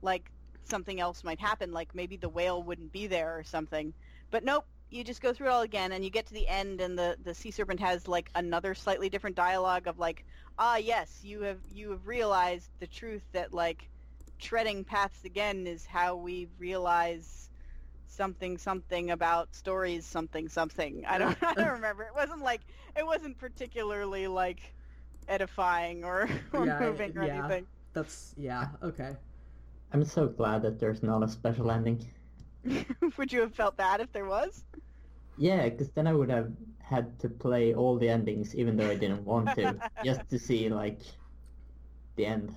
like 0.00 0.30
something 0.66 1.00
else 1.00 1.24
might 1.24 1.40
happen 1.40 1.72
like 1.72 1.94
maybe 1.94 2.16
the 2.16 2.28
whale 2.28 2.62
wouldn't 2.62 2.92
be 2.92 3.06
there 3.06 3.36
or 3.38 3.44
something 3.44 3.92
but 4.30 4.44
nope 4.44 4.64
you 4.90 5.04
just 5.04 5.20
go 5.22 5.32
through 5.32 5.46
it 5.48 5.50
all 5.52 5.62
again 5.62 5.92
and 5.92 6.04
you 6.04 6.10
get 6.10 6.26
to 6.26 6.34
the 6.34 6.46
end 6.48 6.80
and 6.80 6.98
the, 6.98 7.16
the 7.22 7.34
sea 7.34 7.50
serpent 7.50 7.80
has 7.80 8.06
like 8.08 8.30
another 8.34 8.74
slightly 8.74 9.08
different 9.08 9.36
dialogue 9.36 9.86
of 9.86 9.98
like 9.98 10.24
ah 10.58 10.76
yes 10.76 11.20
you 11.22 11.42
have 11.42 11.60
you 11.70 11.90
have 11.90 12.06
realized 12.06 12.70
the 12.80 12.86
truth 12.86 13.24
that 13.32 13.52
like 13.52 13.90
treading 14.38 14.84
paths 14.84 15.24
again 15.24 15.66
is 15.66 15.86
how 15.86 16.16
we 16.16 16.48
realize 16.58 17.50
something 18.06 18.58
something 18.58 19.10
about 19.10 19.54
stories 19.54 20.06
something 20.06 20.48
something 20.48 21.04
i 21.06 21.18
don't 21.18 21.36
i 21.42 21.54
don't 21.54 21.72
remember 21.72 22.02
it 22.02 22.14
wasn't 22.14 22.42
like 22.42 22.62
it 22.96 23.04
wasn't 23.06 23.38
particularly 23.38 24.26
like 24.28 24.74
edifying 25.28 26.04
or, 26.04 26.28
or 26.52 26.66
Yeah, 26.66 26.76
moving 26.78 27.12
or 27.16 27.22
yeah. 27.22 27.24
anything 27.24 27.66
That's 27.92 28.34
yeah, 28.36 28.70
okay. 28.82 29.16
I'm 29.92 30.04
so 30.04 30.26
glad 30.28 30.62
that 30.62 30.80
there's 30.80 31.04
not 31.04 31.22
a 31.22 31.28
special 31.28 31.70
ending. 31.70 32.10
would 33.18 33.32
you 33.32 33.40
have 33.40 33.54
felt 33.54 33.76
bad 33.76 34.00
if 34.00 34.12
there 34.12 34.26
was 34.26 34.64
Yeah, 35.36 35.68
because 35.68 35.90
then 35.92 36.06
I 36.06 36.12
would 36.14 36.30
have 36.30 36.52
had 36.80 37.18
to 37.20 37.28
play 37.28 37.74
all 37.74 37.98
the 37.98 38.08
endings, 38.08 38.54
even 38.54 38.76
though 38.76 38.88
I 38.90 38.96
didn't 38.96 39.24
want 39.24 39.54
to, 39.54 39.82
just 40.02 40.28
to 40.30 40.38
see 40.38 40.68
like 40.68 41.02
the 42.16 42.26
end. 42.26 42.54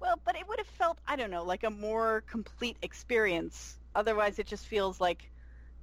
Well, 0.00 0.20
but 0.24 0.36
it 0.36 0.46
would 0.48 0.58
have 0.58 0.66
felt, 0.66 1.00
I 1.06 1.16
don't 1.16 1.30
know, 1.30 1.44
like 1.44 1.62
a 1.64 1.70
more 1.70 2.22
complete 2.22 2.78
experience. 2.82 3.78
Otherwise, 3.94 4.38
it 4.38 4.46
just 4.46 4.66
feels 4.66 5.00
like, 5.00 5.30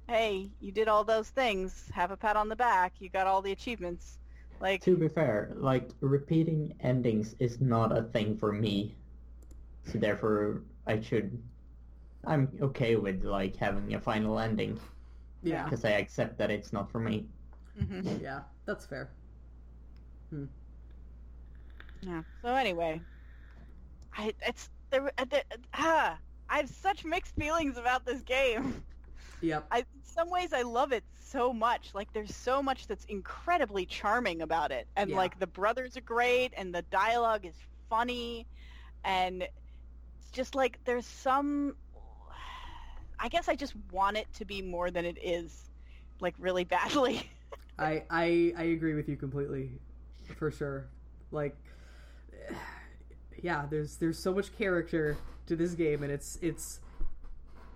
hey, 0.08 0.52
you 0.60 0.72
did 0.72 0.88
all 0.88 1.04
those 1.04 1.30
things. 1.30 1.88
Have 1.94 2.10
a 2.10 2.16
pat 2.16 2.36
on 2.36 2.48
the 2.48 2.56
back. 2.56 3.00
You 3.00 3.08
got 3.10 3.26
all 3.26 3.42
the 3.42 3.52
achievements. 3.52 4.18
Like, 4.60 4.82
To 4.82 4.96
be 4.96 5.08
fair, 5.08 5.52
like 5.56 5.92
repeating 6.00 6.74
endings 6.80 7.34
is 7.38 7.60
not 7.60 7.96
a 7.96 8.02
thing 8.02 8.36
for 8.36 8.52
me, 8.52 8.98
so 9.84 9.98
therefore 9.98 10.64
I 10.88 11.00
should. 11.00 11.42
I'm 12.24 12.58
okay 12.62 12.96
with 12.96 13.24
like 13.24 13.56
having 13.56 13.94
a 13.94 14.00
final 14.00 14.38
ending 14.38 14.80
Yeah, 15.42 15.64
because 15.64 15.84
I 15.84 15.90
accept 15.92 16.38
that 16.38 16.50
it's 16.50 16.72
not 16.72 16.90
for 16.90 17.00
me. 17.00 17.28
mhm. 17.74 18.04
yeah, 18.20 18.44
that's 18.66 18.86
fair. 18.86 19.10
yeah. 22.02 22.22
So 22.42 22.54
anyway, 22.54 23.06
I 24.12 24.34
it's 24.46 24.70
there. 24.90 25.10
uh, 25.18 25.24
there 25.26 25.44
ah, 25.74 26.20
I 26.48 26.58
have 26.58 26.68
such 26.70 27.04
mixed 27.04 27.34
feelings 27.36 27.76
about 27.78 28.04
this 28.06 28.22
game. 28.22 28.84
Yep. 29.40 29.72
I, 29.72 29.80
in 29.80 30.02
some 30.04 30.30
ways, 30.30 30.52
I 30.52 30.62
love 30.62 30.92
it 30.92 31.04
so 31.14 31.52
much. 31.52 31.94
Like, 31.94 32.12
there's 32.12 32.34
so 32.36 32.62
much 32.62 32.86
that's 32.86 33.04
incredibly 33.06 33.86
charming 33.86 34.42
about 34.42 34.72
it, 34.72 34.88
and 34.96 35.10
Yeah. 35.10 35.14
like 35.14 35.38
the 35.38 35.46
brothers 35.46 35.96
are 35.96 36.02
great, 36.02 36.54
and 36.56 36.74
the 36.74 36.82
dialogue 36.82 37.46
is 37.46 37.58
funny, 37.88 38.48
and 39.04 39.48
it's 40.28 40.36
just 40.36 40.54
like 40.54 40.78
there's 40.84 41.06
some. 41.06 41.74
I 43.18 43.28
guess 43.28 43.48
I 43.48 43.56
just 43.56 43.74
want 43.90 44.16
it 44.16 44.26
to 44.34 44.44
be 44.44 44.62
more 44.62 44.90
than 44.90 45.04
it 45.04 45.18
is, 45.22 45.70
like 46.20 46.34
really 46.38 46.64
badly. 46.64 47.28
I, 47.78 48.04
I 48.10 48.52
I 48.56 48.62
agree 48.64 48.94
with 48.94 49.08
you 49.08 49.16
completely, 49.16 49.70
for 50.36 50.50
sure. 50.50 50.88
Like, 51.30 51.56
yeah, 53.42 53.66
there's 53.70 53.96
there's 53.96 54.18
so 54.18 54.34
much 54.34 54.56
character 54.56 55.16
to 55.46 55.56
this 55.56 55.72
game, 55.72 56.02
and 56.02 56.12
it's 56.12 56.38
it's 56.42 56.80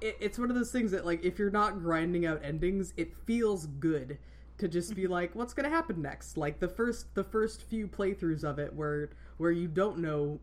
it, 0.00 0.16
it's 0.20 0.38
one 0.38 0.50
of 0.50 0.57
those 0.57 0.70
things 0.70 0.90
that 0.90 1.07
like 1.07 1.24
if 1.24 1.38
you're 1.38 1.50
not 1.50 1.80
grinding 1.80 2.26
out 2.26 2.40
endings, 2.44 2.92
it 2.96 3.16
feels 3.24 3.66
good 3.66 4.18
to 4.59 4.68
just 4.68 4.94
be 4.94 5.05
mm-hmm. 5.05 5.12
like, 5.12 5.34
what's 5.34 5.55
gonna 5.55 5.70
happen 5.70 6.03
next? 6.03 6.36
Like 6.36 6.61
the 6.61 6.68
first 6.68 7.14
the 7.14 7.24
first 7.24 7.62
few 7.62 7.88
playthroughs 7.88 8.44
of 8.44 8.59
it, 8.59 8.74
where 8.74 9.11
where 9.38 9.50
you 9.50 9.68
don't 9.68 9.98
know, 9.98 10.38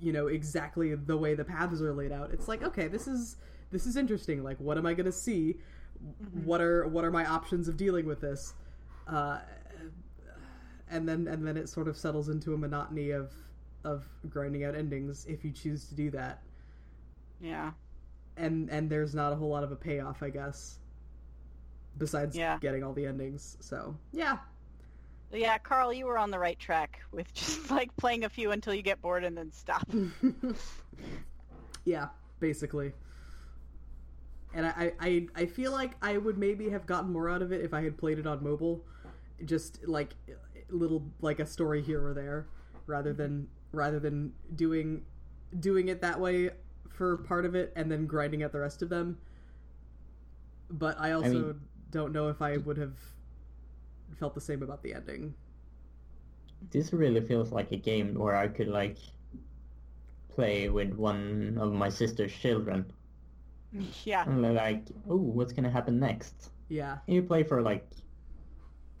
you 0.00 0.12
know 0.12 0.26
exactly 0.28 0.94
the 0.94 1.16
way 1.16 1.34
the 1.34 1.44
paths 1.44 1.80
are 1.82 1.92
laid 1.92 2.12
out. 2.12 2.30
It's 2.32 2.48
like, 2.48 2.62
okay, 2.62 2.88
this 2.88 3.06
is 3.06 3.36
this 3.70 3.86
is 3.86 3.96
interesting. 3.96 4.42
Like, 4.42 4.58
what 4.58 4.78
am 4.78 4.86
I 4.86 4.94
gonna 4.94 5.12
see? 5.12 5.56
What 6.44 6.60
are 6.60 6.86
what 6.86 7.04
are 7.04 7.10
my 7.10 7.24
options 7.26 7.68
of 7.68 7.76
dealing 7.76 8.06
with 8.06 8.20
this? 8.20 8.54
uh, 9.06 9.38
and 10.90 11.08
then 11.08 11.26
and 11.28 11.46
then 11.46 11.56
it 11.56 11.68
sort 11.68 11.88
of 11.88 11.96
settles 11.96 12.28
into 12.28 12.54
a 12.54 12.56
monotony 12.56 13.10
of 13.10 13.32
of 13.84 14.06
grinding 14.30 14.64
out 14.64 14.74
endings 14.74 15.26
if 15.26 15.44
you 15.44 15.50
choose 15.50 15.86
to 15.88 15.94
do 15.94 16.10
that 16.10 16.42
yeah. 17.40 17.72
and 18.36 18.70
and 18.70 18.88
there's 18.88 19.14
not 19.14 19.32
a 19.32 19.36
whole 19.36 19.50
lot 19.50 19.62
of 19.62 19.72
a 19.72 19.76
payoff 19.76 20.22
i 20.22 20.30
guess 20.30 20.78
besides 21.98 22.36
Yeah. 22.36 22.58
getting 22.60 22.82
all 22.82 22.92
the 22.94 23.06
endings 23.06 23.56
so 23.60 23.94
yeah 24.12 24.38
yeah, 25.40 25.58
Carl, 25.58 25.92
you 25.92 26.06
were 26.06 26.18
on 26.18 26.30
the 26.30 26.38
right 26.38 26.58
track 26.58 27.00
with 27.12 27.32
just 27.34 27.70
like 27.70 27.94
playing 27.96 28.24
a 28.24 28.28
few 28.28 28.50
until 28.50 28.74
you 28.74 28.82
get 28.82 29.00
bored 29.00 29.24
and 29.24 29.36
then 29.36 29.52
stop. 29.52 29.86
yeah, 31.84 32.08
basically. 32.40 32.92
And 34.54 34.66
I, 34.66 34.92
I, 35.00 35.26
I 35.34 35.46
feel 35.46 35.72
like 35.72 35.92
I 36.00 36.16
would 36.16 36.38
maybe 36.38 36.70
have 36.70 36.86
gotten 36.86 37.12
more 37.12 37.28
out 37.28 37.42
of 37.42 37.52
it 37.52 37.62
if 37.62 37.74
I 37.74 37.82
had 37.82 37.98
played 37.98 38.18
it 38.18 38.26
on 38.26 38.42
mobile, 38.42 38.84
just 39.44 39.86
like 39.86 40.14
little 40.70 41.04
like 41.20 41.40
a 41.40 41.46
story 41.46 41.82
here 41.82 42.06
or 42.06 42.14
there, 42.14 42.46
rather 42.86 43.10
mm-hmm. 43.10 43.22
than 43.22 43.48
rather 43.72 43.98
than 43.98 44.32
doing 44.54 45.02
doing 45.58 45.88
it 45.88 46.00
that 46.02 46.20
way 46.20 46.50
for 46.88 47.16
part 47.16 47.44
of 47.44 47.56
it 47.56 47.72
and 47.74 47.90
then 47.90 48.06
grinding 48.06 48.44
out 48.44 48.52
the 48.52 48.60
rest 48.60 48.82
of 48.82 48.88
them. 48.88 49.18
But 50.70 51.00
I 51.00 51.12
also 51.12 51.30
mean- 51.30 51.60
don't 51.90 52.12
know 52.12 52.28
if 52.28 52.40
I 52.40 52.56
would 52.56 52.76
have 52.78 52.96
felt 54.14 54.34
the 54.34 54.40
same 54.40 54.62
about 54.62 54.82
the 54.82 54.94
ending. 54.94 55.34
This 56.70 56.92
really 56.92 57.20
feels 57.20 57.52
like 57.52 57.70
a 57.72 57.76
game 57.76 58.14
where 58.14 58.34
I 58.34 58.48
could 58.48 58.68
like 58.68 58.98
play 60.28 60.68
with 60.68 60.92
one 60.94 61.56
of 61.58 61.72
my 61.72 61.88
sister's 61.88 62.32
children. 62.34 62.92
yeah. 64.04 64.26
And 64.26 64.42
they're 64.44 64.52
like, 64.52 64.90
oh, 65.08 65.16
what's 65.16 65.52
gonna 65.52 65.70
happen 65.70 65.98
next? 65.98 66.50
Yeah, 66.68 67.00
And 67.06 67.16
you 67.16 67.22
play 67.22 67.42
for 67.44 67.62
like 67.62 67.90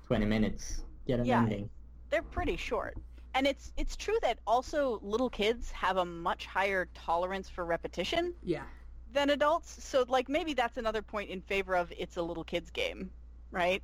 20 0.04 0.26
minutes, 0.26 0.84
get 1.06 1.20
an 1.20 1.30
Yeah. 1.30 1.32
ending. 1.32 1.70
they're 2.10 2.22
pretty 2.22 2.56
short. 2.56 2.98
And 3.34 3.46
it's 3.46 3.72
it's 3.76 3.96
true 3.96 4.18
that 4.22 4.40
also 4.46 4.98
little 5.00 5.30
kids 5.30 5.70
have 5.72 5.96
a 5.98 6.04
much 6.04 6.46
higher 6.46 6.86
tolerance 6.94 7.48
for 7.50 7.64
repetition 7.66 8.34
yeah, 8.42 8.64
than 9.08 9.30
adults. 9.30 9.84
So 9.84 10.04
like 10.08 10.28
maybe 10.28 10.54
that's 10.54 10.78
another 10.78 11.02
point 11.02 11.30
in 11.30 11.42
favor 11.42 11.76
of 11.76 11.92
it's 11.96 12.16
a 12.16 12.22
little 12.22 12.44
kids 12.44 12.70
game, 12.70 13.12
right? 13.50 13.82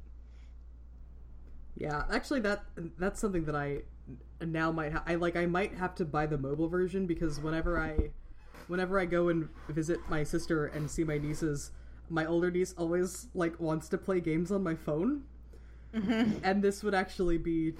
Yeah. 1.80 2.04
Actually, 2.12 2.40
that 2.40 2.62
that's 2.98 3.20
something 3.20 3.44
that 3.46 3.56
I 3.56 3.80
now 4.44 4.70
might 4.70 4.92
ha- 4.92 5.02
I 5.06 5.16
like 5.16 5.34
I 5.36 5.46
might 5.46 5.74
have 5.74 5.94
to 5.96 6.04
buy 6.04 6.26
the 6.26 6.38
mobile 6.38 6.68
version 6.68 7.06
because 7.06 7.40
whenever 7.40 7.80
I 7.80 8.10
whenever 8.68 9.00
I 9.00 9.06
go 9.06 9.28
and 9.30 9.48
visit 9.68 9.98
my 10.08 10.22
sister 10.22 10.66
and 10.66 10.90
see 10.90 11.04
my 11.04 11.18
nieces, 11.18 11.72
my 12.08 12.26
older 12.26 12.50
niece 12.50 12.74
always 12.78 13.26
like 13.34 13.58
wants 13.58 13.88
to 13.88 13.98
play 13.98 14.20
games 14.20 14.52
on 14.52 14.62
my 14.62 14.74
phone. 14.76 15.22
Mm-hmm. 15.94 16.38
And 16.44 16.62
this 16.62 16.84
would 16.84 16.94
actually 16.94 17.38
be 17.38 17.74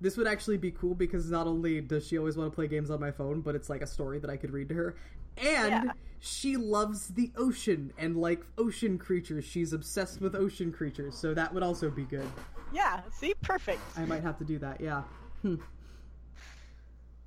this 0.00 0.16
would 0.16 0.26
actually 0.26 0.56
be 0.58 0.70
cool 0.72 0.94
because 0.94 1.30
not 1.30 1.46
only 1.46 1.80
does 1.80 2.06
she 2.06 2.18
always 2.18 2.36
want 2.36 2.50
to 2.50 2.54
play 2.54 2.66
games 2.66 2.90
on 2.90 3.00
my 3.00 3.12
phone, 3.12 3.42
but 3.42 3.54
it's 3.54 3.70
like 3.70 3.82
a 3.82 3.86
story 3.86 4.18
that 4.18 4.30
I 4.30 4.36
could 4.36 4.50
read 4.50 4.68
to 4.70 4.74
her. 4.74 4.96
And 5.36 5.70
Yeah. 5.70 5.92
she 6.20 6.56
loves 6.56 7.08
the 7.08 7.30
ocean 7.36 7.92
and 7.98 8.16
like 8.16 8.42
ocean 8.58 8.98
creatures. 8.98 9.44
She's 9.44 9.72
obsessed 9.72 10.20
with 10.20 10.34
ocean 10.34 10.72
creatures, 10.72 11.16
so 11.16 11.34
that 11.34 11.54
would 11.54 11.62
also 11.62 11.90
be 11.90 12.04
good. 12.04 12.26
Yeah, 12.72 13.00
see, 13.12 13.34
perfect. 13.42 13.80
I 13.96 14.04
might 14.04 14.22
have 14.22 14.38
to 14.38 14.44
do 14.44 14.58
that, 14.58 14.80
yeah. 14.80 15.02
Hmm. 15.42 15.56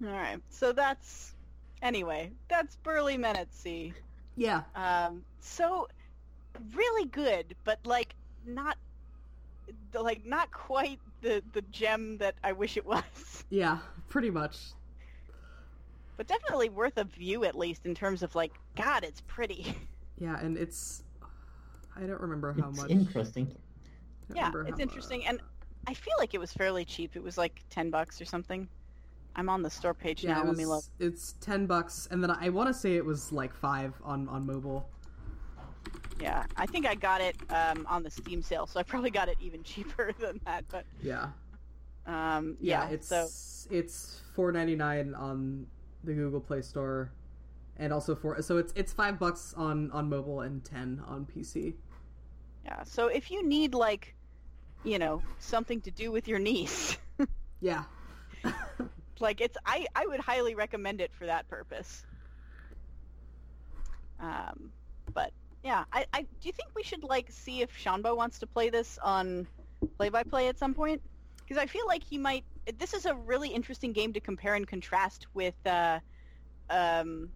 All 0.05 0.11
right. 0.11 0.39
So 0.49 0.71
that's 0.71 1.33
anyway, 1.81 2.31
that's 2.47 2.75
Burly 2.77 3.17
Men 3.17 3.35
at 3.35 3.53
Sea. 3.53 3.93
Yeah. 4.35 4.61
Um, 4.75 5.23
so 5.39 5.87
really 6.75 7.07
good, 7.07 7.55
but 7.63 7.79
like 7.85 8.15
not 8.45 8.77
like 9.93 10.25
not 10.25 10.51
quite 10.51 10.99
the 11.21 11.41
the 11.53 11.61
gem 11.63 12.17
that 12.17 12.35
I 12.43 12.51
wish 12.51 12.77
it 12.77 12.85
was. 12.85 13.03
Yeah, 13.49 13.77
pretty 14.09 14.31
much. 14.31 14.57
But 16.17 16.25
definitely 16.25 16.69
worth 16.69 16.97
a 16.97 17.03
view 17.03 17.43
at 17.43 17.53
least 17.55 17.85
in 17.85 17.93
terms 17.93 18.23
of 18.23 18.33
like 18.33 18.53
god, 18.75 19.03
it's 19.03 19.21
pretty. 19.21 19.75
Yeah, 20.19 20.39
and 20.39 20.57
it's 20.57 21.03
I 21.95 22.01
don't 22.01 22.21
remember 22.21 22.53
how 22.53 22.69
it's 22.69 22.77
much. 22.81 22.89
interesting. 22.91 23.55
Yeah, 24.35 24.51
it's 24.67 24.79
interesting 24.79 25.19
much. 25.19 25.29
and 25.29 25.41
I 25.87 25.93
feel 25.93 26.13
like 26.17 26.33
it 26.33 26.39
was 26.39 26.53
fairly 26.53 26.85
cheap. 26.85 27.15
It 27.15 27.23
was 27.23 27.37
like 27.37 27.63
10 27.69 27.89
bucks 27.89 28.21
or 28.21 28.25
something. 28.25 28.67
I'm 29.35 29.49
on 29.49 29.61
the 29.63 29.69
store 29.69 29.93
page 29.93 30.23
Yeah, 30.23 30.33
now. 30.35 30.43
it 30.43 30.47
Let 30.47 30.57
me 30.57 30.65
look. 30.65 30.83
it's 30.99 31.33
ten 31.41 31.65
bucks, 31.65 32.07
and 32.11 32.21
then 32.23 32.29
I 32.29 32.49
want 32.49 32.67
to 32.69 32.73
say 32.73 32.95
it 32.97 33.03
was 33.03 33.31
like 33.31 33.51
five 33.53 33.93
on 34.03 34.29
on 34.29 34.45
mobile. 34.45 34.87
Yeah, 36.19 36.45
I 36.55 36.67
think 36.67 36.85
I 36.85 36.93
got 36.95 37.19
it 37.19 37.35
um, 37.49 37.85
on 37.89 38.03
the 38.03 38.11
Steam 38.11 38.41
sale, 38.43 38.67
so 38.67 38.79
I 38.79 38.83
probably 38.83 39.09
got 39.09 39.29
it 39.29 39.37
even 39.41 39.63
cheaper 39.71 40.11
than 40.19 40.39
that. 40.45 40.65
But 40.69 40.85
Yeah, 41.01 41.29
um, 42.05 42.57
yeah, 42.61 42.87
yeah, 42.87 42.89
it's 42.93 43.07
so 43.07 43.27
it's 43.71 44.21
four 44.35 44.51
ninety 44.51 44.75
nine 44.75 45.15
on 45.15 45.65
the 46.03 46.13
Google 46.13 46.39
Play 46.39 46.61
Store, 46.61 47.11
and 47.77 47.91
also 47.91 48.13
for 48.15 48.39
so 48.43 48.57
it's 48.57 48.71
it's 48.75 48.93
five 48.93 49.17
bucks 49.17 49.55
on 49.57 49.89
on 49.91 50.09
mobile 50.09 50.41
and 50.41 50.63
ten 50.63 51.01
on 51.07 51.25
PC. 51.25 51.73
yeah, 52.65 52.83
so 52.83 53.07
if 53.07 53.31
you 53.31 53.43
need 53.45 53.73
like, 53.73 54.13
you 54.83 54.99
know, 54.99 55.23
something 55.39 55.81
to 55.81 55.91
do 55.91 56.11
with 56.11 56.27
your 56.27 56.39
niece, 56.39 56.97
Yeah, 57.61 57.83
like 59.19 59.41
it's 59.41 59.57
I 59.65 59.85
I 59.95 60.05
would 60.07 60.19
highly 60.21 60.55
recommend 60.55 61.01
it 61.01 61.13
for 61.13 61.25
that 61.27 61.47
purpose. 61.49 62.05
Um, 64.19 64.73
but 65.13 65.31
yeah, 65.63 65.85
I, 65.91 66.05
I 66.13 66.21
do 66.21 66.27
you 66.43 66.53
think 66.53 66.69
we 66.75 66.83
should 66.83 67.03
like 67.03 67.29
see 67.31 67.61
if 67.61 67.71
Shanbo 67.71 68.15
wants 68.15 68.39
to 68.39 68.47
play 68.47 68.69
this 68.69 68.97
on 69.03 69.47
play 69.97 70.09
by 70.09 70.23
play 70.23 70.47
at 70.47 70.59
some 70.59 70.73
point? 70.73 71.01
Because 71.47 71.61
I 71.61 71.67
feel 71.67 71.85
like 71.87 72.03
he 72.03 72.17
might. 72.17 72.45
This 72.77 72.93
is 72.93 73.05
a 73.05 73.15
really 73.15 73.49
interesting 73.49 73.93
game 73.93 74.13
to 74.13 74.21
compare 74.21 74.55
and 74.55 74.67
contrast 74.67 75.27
with 75.33 75.55
uh, 75.65 75.99
um, 76.69 77.33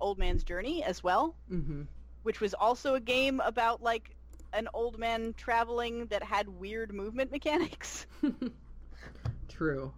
Old 0.00 0.18
Man's 0.18 0.44
Journey 0.44 0.84
as 0.84 1.02
well, 1.02 1.36
hmm 1.48 1.82
which 2.22 2.40
was 2.40 2.54
also 2.54 2.94
a 2.94 3.00
game 3.00 3.40
about 3.40 3.82
like 3.82 4.15
an 4.56 4.68
old 4.74 4.98
man 4.98 5.34
traveling 5.36 6.06
that 6.06 6.22
had 6.24 6.48
weird 6.48 6.92
movement 6.94 7.30
mechanics. 7.32 8.06
True. 9.48 9.94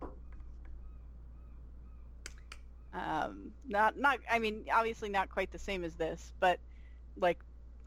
um, 2.93 3.53
not 3.67 3.97
not 3.99 4.19
I 4.31 4.39
mean 4.39 4.67
obviously 4.73 5.09
not 5.09 5.29
quite 5.31 5.51
the 5.51 5.59
same 5.59 5.85
as 5.85 5.97
this, 5.97 6.33
but 6.41 6.61
like 7.17 7.39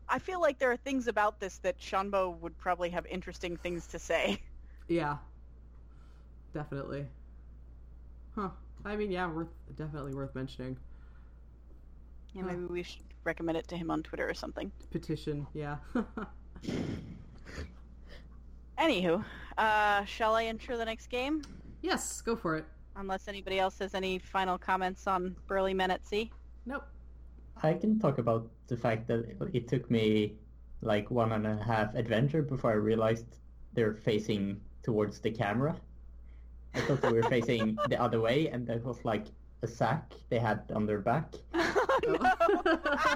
I 0.10 0.20
feel 0.20 0.42
like 0.42 0.60
there 0.60 0.72
are 0.72 0.78
things 0.78 1.08
about 1.08 1.40
this 1.40 1.60
that 1.60 1.80
Shanbo 1.80 2.38
would 2.40 2.58
probably 2.58 2.90
have 2.92 3.06
interesting 3.08 3.58
things 3.58 3.88
to 3.88 4.00
say. 4.00 4.42
Yeah, 4.88 5.18
definitely. 6.54 7.08
Huh. 8.36 8.50
I 8.86 8.96
mean, 8.96 9.12
yeah, 9.12 9.28
worth 9.32 9.54
definitely 9.76 10.14
worth 10.14 10.36
mentioning. 10.36 10.78
Yeah, 12.34 12.44
Huh. 12.44 12.48
maybe 12.48 12.66
we 12.66 12.84
should 12.84 13.04
recommend 13.24 13.58
it 13.58 13.68
to 13.70 13.78
him 13.78 13.92
on 13.92 14.04
Twitter 14.04 14.30
or 14.30 14.34
something. 14.34 14.72
Petition, 14.92 15.48
yeah. 15.54 15.78
Anywho, 18.80 19.24
uh, 19.58 20.06
shall 20.06 20.36
I 20.36 20.46
enter 20.46 20.78
the 20.78 20.86
next 20.86 21.08
game? 21.08 21.44
yes, 21.82 22.22
go 22.22 22.36
for 22.36 22.58
it. 22.58 22.66
Unless 22.96 23.28
anybody 23.28 23.60
else 23.60 23.80
has 23.80 23.94
any 23.94 24.20
final 24.20 24.58
comments 24.58 25.08
on 25.08 25.36
Burly 25.48 25.74
Men 25.74 25.92
at 25.92 26.06
Sea. 26.06 26.32
Nope. 26.66 26.86
I 27.64 27.74
can 27.74 28.00
talk 28.00 28.18
about 28.18 28.50
the 28.68 28.78
fact 28.78 29.08
that 29.08 29.26
it 29.54 29.68
took 29.68 29.90
me 29.90 30.36
like 30.82 31.12
one 31.12 31.32
and 31.32 31.46
a 31.46 31.64
half 31.64 31.94
adventure 31.96 32.42
before 32.42 32.72
I 32.72 32.76
realized 32.76 33.38
they're 33.74 33.94
facing 33.94 34.60
towards 34.84 35.20
the 35.20 35.32
camera. 35.32 35.76
I 36.74 36.82
thought 36.82 37.02
they 37.02 37.12
were 37.12 37.24
facing 37.24 37.78
the 37.90 38.02
other 38.02 38.20
way, 38.20 38.48
and 38.48 38.66
that 38.68 38.84
was 38.84 39.04
like 39.06 39.26
a 39.62 39.68
sack 39.68 40.14
they 40.30 40.40
had 40.40 40.64
on 40.74 40.86
their 40.86 41.00
back. 41.00 41.34
oh, 41.54 42.00
no. 42.66 43.16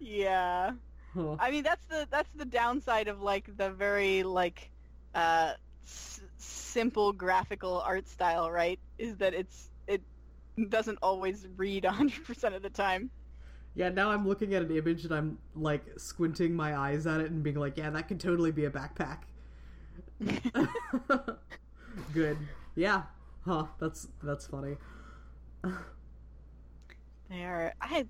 yeah. 0.00 0.72
I 1.38 1.50
mean 1.50 1.62
that's 1.62 1.86
the 1.86 2.06
that's 2.10 2.30
the 2.34 2.44
downside 2.44 3.08
of 3.08 3.20
like 3.20 3.56
the 3.56 3.70
very 3.70 4.22
like 4.22 4.70
uh 5.14 5.54
s- 5.84 6.20
simple 6.38 7.12
graphical 7.12 7.80
art 7.80 8.08
style, 8.08 8.50
right? 8.50 8.80
Is 8.98 9.16
that 9.18 9.34
it's 9.34 9.70
it 9.86 10.02
doesn't 10.68 10.98
always 11.02 11.46
read 11.56 11.84
100% 11.86 12.54
of 12.54 12.62
the 12.62 12.70
time. 12.70 13.10
Yeah, 13.74 13.90
now 13.90 14.10
I'm 14.10 14.26
looking 14.26 14.54
at 14.54 14.62
an 14.62 14.76
image 14.76 15.04
and 15.04 15.14
I'm 15.14 15.38
like 15.54 15.84
squinting 15.98 16.54
my 16.54 16.76
eyes 16.76 17.06
at 17.06 17.20
it 17.20 17.30
and 17.30 17.42
being 17.42 17.56
like, 17.56 17.76
yeah, 17.76 17.90
that 17.90 18.08
could 18.08 18.18
totally 18.20 18.50
be 18.50 18.64
a 18.64 18.70
backpack. 18.70 19.18
Good. 22.12 22.38
Yeah. 22.74 23.02
Huh. 23.44 23.66
That's 23.78 24.08
that's 24.22 24.46
funny. 24.46 24.76
They 27.28 27.44
are 27.44 27.74
I 27.80 28.06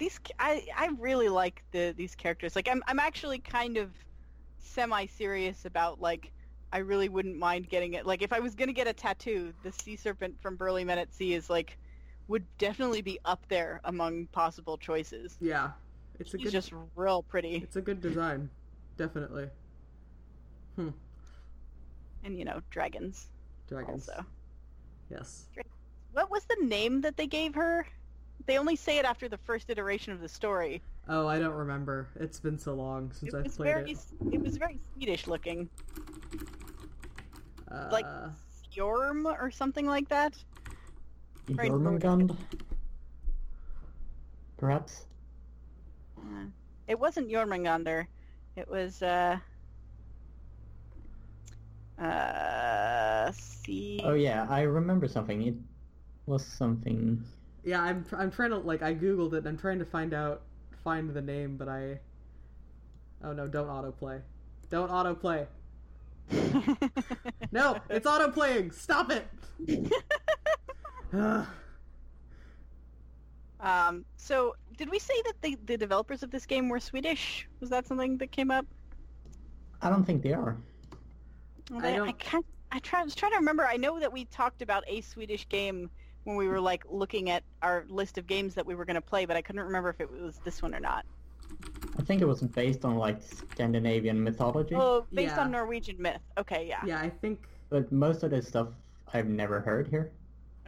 these 0.00 0.18
I 0.40 0.66
I 0.76 0.88
really 0.98 1.28
like 1.28 1.62
the 1.70 1.94
these 1.96 2.16
characters. 2.16 2.56
Like 2.56 2.68
I'm 2.68 2.82
I'm 2.88 2.98
actually 2.98 3.38
kind 3.38 3.76
of 3.76 3.90
semi 4.58 5.06
serious 5.06 5.66
about 5.66 6.00
like 6.00 6.32
I 6.72 6.78
really 6.78 7.08
wouldn't 7.08 7.36
mind 7.36 7.68
getting 7.68 7.94
it. 7.94 8.06
Like 8.06 8.22
if 8.22 8.32
I 8.32 8.40
was 8.40 8.56
gonna 8.56 8.72
get 8.72 8.88
a 8.88 8.92
tattoo, 8.92 9.52
the 9.62 9.70
sea 9.70 9.94
serpent 9.94 10.34
from 10.40 10.56
Burly 10.56 10.82
Men 10.84 10.98
at 10.98 11.12
Sea 11.14 11.34
is 11.34 11.48
like 11.48 11.76
would 12.26 12.44
definitely 12.58 13.02
be 13.02 13.20
up 13.24 13.44
there 13.48 13.80
among 13.84 14.26
possible 14.28 14.76
choices. 14.78 15.36
Yeah. 15.40 15.70
It's 16.18 16.34
a 16.34 16.38
He's 16.38 16.46
good 16.46 16.52
just 16.52 16.72
real 16.96 17.22
pretty, 17.22 17.56
it's 17.56 17.76
a 17.76 17.80
good 17.80 18.00
design. 18.00 18.50
Definitely. 18.96 19.48
Hmm. 20.76 20.90
and 22.24 22.38
you 22.38 22.44
know 22.44 22.60
dragons. 22.70 23.28
Dragons. 23.68 24.08
Also, 24.08 24.24
Yes. 25.10 25.46
what 26.12 26.30
was 26.30 26.44
the 26.44 26.64
name 26.64 27.00
that 27.02 27.16
they 27.16 27.26
gave 27.26 27.54
her? 27.54 27.86
They 28.50 28.58
only 28.58 28.74
say 28.74 28.98
it 28.98 29.04
after 29.04 29.28
the 29.28 29.38
first 29.38 29.70
iteration 29.70 30.12
of 30.12 30.20
the 30.20 30.28
story. 30.28 30.82
Oh, 31.08 31.28
I 31.28 31.38
don't 31.38 31.54
remember. 31.54 32.08
It's 32.18 32.40
been 32.40 32.58
so 32.58 32.74
long 32.74 33.12
since 33.12 33.32
It 33.32 33.36
I've 33.36 33.54
played 33.54 33.72
very 33.72 33.90
it. 33.92 33.98
it 34.32 34.42
was 34.42 34.56
very 34.56 34.80
Swedish 34.92 35.28
looking. 35.28 35.70
Uh, 37.70 37.88
like 37.92 38.06
Yorm 38.74 39.24
or 39.26 39.52
something 39.52 39.86
like 39.86 40.08
that. 40.08 40.34
Right. 41.48 41.70
Jormungand? 41.70 42.36
Perhaps? 44.56 45.06
Uh, 46.18 46.46
it 46.88 46.98
wasn't 46.98 47.30
Jormungandr. 47.30 48.08
It 48.56 48.68
was 48.68 49.00
uh 49.00 49.38
uh 52.02 53.30
see 53.30 54.00
Oh 54.02 54.14
yeah, 54.14 54.48
I 54.50 54.62
remember 54.62 55.06
something. 55.06 55.40
It 55.40 55.54
was 56.26 56.44
something... 56.44 57.24
yeah, 57.64 57.80
I'm 57.82 58.04
I'm 58.12 58.30
trying 58.30 58.50
to 58.50 58.58
like 58.58 58.82
I 58.82 58.94
googled 58.94 59.32
it. 59.34 59.38
and 59.38 59.48
I'm 59.48 59.58
trying 59.58 59.78
to 59.78 59.84
find 59.84 60.12
out 60.14 60.42
find 60.84 61.10
the 61.10 61.22
name, 61.22 61.56
but 61.56 61.68
I. 61.68 62.00
Oh 63.22 63.32
no! 63.32 63.46
Don't 63.46 63.68
autoplay. 63.68 64.20
Don't 64.70 64.90
autoplay. 64.90 65.46
No, 67.52 67.76
it's 67.88 68.06
autoplaying. 68.06 68.72
Stop 68.72 69.10
it. 69.10 69.26
Um 73.60 74.04
so 74.16 74.54
did 74.78 74.88
we 74.90 74.98
say 74.98 75.12
that 75.26 75.34
the, 75.42 75.56
the 75.66 75.76
developers 75.76 76.22
of 76.22 76.30
this 76.30 76.46
game 76.46 76.68
were 76.68 76.80
Swedish? 76.80 77.46
Was 77.60 77.68
that 77.70 77.86
something 77.86 78.16
that 78.18 78.30
came 78.32 78.50
up? 78.50 78.64
I 79.82 79.90
don't 79.90 80.04
think 80.04 80.22
they 80.22 80.32
are. 80.32 80.56
Well, 81.70 81.80
I 81.80 81.82
they- 81.82 81.92
I 81.94 81.96
don't- 81.96 82.18
can't. 82.18 82.46
I 82.72 82.78
try, 82.78 83.02
was 83.02 83.16
trying 83.16 83.32
to 83.32 83.38
remember. 83.38 83.66
I 83.66 83.76
know 83.76 83.98
that 83.98 84.12
we 84.12 84.26
talked 84.26 84.62
about 84.62 84.84
a 84.86 85.00
Swedish 85.00 85.48
game 85.48 85.90
when 86.24 86.36
we 86.36 86.48
were 86.48 86.60
like 86.60 86.84
looking 86.90 87.30
at 87.30 87.42
our 87.62 87.84
list 87.88 88.18
of 88.18 88.26
games 88.26 88.54
that 88.54 88.66
we 88.66 88.74
were 88.74 88.84
going 88.84 88.94
to 88.96 89.00
play, 89.00 89.24
but 89.24 89.36
I 89.36 89.42
couldn't 89.42 89.62
remember 89.62 89.88
if 89.90 90.00
it 90.00 90.10
was 90.10 90.38
this 90.44 90.62
one 90.62 90.74
or 90.74 90.80
not. 90.80 91.04
I 91.98 92.02
think 92.02 92.22
it 92.22 92.26
was 92.26 92.40
based 92.42 92.84
on 92.84 92.96
like 92.96 93.20
Scandinavian 93.22 94.22
mythology. 94.22 94.74
Oh, 94.74 95.06
based 95.12 95.34
Yeah. 95.36 95.42
on 95.42 95.50
Norwegian 95.50 96.00
myth. 96.00 96.20
Okay, 96.38 96.66
yeah. 96.68 96.80
yeah, 96.84 97.00
I 97.00 97.08
think. 97.10 97.40
But 97.68 97.90
most 97.92 98.22
of 98.22 98.30
this 98.30 98.46
stuff 98.48 98.68
I've 99.12 99.28
never 99.28 99.60
heard 99.60 99.88
here. 99.88 100.12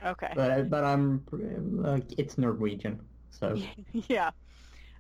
Okay. 0.04 0.32
But 0.34 0.50
I- 0.50 0.62
but 0.62 0.84
I'm 0.84 1.22
like 1.30 2.18
it's 2.18 2.36
Norwegian, 2.38 3.00
so 3.30 3.56
yeah. 4.08 4.30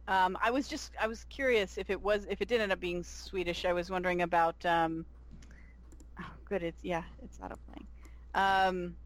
Um, 0.08 0.36
I 0.42 0.50
was 0.50 0.68
just 0.68 0.92
I 1.00 1.06
was 1.06 1.24
curious 1.24 1.78
if 1.78 1.90
it 1.90 2.00
was 2.00 2.26
if 2.28 2.40
it 2.42 2.48
did 2.48 2.60
end 2.60 2.72
up 2.72 2.80
being 2.80 3.02
Swedish. 3.02 3.64
I 3.64 3.72
was 3.72 3.90
wondering 3.90 4.22
about. 4.22 4.64
Um, 4.66 5.04
oh, 6.20 6.24
good. 6.44 6.62
It's 6.62 6.78
yeah. 6.82 7.02
It's 7.24 7.38
auto 7.42 7.56
playing. 7.68 7.86
Um, 8.34 8.96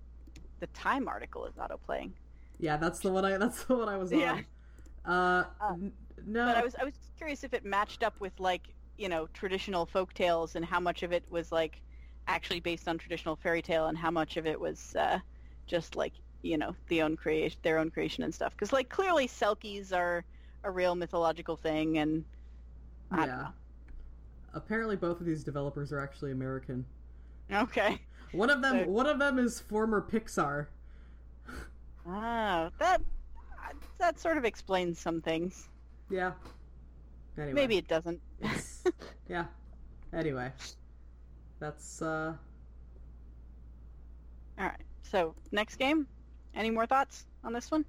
the 0.61 0.67
Time 0.69 1.09
article 1.09 1.47
is 1.47 1.55
auto 1.59 1.77
playing. 1.77 2.13
Yeah, 2.59 2.77
that's 2.77 3.01
the 3.01 3.11
one 3.11 3.25
I. 3.25 3.37
That's 3.39 3.65
the 3.65 3.77
one 3.77 3.89
I 3.89 3.97
was 3.97 4.13
on. 4.13 4.19
Yeah. 4.21 4.41
Uh, 5.05 5.45
Uh, 5.61 5.75
no. 6.25 6.47
But 6.47 6.57
I 6.57 6.63
was 6.63 6.75
I 6.81 6.85
was 6.85 6.95
curious 7.17 7.45
if 7.45 7.55
it 7.55 7.65
matched 7.65 8.03
up 8.03 8.19
with 8.21 8.39
like 8.41 8.69
you 8.99 9.09
know 9.09 9.29
traditional 9.35 9.87
folk 9.87 10.15
tales 10.15 10.57
and 10.57 10.65
how 10.65 10.81
much 10.81 11.03
of 11.03 11.13
it 11.13 11.25
was 11.31 11.53
like 11.53 11.81
actually 12.27 12.61
based 12.61 12.89
on 12.89 12.99
traditional 12.99 13.37
fairy 13.37 13.63
tale 13.63 13.87
and 13.87 13.97
how 13.97 14.11
much 14.11 14.37
of 14.37 14.47
it 14.47 14.59
was 14.59 14.97
uh, 14.97 15.19
just 15.67 15.97
like 15.97 16.15
you 16.43 16.59
know 16.59 16.75
the 16.89 17.03
own 17.03 17.17
creation 17.17 17.59
their 17.63 17.79
own 17.79 17.91
creation 17.91 18.25
and 18.25 18.35
stuff 18.35 18.53
because 18.53 18.73
like 18.73 18.89
clearly 18.89 19.29
selkies 19.29 19.93
are 19.95 20.25
a 20.65 20.71
real 20.71 20.95
mythological 20.95 21.57
thing 21.57 21.99
and 21.99 22.25
I 23.11 23.27
yeah. 23.27 23.49
Apparently, 24.55 24.97
both 24.97 25.21
of 25.21 25.27
these 25.27 25.45
developers 25.45 25.93
are 25.93 26.01
actually 26.01 26.33
American. 26.33 26.87
okay 27.53 28.01
One 28.33 28.51
of 28.51 28.63
them. 28.63 28.85
So- 28.85 28.91
One 28.91 29.07
of 29.07 29.19
them 29.19 29.39
is 29.39 29.61
former 29.61 30.01
Pixar. 30.03 30.67
oh 32.07 32.71
that 32.79 33.01
that 33.99 34.19
sort 34.21 34.37
of 34.39 34.45
explains 34.45 34.99
some 35.01 35.21
things 35.21 35.69
Yeah. 36.11 36.33
Anyway. 37.39 37.53
maybe 37.53 37.77
it 37.77 37.89
doesn't 37.89 38.21
yeah. 39.29 39.47
Anyway, 40.13 40.51
that's 41.59 42.01
uh. 42.03 42.33
all 44.59 44.65
right 44.65 44.81
so 45.03 45.35
next 45.53 45.77
game 45.77 46.07
any 46.55 46.71
more 46.71 46.87
thoughts 46.87 47.27
on 47.45 47.53
this 47.53 47.71
one 47.71 47.85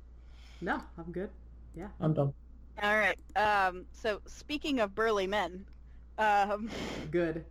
No, 0.62 0.82
I'm 0.98 1.12
good. 1.12 1.30
Yeah, 1.76 1.88
I'm 2.02 2.14
done. 2.14 2.34
All 2.82 2.96
right. 2.98 3.18
Um, 3.36 3.86
so 3.92 4.20
speaking 4.26 4.80
of 4.80 4.96
burly 4.96 5.28
men, 5.28 5.64
um, 6.18 6.70
Good. 7.12 7.46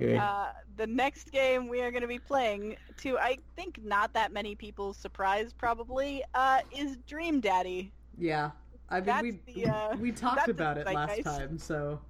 Good. 0.00 0.16
uh, 0.18 0.52
the 0.76 0.86
next 0.86 1.30
game 1.30 1.68
we 1.68 1.82
are 1.82 1.90
going 1.92 2.02
to 2.02 2.08
be 2.08 2.18
playing, 2.18 2.76
to 2.98 3.18
I 3.18 3.38
think 3.56 3.80
not 3.84 4.14
that 4.14 4.32
many 4.32 4.56
people's 4.56 4.96
surprise, 4.96 5.52
probably, 5.52 6.24
uh, 6.34 6.60
is 6.76 6.96
Dream 7.06 7.40
Daddy. 7.40 7.92
Yeah. 8.18 8.50
I 8.88 8.96
mean, 9.00 9.04
That's 9.06 9.22
we 9.22 9.62
the, 9.64 9.66
uh, 9.70 9.96
we 9.96 10.12
talked 10.12 10.48
about 10.48 10.78
it 10.78 10.86
last 10.86 11.16
zeitgeist. 11.16 11.24
time, 11.24 11.58
so 11.58 12.00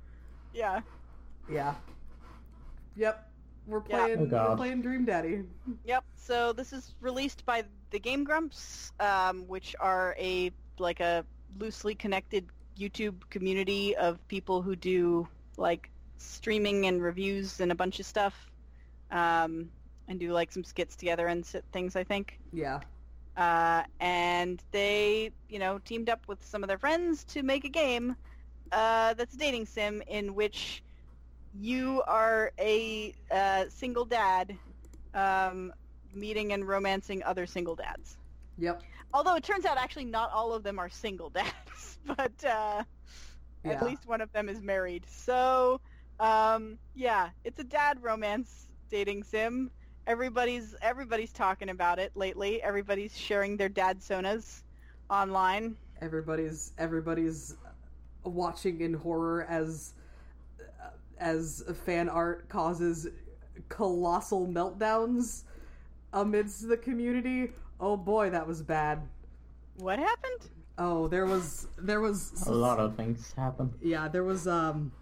Yeah. 0.54 0.80
yeah. 1.50 1.74
Yep. 2.96 3.26
We're 3.66 3.82
Yeah. 3.88 3.96
playing. 4.04 4.18
Oh, 4.18 4.22
we're 4.22 4.28
God. 4.28 4.56
playing 4.56 4.82
Dream 4.82 5.04
Daddy. 5.04 5.44
Yep. 5.84 6.04
So 6.14 6.52
this 6.52 6.72
is 6.72 6.94
released 7.00 7.44
by 7.44 7.64
the 7.90 7.98
Game 7.98 8.24
Grumps, 8.24 8.92
um, 9.00 9.46
which 9.48 9.74
are 9.80 10.14
a 10.18 10.52
like 10.78 11.00
a 11.00 11.24
loosely 11.58 11.94
connected 11.94 12.46
YouTube 12.78 13.28
community 13.30 13.94
of 13.96 14.26
people 14.28 14.62
who 14.62 14.74
do 14.76 15.28
like 15.58 15.90
streaming 16.20 16.86
and 16.86 17.02
reviews 17.02 17.60
and 17.60 17.72
a 17.72 17.76
bunch 17.76 18.00
of 18.00 18.06
stuff, 18.06 18.50
um, 19.10 19.70
and 20.08 20.20
do 20.20 20.32
like 20.32 20.52
some 20.52 20.64
skits 20.64 20.96
together 20.96 21.26
and 21.26 21.46
things. 21.72 21.96
I 21.96 22.04
think. 22.04 22.40
Yeah. 22.52 22.80
uh, 23.36 23.84
and 24.00 24.62
they, 24.72 25.30
you 25.48 25.58
know, 25.58 25.78
teamed 25.78 26.08
up 26.10 26.28
with 26.28 26.44
some 26.44 26.62
of 26.62 26.68
their 26.68 26.78
friends 26.78 27.24
to 27.24 27.42
make 27.42 27.64
a 27.64 27.68
game 27.70 28.16
uh, 28.72 29.14
that's 29.14 29.34
a 29.34 29.38
dating 29.38 29.66
sim 29.66 30.02
in 30.06 30.34
which 30.34 30.82
you 31.52 32.02
are 32.06 32.52
a 32.58 33.14
uh, 33.30 33.64
single 33.68 34.04
dad 34.04 34.58
um, 35.14 35.72
meeting 36.12 36.52
and 36.52 36.66
romancing 36.66 37.22
other 37.24 37.46
single 37.46 37.76
dads. 37.76 38.18
Yep. 38.58 38.84
Although 39.12 39.36
it 39.36 39.44
turns 39.44 39.64
out 39.64 39.78
actually 39.78 40.04
not 40.06 40.30
all 40.32 40.52
of 40.52 40.62
them 40.62 40.78
are 40.78 40.88
single 40.88 41.30
dads, 41.30 41.98
but 42.04 42.44
uh, 42.44 42.84
Yeah. 43.62 43.72
at 43.72 43.80
least 43.80 44.06
one 44.06 44.20
of 44.20 44.32
them 44.32 44.48
is 44.48 44.60
married. 44.62 45.06
So, 45.06 45.80
um, 46.20 46.78
yeah, 46.94 47.30
it's 47.44 47.58
a 47.58 47.64
dad 47.64 47.98
romance 48.02 48.66
dating 48.90 49.24
sim. 49.24 49.70
Everybody's 50.06 50.74
everybody's 50.82 51.32
talking 51.32 51.70
about 51.70 51.98
it 51.98 52.12
lately. 52.16 52.62
Everybody's 52.62 53.16
sharing 53.16 53.56
their 53.56 53.68
dadsonas 53.68 54.62
online. 55.08 55.76
Everybody's 56.00 56.72
everybody's 56.78 57.56
watching 58.24 58.80
in 58.80 58.94
horror 58.94 59.46
as 59.48 59.92
as 61.18 61.62
fan 61.84 62.08
art 62.08 62.48
causes 62.48 63.06
colossal 63.68 64.46
meltdowns 64.46 65.42
amidst 66.12 66.68
the 66.68 66.76
community. 66.76 67.52
Oh 67.78 67.96
boy, 67.96 68.30
that 68.30 68.46
was 68.46 68.62
bad. 68.62 69.00
What 69.76 69.98
happened? 69.98 70.48
Oh, 70.78 71.08
there 71.08 71.26
was 71.26 71.66
there 71.78 72.00
was 72.00 72.46
A 72.48 72.52
lot 72.52 72.78
of 72.78 72.96
things 72.96 73.32
happened. 73.36 73.74
yeah, 73.82 74.08
there 74.08 74.24
was 74.24 74.48
um 74.48 74.92
s- 74.96 74.99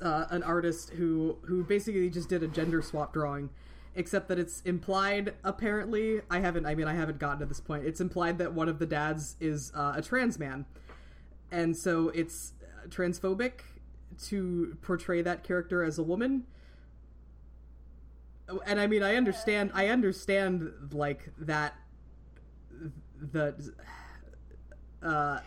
uh, 0.00 0.26
an 0.30 0.42
artist 0.42 0.90
who 0.90 1.38
who 1.42 1.64
basically 1.64 2.10
just 2.10 2.28
did 2.28 2.42
a 2.42 2.48
gender 2.48 2.82
swap 2.82 3.12
drawing 3.12 3.50
except 3.94 4.28
that 4.28 4.38
it's 4.38 4.60
implied 4.62 5.34
apparently 5.44 6.20
I 6.30 6.40
haven't 6.40 6.66
I 6.66 6.74
mean 6.74 6.88
I 6.88 6.94
haven't 6.94 7.18
gotten 7.18 7.40
to 7.40 7.46
this 7.46 7.60
point. 7.60 7.84
It's 7.84 8.00
implied 8.00 8.38
that 8.38 8.52
one 8.52 8.68
of 8.68 8.78
the 8.78 8.86
dads 8.86 9.36
is 9.40 9.72
uh, 9.74 9.94
a 9.96 10.02
trans 10.02 10.38
man. 10.38 10.64
And 11.50 11.76
so 11.76 12.10
it's 12.10 12.52
uh, 12.62 12.86
transphobic 12.88 13.60
to 14.26 14.76
portray 14.82 15.22
that 15.22 15.42
character 15.42 15.82
as 15.82 15.98
a 15.98 16.02
woman. 16.02 16.44
Oh, 18.48 18.60
And 18.66 18.80
I 18.80 18.86
mean 18.86 19.02
I 19.02 19.16
understand 19.16 19.72
I 19.74 19.88
understand 19.88 20.72
like 20.92 21.32
that 21.38 21.74
the 23.20 23.54
uh 25.02 25.40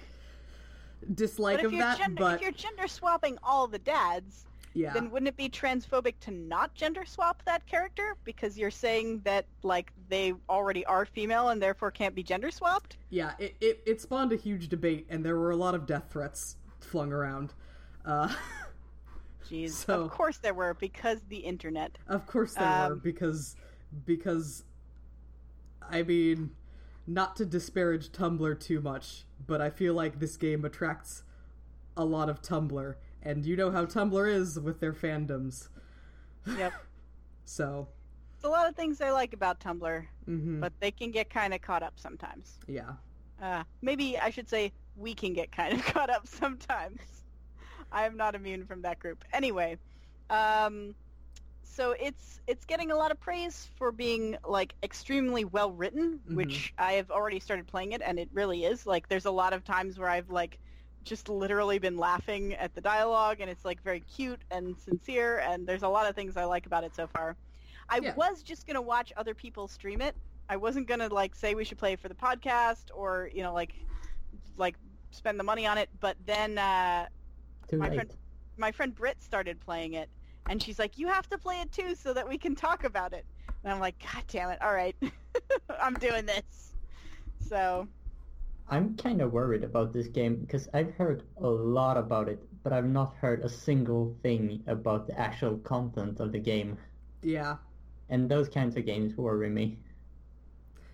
dislike 1.15 1.57
but 1.57 1.65
of 1.65 1.71
you're, 1.73 1.81
that 1.81 1.97
gender, 1.97 2.19
but 2.19 2.35
if 2.35 2.41
you're 2.41 2.51
gender 2.51 2.87
swapping 2.87 3.37
all 3.43 3.67
the 3.67 3.79
dads, 3.79 4.45
yeah 4.75 4.91
then 4.93 5.11
wouldn't 5.11 5.27
it 5.27 5.37
be 5.37 5.47
transphobic 5.49 6.15
to 6.19 6.31
not 6.31 6.73
gender 6.73 7.05
swap 7.05 7.43
that 7.45 7.63
character 7.67 8.15
because 8.23 8.57
you're 8.57 8.71
saying 8.71 9.21
that 9.23 9.45
like 9.61 9.91
they 10.09 10.33
already 10.49 10.83
are 10.85 11.05
female 11.05 11.49
and 11.49 11.61
therefore 11.61 11.91
can't 11.91 12.15
be 12.15 12.23
gender 12.23 12.49
swapped? 12.49 12.97
yeah 13.11 13.33
it, 13.37 13.55
it, 13.61 13.83
it 13.85 14.01
spawned 14.01 14.31
a 14.33 14.35
huge 14.35 14.69
debate 14.69 15.05
and 15.09 15.23
there 15.23 15.37
were 15.37 15.51
a 15.51 15.55
lot 15.55 15.75
of 15.75 15.85
death 15.85 16.05
threats 16.09 16.57
flung 16.79 17.11
around 17.13 17.53
uh 18.05 18.33
Jeez, 19.49 19.71
So- 19.71 20.03
of 20.03 20.09
course 20.11 20.37
there 20.37 20.53
were 20.53 20.73
because 20.73 21.19
the 21.29 21.37
internet. 21.37 21.97
of 22.07 22.25
course 22.25 22.53
there 22.55 22.63
were 22.87 22.93
Um, 22.93 22.99
because 23.03 23.55
because 24.05 24.63
i 25.91 26.01
mean 26.01 26.49
not 27.07 27.35
to 27.35 27.45
disparage 27.45 28.09
tumblr 28.11 28.59
too 28.59 28.79
much 28.81 29.25
but 29.45 29.59
i 29.61 29.69
feel 29.69 29.93
like 29.93 30.19
this 30.19 30.37
game 30.37 30.63
attracts 30.65 31.23
a 31.97 32.05
lot 32.05 32.29
of 32.29 32.41
tumblr 32.41 32.95
and 33.21 33.45
you 33.45 33.55
know 33.55 33.71
how 33.71 33.85
tumblr 33.85 34.31
is 34.31 34.59
with 34.59 34.79
their 34.79 34.93
fandoms 34.93 35.67
Yep. 36.57 36.73
so 37.45 37.87
There's 38.41 38.49
a 38.49 38.53
lot 38.53 38.67
of 38.67 38.75
things 38.75 38.99
I 38.99 39.11
like 39.11 39.33
about 39.33 39.61
Tumblr, 39.61 40.05
mhm, 40.27 40.59
but 40.59 40.73
they 40.81 40.91
can 40.91 41.09
get 41.11 41.29
kind 41.29 41.53
of 41.53 41.61
caught 41.61 41.83
up 41.83 41.93
sometimes. 41.97 42.57
yeah 42.67 42.91
Uh, 43.41 43.63
maybe 43.81 44.17
I 44.17 44.29
should 44.29 44.49
say 44.49 44.73
we 44.97 45.13
can 45.13 45.31
get 45.33 45.51
kind 45.53 45.73
of 45.73 45.85
caught 45.93 46.09
up 46.09 46.27
sometimes. 46.27 46.99
I 47.93 48.05
am 48.05 48.17
not 48.17 48.35
immune 48.35 48.65
from 48.65 48.81
that 48.81 48.99
group. 48.99 49.23
Anyway, 49.31 49.77
um, 50.29 50.95
so 51.75 51.95
it's 51.99 52.39
it's 52.47 52.65
getting 52.65 52.91
a 52.91 52.95
lot 52.95 53.11
of 53.11 53.19
praise 53.19 53.69
for 53.77 53.91
being 53.91 54.37
like 54.47 54.75
extremely 54.83 55.43
well 55.45 55.71
written, 55.71 56.19
Mhm. 56.29 56.35
which 56.35 56.73
I 56.77 56.93
have 56.93 57.09
already 57.09 57.39
started 57.39 57.67
playing 57.67 57.93
it, 57.93 58.01
and 58.01 58.19
it 58.19 58.29
really 58.33 58.63
is. 58.65 58.85
Like, 58.85 59.07
there's 59.07 59.25
a 59.25 59.31
lot 59.31 59.53
of 59.53 59.63
times 59.63 59.97
where 59.97 60.09
I've 60.09 60.29
like 60.29 60.59
just 61.03 61.29
literally 61.29 61.79
been 61.79 61.97
laughing 61.97 62.53
at 62.55 62.73
the 62.75 62.81
dialogue, 62.81 63.37
and 63.41 63.49
it's 63.49 63.65
like 63.65 63.81
very 63.81 64.01
cute 64.01 64.41
and 64.51 64.77
sincere, 64.77 65.39
and 65.39 65.65
there's 65.67 65.83
a 65.83 65.87
lot 65.89 66.07
of 66.07 66.15
things 66.15 66.37
I 66.37 66.45
like 66.45 66.65
about 66.65 66.83
it 66.83 66.95
so 66.95 67.07
far. 67.07 67.35
I 67.89 67.99
Yeah. 67.99 68.13
was 68.15 68.43
just 68.43 68.67
gonna 68.67 68.81
watch 68.81 69.11
other 69.17 69.33
people 69.33 69.67
stream 69.67 70.01
it. 70.01 70.15
I 70.49 70.57
wasn't 70.57 70.87
gonna 70.87 71.07
like 71.09 71.35
say 71.35 71.55
we 71.55 71.63
should 71.65 71.77
play 71.79 71.93
it 71.93 71.99
for 71.99 72.09
the 72.09 72.15
podcast 72.15 72.89
or 72.93 73.29
you 73.33 73.41
know 73.43 73.53
like 73.53 73.73
like 74.57 74.75
spend 75.11 75.39
the 75.39 75.43
money 75.43 75.65
on 75.65 75.77
it, 75.77 75.89
but 75.99 76.17
then 76.25 76.57
uh, 76.57 77.07
My 77.71 77.87
friend- 77.89 78.13
my 78.57 78.71
friend 78.71 78.93
Britt 78.93 79.21
started 79.23 79.59
playing 79.59 79.93
it, 79.93 80.09
and 80.47 80.61
she's 80.61 80.79
like, 80.79 80.97
"You 80.97 81.07
have 81.07 81.29
to 81.29 81.37
play 81.37 81.61
it 81.61 81.71
too, 81.71 81.95
so 81.95 82.13
that 82.13 82.27
we 82.27 82.37
can 82.37 82.55
talk 82.55 82.83
about 82.83 83.13
it." 83.13 83.25
And 83.63 83.73
I'm 83.73 83.79
like, 83.79 83.95
"God 83.99 84.23
damn 84.27 84.49
it! 84.49 84.61
All 84.61 84.73
right, 84.73 84.95
I'm 85.81 85.95
doing 85.95 86.25
this." 86.25 86.73
So 87.39 87.87
I'm 88.69 88.95
kind 88.95 89.21
of 89.21 89.33
worried 89.33 89.63
about 89.63 89.93
this 89.93 90.07
game 90.07 90.35
because 90.35 90.67
I've 90.73 90.93
heard 90.95 91.23
a 91.37 91.47
lot 91.47 91.97
about 91.97 92.29
it, 92.29 92.39
but 92.63 92.73
I've 92.73 92.87
not 92.87 93.15
heard 93.15 93.41
a 93.41 93.49
single 93.49 94.15
thing 94.23 94.63
about 94.67 95.07
the 95.07 95.19
actual 95.19 95.57
content 95.59 96.19
of 96.19 96.31
the 96.31 96.39
game. 96.39 96.77
Yeah. 97.21 97.57
And 98.09 98.29
those 98.29 98.49
kinds 98.49 98.75
of 98.77 98.85
games 98.85 99.17
worry 99.17 99.49
me. 99.49 99.77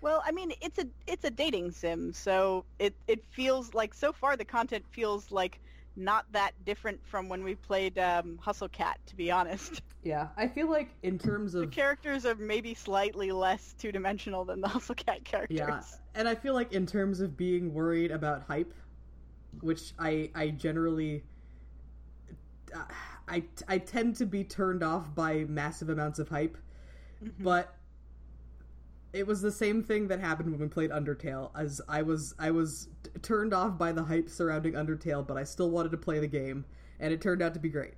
Well, 0.00 0.22
I 0.24 0.32
mean, 0.32 0.52
it's 0.60 0.78
a 0.78 0.86
it's 1.06 1.24
a 1.24 1.30
dating 1.30 1.72
sim, 1.72 2.12
so 2.12 2.64
it 2.78 2.94
it 3.06 3.22
feels 3.30 3.74
like 3.74 3.92
so 3.92 4.12
far 4.12 4.36
the 4.36 4.44
content 4.44 4.84
feels 4.90 5.30
like 5.30 5.60
not 6.00 6.26
that 6.32 6.52
different 6.64 7.00
from 7.06 7.28
when 7.28 7.44
we 7.44 7.54
played 7.54 7.98
um, 7.98 8.38
Hustle 8.40 8.68
Cat. 8.68 8.98
To 9.06 9.16
be 9.16 9.30
honest, 9.30 9.82
Yeah. 10.02 10.28
I 10.36 10.48
feel 10.48 10.70
like 10.70 10.88
in 11.02 11.18
terms 11.18 11.54
of 11.54 11.60
the 11.62 11.66
characters 11.66 12.24
are 12.24 12.34
maybe 12.34 12.74
slightly 12.74 13.30
less 13.32 13.74
two 13.78 13.92
dimensional 13.92 14.44
than 14.44 14.60
the 14.60 14.68
Hustle 14.76 14.94
Cat 14.94 15.24
characters. 15.24 15.58
Yeah, 15.58 15.82
and 16.14 16.26
I 16.26 16.34
feel 16.34 16.54
like 16.54 16.72
in 16.72 16.86
terms 16.86 17.20
of 17.20 17.36
being 17.36 17.74
worried 17.74 18.10
about 18.10 18.42
hype, 18.42 18.72
which 19.60 19.92
I 19.98 20.30
I 20.34 20.48
generally 20.48 21.22
uh, 22.74 22.84
I 23.28 23.44
I 23.68 23.78
tend 23.78 24.16
to 24.16 24.26
be 24.26 24.42
turned 24.44 24.82
off 24.82 25.14
by 25.14 25.44
massive 25.48 25.90
amounts 25.90 26.18
of 26.18 26.28
hype, 26.28 26.56
Mhm. 27.22 27.32
but 27.40 27.74
it 29.12 29.26
was 29.26 29.40
the 29.42 29.50
same 29.50 29.82
thing 29.82 30.08
that 30.08 30.20
happened 30.20 30.50
when 30.50 30.60
we 30.60 30.68
played 30.68 30.90
Undertale 30.90 31.50
as 31.56 31.80
I 31.88 32.02
was 32.02 32.34
I 32.38 32.50
was 32.50 32.88
t- 33.02 33.10
turned 33.22 33.52
off 33.52 33.76
by 33.76 33.92
the 33.92 34.04
hype 34.04 34.28
surrounding 34.28 34.74
Undertale, 34.74 35.26
but 35.26 35.36
I 35.36 35.44
still 35.44 35.70
wanted 35.70 35.90
to 35.92 35.96
play 35.98 36.18
the 36.20 36.28
game 36.28 36.64
and 37.00 37.12
it 37.12 37.20
turned 37.20 37.42
out 37.42 37.54
to 37.54 37.60
be 37.60 37.68
great. 37.68 37.94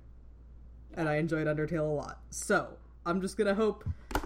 And 0.95 1.07
I 1.09 1.17
enjoyed 1.17 1.47
Undertale 1.47 1.81
a 1.81 1.93
lot. 1.93 2.19
So, 2.29 2.77
I'm 3.05 3.19
just 3.19 3.35
going 3.35 3.47
to 3.47 3.55
hope 3.55 3.83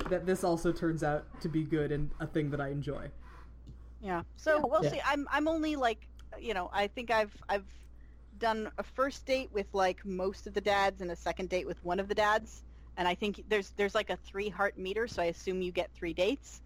that 0.09 0.25
this 0.25 0.43
also 0.43 0.71
turns 0.71 1.01
out 1.03 1.25
to 1.41 1.49
be 1.49 1.63
good 1.63 1.91
and 1.91 2.09
a 2.19 2.27
thing 2.27 2.49
that 2.51 2.61
I 2.61 2.69
enjoy. 2.69 3.09
Yeah. 4.01 4.21
So 4.35 4.65
we'll 4.67 4.83
Yeah. 4.83 4.91
see. 4.91 5.01
I'm 5.05 5.27
I'm 5.31 5.47
only 5.47 5.75
like 5.75 6.07
you 6.39 6.53
know 6.53 6.69
I 6.71 6.87
think 6.87 7.11
I've 7.11 7.35
I've 7.49 7.65
done 8.37 8.69
a 8.77 8.83
first 8.83 9.25
date 9.25 9.49
with 9.51 9.65
like 9.73 10.05
most 10.05 10.45
of 10.47 10.53
the 10.53 10.61
dads 10.61 11.01
and 11.01 11.09
a 11.11 11.15
second 11.15 11.49
date 11.49 11.65
with 11.65 11.83
one 11.83 11.99
of 11.99 12.07
the 12.07 12.15
dads, 12.15 12.63
and 12.97 13.07
I 13.07 13.15
think 13.15 13.43
there's 13.49 13.71
there's 13.71 13.95
like 13.95 14.09
a 14.11 14.17
three 14.17 14.47
heart 14.49 14.77
meter, 14.77 15.07
so 15.07 15.21
I 15.23 15.25
assume 15.25 15.61
you 15.61 15.71
get 15.71 15.89
three 15.95 16.13
dates, 16.13 16.61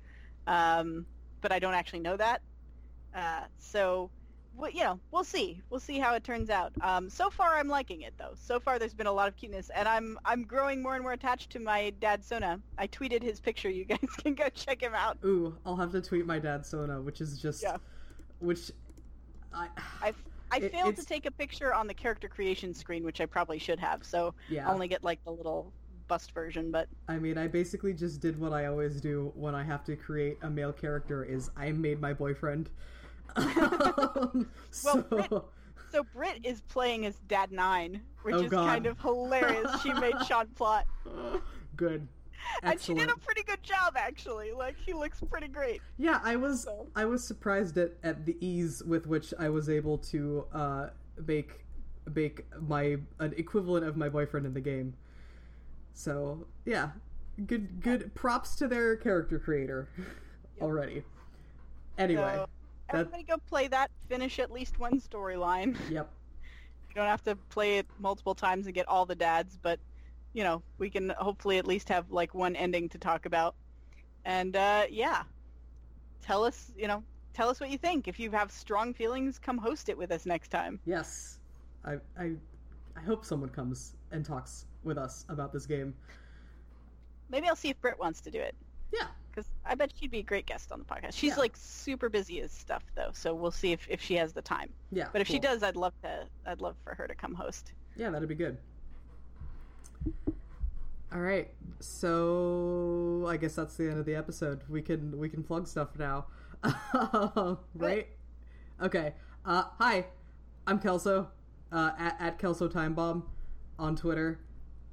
um, 0.48 1.06
but 1.42 1.52
I 1.52 1.60
don't 1.60 1.74
actually 1.74 2.00
know 2.00 2.18
that. 2.18 2.42
Uh, 3.16 3.44
so. 3.58 4.10
Well, 4.58 4.70
you 4.70 4.84
know, 4.84 5.00
we'll 5.12 5.24
see. 5.24 5.62
We'll 5.70 5.80
see 5.80 5.98
how 5.98 6.14
it 6.14 6.26
turns 6.26 6.50
out. 6.50 6.74
Um, 6.82 7.10
so 7.10 7.30
far, 7.30 7.56
I'm 7.56 7.70
liking 7.70 8.02
it 8.02 8.14
though. 8.18 8.34
So 8.36 8.60
far, 8.60 8.80
there's 8.80 8.94
been 8.94 9.08
a 9.08 9.12
lot 9.12 9.30
of 9.30 9.38
cuteness, 9.38 9.72
and 9.74 9.88
I'm 9.88 10.20
I'm 10.26 10.44
growing 10.44 10.84
more 10.84 10.94
and 10.96 11.02
more 11.04 11.14
attached 11.14 11.52
to 11.52 11.60
my 11.60 11.94
dadsona. 12.02 12.60
I 12.78 12.88
tweeted 12.88 13.24
his 13.24 13.40
picture. 13.40 13.70
You 13.70 13.86
guys 13.86 14.00
can 14.22 14.36
go 14.36 14.50
check 14.50 14.82
him 14.82 14.94
out. 14.94 15.18
Ooh, 15.24 15.56
I'll 15.66 15.78
have 15.78 15.94
to 15.94 16.02
tweet 16.02 16.26
my 16.26 16.38
dadsona, 16.38 17.02
which 17.02 17.22
is 17.22 17.42
just 17.42 17.64
Yeah. 17.64 17.78
which 18.40 18.72
I 19.54 19.70
I 20.02 20.14
I 20.52 20.58
It- 20.58 20.74
failed 20.74 20.90
it's- 20.90 21.06
to 21.06 21.06
take 21.06 21.26
a 21.26 21.32
picture 21.32 21.74
on 21.74 21.88
the 21.88 21.94
character 21.94 22.28
creation 22.28 22.74
screen, 22.74 23.06
which 23.06 23.22
I 23.22 23.28
probably 23.28 23.58
should 23.58 23.80
have. 23.80 24.04
So 24.04 24.34
yeah. 24.50 24.70
I 24.70 24.74
only 24.74 24.90
get 24.90 25.02
like 25.02 25.24
the 25.24 25.32
little 25.32 25.72
bust 26.12 26.34
version, 26.34 26.72
but 26.72 26.90
I 27.08 27.18
mean, 27.20 27.38
I 27.38 27.48
basically 27.48 27.94
just 27.94 28.20
did 28.20 28.38
what 28.38 28.52
I 28.52 28.66
always 28.66 29.00
do 29.00 29.32
when 29.34 29.56
I 29.56 29.64
have 29.64 29.86
to 29.86 29.96
create 29.96 30.38
a 30.42 30.50
male 30.50 30.74
character 30.74 31.24
is 31.24 31.50
I 31.56 31.72
made 31.72 32.02
my 32.02 32.12
boyfriend. 32.14 32.70
Um, 33.38 34.50
so 34.72 35.02
Brit- 35.04 35.32
so 35.90 36.04
Britt 36.14 36.46
is 36.46 36.60
playing 36.68 37.06
as 37.06 37.16
Dad 37.30 37.54
Nine, 37.54 38.02
which 38.24 38.36
Oh, 38.36 38.42
is 38.42 38.52
God. 38.52 38.68
kind 38.68 38.86
of 38.88 39.00
hilarious. 39.00 39.72
she 39.82 39.94
made 39.94 40.16
Sean 40.28 40.48
Plot, 40.48 40.86
good. 41.78 42.06
Excellent. 42.64 42.74
and 42.74 42.82
she 42.82 42.94
did 42.94 43.10
a 43.10 43.18
pretty 43.20 43.44
good 43.44 43.64
job 43.64 43.94
actually. 43.96 44.52
Like 44.52 44.76
he 44.86 44.92
looks 44.92 45.22
pretty 45.22 45.48
great. 45.48 45.80
Yeah, 45.98 46.20
I 46.24 46.36
was 46.36 46.64
So- 46.64 46.88
I 46.94 47.06
was 47.06 47.24
surprised 47.24 47.78
at, 47.78 47.92
at 48.04 48.26
the 48.26 48.36
ease 48.46 48.84
with 48.84 49.08
which 49.08 49.34
I 49.40 49.48
was 49.48 49.70
able 49.70 49.98
to 50.14 50.46
uh, 50.54 50.88
make 51.26 51.64
make 52.14 52.46
my 52.60 52.98
an 53.20 53.34
equivalent 53.38 53.86
of 53.86 53.96
my 53.96 54.10
boyfriend 54.10 54.46
in 54.46 54.54
the 54.54 54.60
game. 54.74 54.94
So 55.94 56.46
yeah, 56.66 56.92
good 57.48 57.82
good 57.82 58.14
props 58.16 58.56
to 58.58 58.68
their 58.68 58.96
character 58.96 59.40
creator 59.40 59.88
already. 60.62 61.04
Anyway, 61.98 62.34
So 62.36 62.48
everybody 62.90 63.24
go 63.24 63.38
play 63.38 63.68
that. 63.68 63.92
Finish 64.08 64.40
at 64.40 64.52
least 64.52 64.80
one 64.80 65.00
storyline. 65.00 65.78
yep. 65.90 66.10
You 66.90 66.96
don't 66.96 67.08
have 67.08 67.24
to 67.24 67.36
play 67.36 67.78
it 67.78 67.88
multiple 68.00 68.36
times 68.36 68.66
and 68.66 68.76
get 68.76 68.88
all 68.88 69.06
the 69.06 69.16
dads, 69.16 69.58
but 69.62 69.80
you 70.34 70.44
know 70.44 70.62
we 70.78 70.90
can 70.90 71.10
hopefully 71.18 71.58
at 71.58 71.68
least 71.68 71.90
have 71.90 72.10
like 72.12 72.34
one 72.34 72.56
ending 72.56 72.90
to 72.90 72.98
talk 72.98 73.26
about. 73.26 73.56
And 74.26 74.56
uh, 74.56 74.86
yeah, 74.90 75.24
tell 76.22 76.44
us, 76.44 76.72
you 76.78 76.88
know, 76.88 77.04
tell 77.34 77.50
us 77.50 77.60
what 77.60 77.70
you 77.70 77.78
think. 77.78 78.08
If 78.08 78.20
you 78.20 78.32
have 78.32 78.52
strong 78.52 78.94
feelings, 78.94 79.40
come 79.40 79.58
host 79.58 79.90
it 79.90 79.98
with 79.98 80.12
us 80.12 80.26
next 80.26 80.50
time. 80.50 80.80
Yes, 80.86 81.40
I 81.86 81.94
I 82.18 82.34
I 82.96 83.02
hope 83.02 83.26
someone 83.26 83.50
comes 83.50 83.96
and 84.12 84.26
talks 84.26 84.66
with 84.84 84.98
us 84.98 85.26
about 85.30 85.52
this 85.54 85.66
game. 85.66 85.94
Maybe 87.30 87.48
I'll 87.48 87.56
see 87.56 87.70
if 87.70 87.80
Britt 87.82 87.98
wants 88.00 88.20
to 88.22 88.32
do 88.32 88.40
it 88.40 88.56
Yeah, 88.92 89.08
because 89.30 89.50
I 89.66 89.76
bet 89.76 89.94
she'd 89.98 90.12
be 90.12 90.20
a 90.20 90.24
great 90.24 90.46
guest 90.46 90.72
on 90.72 90.80
the 90.80 90.86
podcast. 90.86 91.14
She's 91.14 91.32
Yeah. 91.34 91.40
like 91.40 91.56
super 91.56 92.10
busy 92.10 92.42
as 92.42 92.52
stuff 92.52 92.84
though, 92.96 93.12
so 93.14 93.34
we'll 93.34 93.52
see 93.52 93.72
if, 93.72 93.88
if 93.90 94.02
she 94.02 94.16
has 94.16 94.34
the 94.34 94.42
time. 94.42 94.70
yeah. 94.92 95.08
But 95.12 95.22
if 95.22 95.28
she 95.28 95.40
does, 95.40 95.64
I'd 95.64 95.76
love 95.78 95.94
to. 96.04 96.28
I'd 96.46 96.60
love 96.62 96.76
for 96.84 96.94
her 96.96 97.08
to 97.08 97.16
come 97.16 97.34
host. 97.34 97.72
Yeah, 97.96 98.10
that'd 98.10 98.28
be 98.28 98.36
good. 98.36 98.58
All 101.14 101.20
right, 101.20 101.50
so 101.80 103.26
I 103.28 103.36
guess 103.38 103.56
that's 103.56 103.76
the 103.76 103.90
end 103.90 104.00
of 104.00 104.06
the 104.06 104.16
episode. 104.16 104.62
We 104.70 104.82
can 104.82 105.18
we 105.20 105.28
can 105.30 105.44
plug 105.44 105.68
stuff 105.68 105.90
now, 106.00 106.26
right? 107.76 108.08
Okay. 108.82 109.14
Uh, 109.46 109.64
hi, 109.78 110.06
I'm 110.66 110.80
Kelso, 110.80 111.28
uh, 111.72 111.92
at 112.00 112.16
at 112.20 112.40
Kelso 112.40 112.68
Time 112.70 112.94
Bomb 112.94 113.24
on 113.78 113.96
Twitter. 113.98 114.40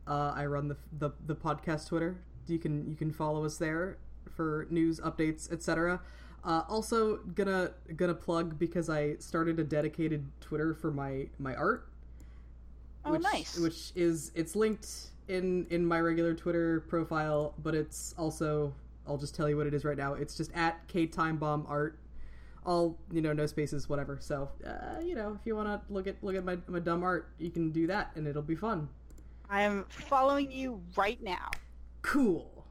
Uh, 0.08 0.32
I 0.34 0.46
run 0.46 0.68
the, 0.68 0.76
the 0.98 1.10
the 1.26 1.34
podcast 1.34 1.88
Twitter. 1.88 2.16
You 2.46 2.58
can 2.58 2.88
you 2.88 2.96
can 2.96 3.12
follow 3.12 3.44
us 3.44 3.58
there 3.58 3.98
for 4.34 4.66
news, 4.70 5.00
updates, 5.00 5.52
etc. 5.52 6.00
Uh, 6.44 6.62
also 6.68 7.18
gonna 7.34 7.72
gonna 7.96 8.14
plug 8.14 8.58
because 8.58 8.88
I 8.88 9.16
started 9.16 9.58
a 9.58 9.64
dedicated 9.64 10.24
Twitter 10.40 10.72
for 10.74 10.90
my 10.90 11.28
my 11.38 11.54
art 11.54 11.88
Oh, 13.04 13.12
which, 13.12 13.22
nice. 13.22 13.58
Which 13.58 13.92
is 13.94 14.32
it's 14.34 14.54
linked 14.56 14.88
in 15.28 15.66
in 15.70 15.84
my 15.84 16.00
regular 16.00 16.34
Twitter 16.34 16.80
profile, 16.80 17.54
but 17.62 17.74
it's 17.74 18.14
also 18.18 18.74
I'll 19.06 19.16
just 19.16 19.34
tell 19.34 19.48
you 19.48 19.56
what 19.56 19.66
it 19.66 19.74
is 19.74 19.84
right 19.84 19.96
now. 19.96 20.14
It's 20.14 20.36
just 20.36 20.52
at 20.54 20.86
K 20.88 21.06
Time 21.06 21.36
Bomb 21.36 21.66
Art. 21.68 21.98
All 22.66 22.98
you 23.10 23.22
know, 23.22 23.32
no 23.32 23.46
spaces, 23.46 23.88
whatever. 23.88 24.18
So 24.20 24.50
uh, 24.66 25.00
you 25.00 25.14
know, 25.14 25.36
if 25.40 25.46
you 25.46 25.56
want 25.56 25.68
to 25.68 25.92
look 25.92 26.06
at 26.06 26.22
look 26.22 26.36
at 26.36 26.44
my 26.44 26.58
my 26.66 26.80
dumb 26.80 27.02
art, 27.02 27.30
you 27.38 27.50
can 27.50 27.70
do 27.70 27.86
that, 27.86 28.10
and 28.14 28.26
it'll 28.26 28.42
be 28.42 28.56
fun. 28.56 28.88
I 29.50 29.62
am 29.62 29.86
following 29.88 30.52
you 30.52 30.82
right 30.94 31.22
now. 31.22 31.50
Cool. 32.02 32.66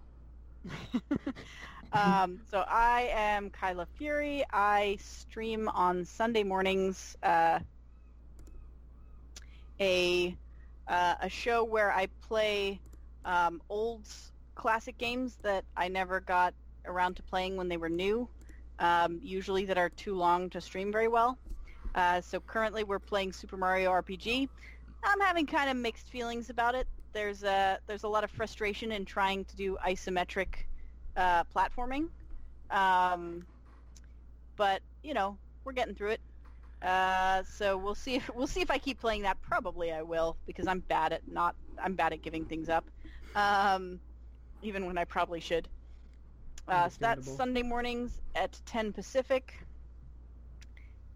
um, 1.91 2.39
so 2.51 2.63
I 2.67 3.09
am 3.11 3.49
Kyla 3.49 3.87
Fury. 3.97 4.43
I 4.53 4.97
stream 5.01 5.69
on 5.69 6.05
Sunday 6.05 6.43
mornings 6.43 7.17
uh, 7.23 7.59
a 9.79 10.35
uh, 10.87 11.15
a 11.19 11.29
show 11.29 11.63
where 11.63 11.91
I 11.91 12.07
play 12.21 12.79
um, 13.25 13.61
old 13.69 14.07
classic 14.53 14.97
games 14.99 15.37
that 15.41 15.65
I 15.75 15.87
never 15.87 16.19
got 16.19 16.53
around 16.85 17.15
to 17.15 17.23
playing 17.23 17.57
when 17.57 17.69
they 17.69 17.77
were 17.77 17.89
new. 17.89 18.29
Um, 18.79 19.19
usually 19.23 19.65
that 19.65 19.79
are 19.79 19.89
too 19.89 20.15
long 20.15 20.51
to 20.51 20.61
stream 20.61 20.91
very 20.91 21.07
well. 21.07 21.39
Uh, 21.95 22.21
so 22.21 22.39
currently 22.39 22.83
we're 22.83 22.99
playing 22.99 23.33
Super 23.33 23.57
Mario 23.57 23.89
RPG. 23.91 24.47
I'm 25.07 25.21
having 25.21 25.45
kind 25.45 25.69
of 25.69 25.77
mixed 25.77 26.09
feelings 26.09 26.49
about 26.49 26.75
it. 26.75 26.87
There's 27.13 27.43
a 27.43 27.79
there's 27.87 28.03
a 28.03 28.07
lot 28.07 28.23
of 28.23 28.31
frustration 28.31 28.91
in 28.91 29.05
trying 29.05 29.45
to 29.45 29.55
do 29.55 29.77
isometric 29.85 30.47
uh, 31.15 31.45
platforming. 31.45 32.09
Um, 32.69 33.45
but 34.57 34.81
you 35.03 35.13
know, 35.13 35.37
we're 35.63 35.71
getting 35.71 35.95
through 35.95 36.11
it. 36.11 36.21
Uh, 36.81 37.41
so 37.43 37.77
we'll 37.77 37.95
see 37.95 38.15
if 38.15 38.29
we'll 38.35 38.47
see 38.47 38.61
if 38.61 38.69
I 38.69 38.77
keep 38.77 38.99
playing 38.99 39.21
that. 39.21 39.41
Probably 39.41 39.91
I 39.91 40.01
will 40.01 40.35
because 40.45 40.67
I'm 40.67 40.81
bad 40.81 41.13
at 41.13 41.21
not 41.27 41.55
I'm 41.81 41.95
bad 41.95 42.11
at 42.11 42.21
giving 42.21 42.45
things 42.45 42.67
up. 42.67 42.85
Um, 43.35 43.99
even 44.61 44.85
when 44.85 44.97
I 44.97 45.05
probably 45.05 45.39
should. 45.39 45.69
Uh, 46.67 46.89
so 46.89 46.97
that's 46.99 47.31
Sunday 47.31 47.61
mornings 47.61 48.19
at 48.35 48.59
10 48.65 48.91
Pacific. 48.91 49.53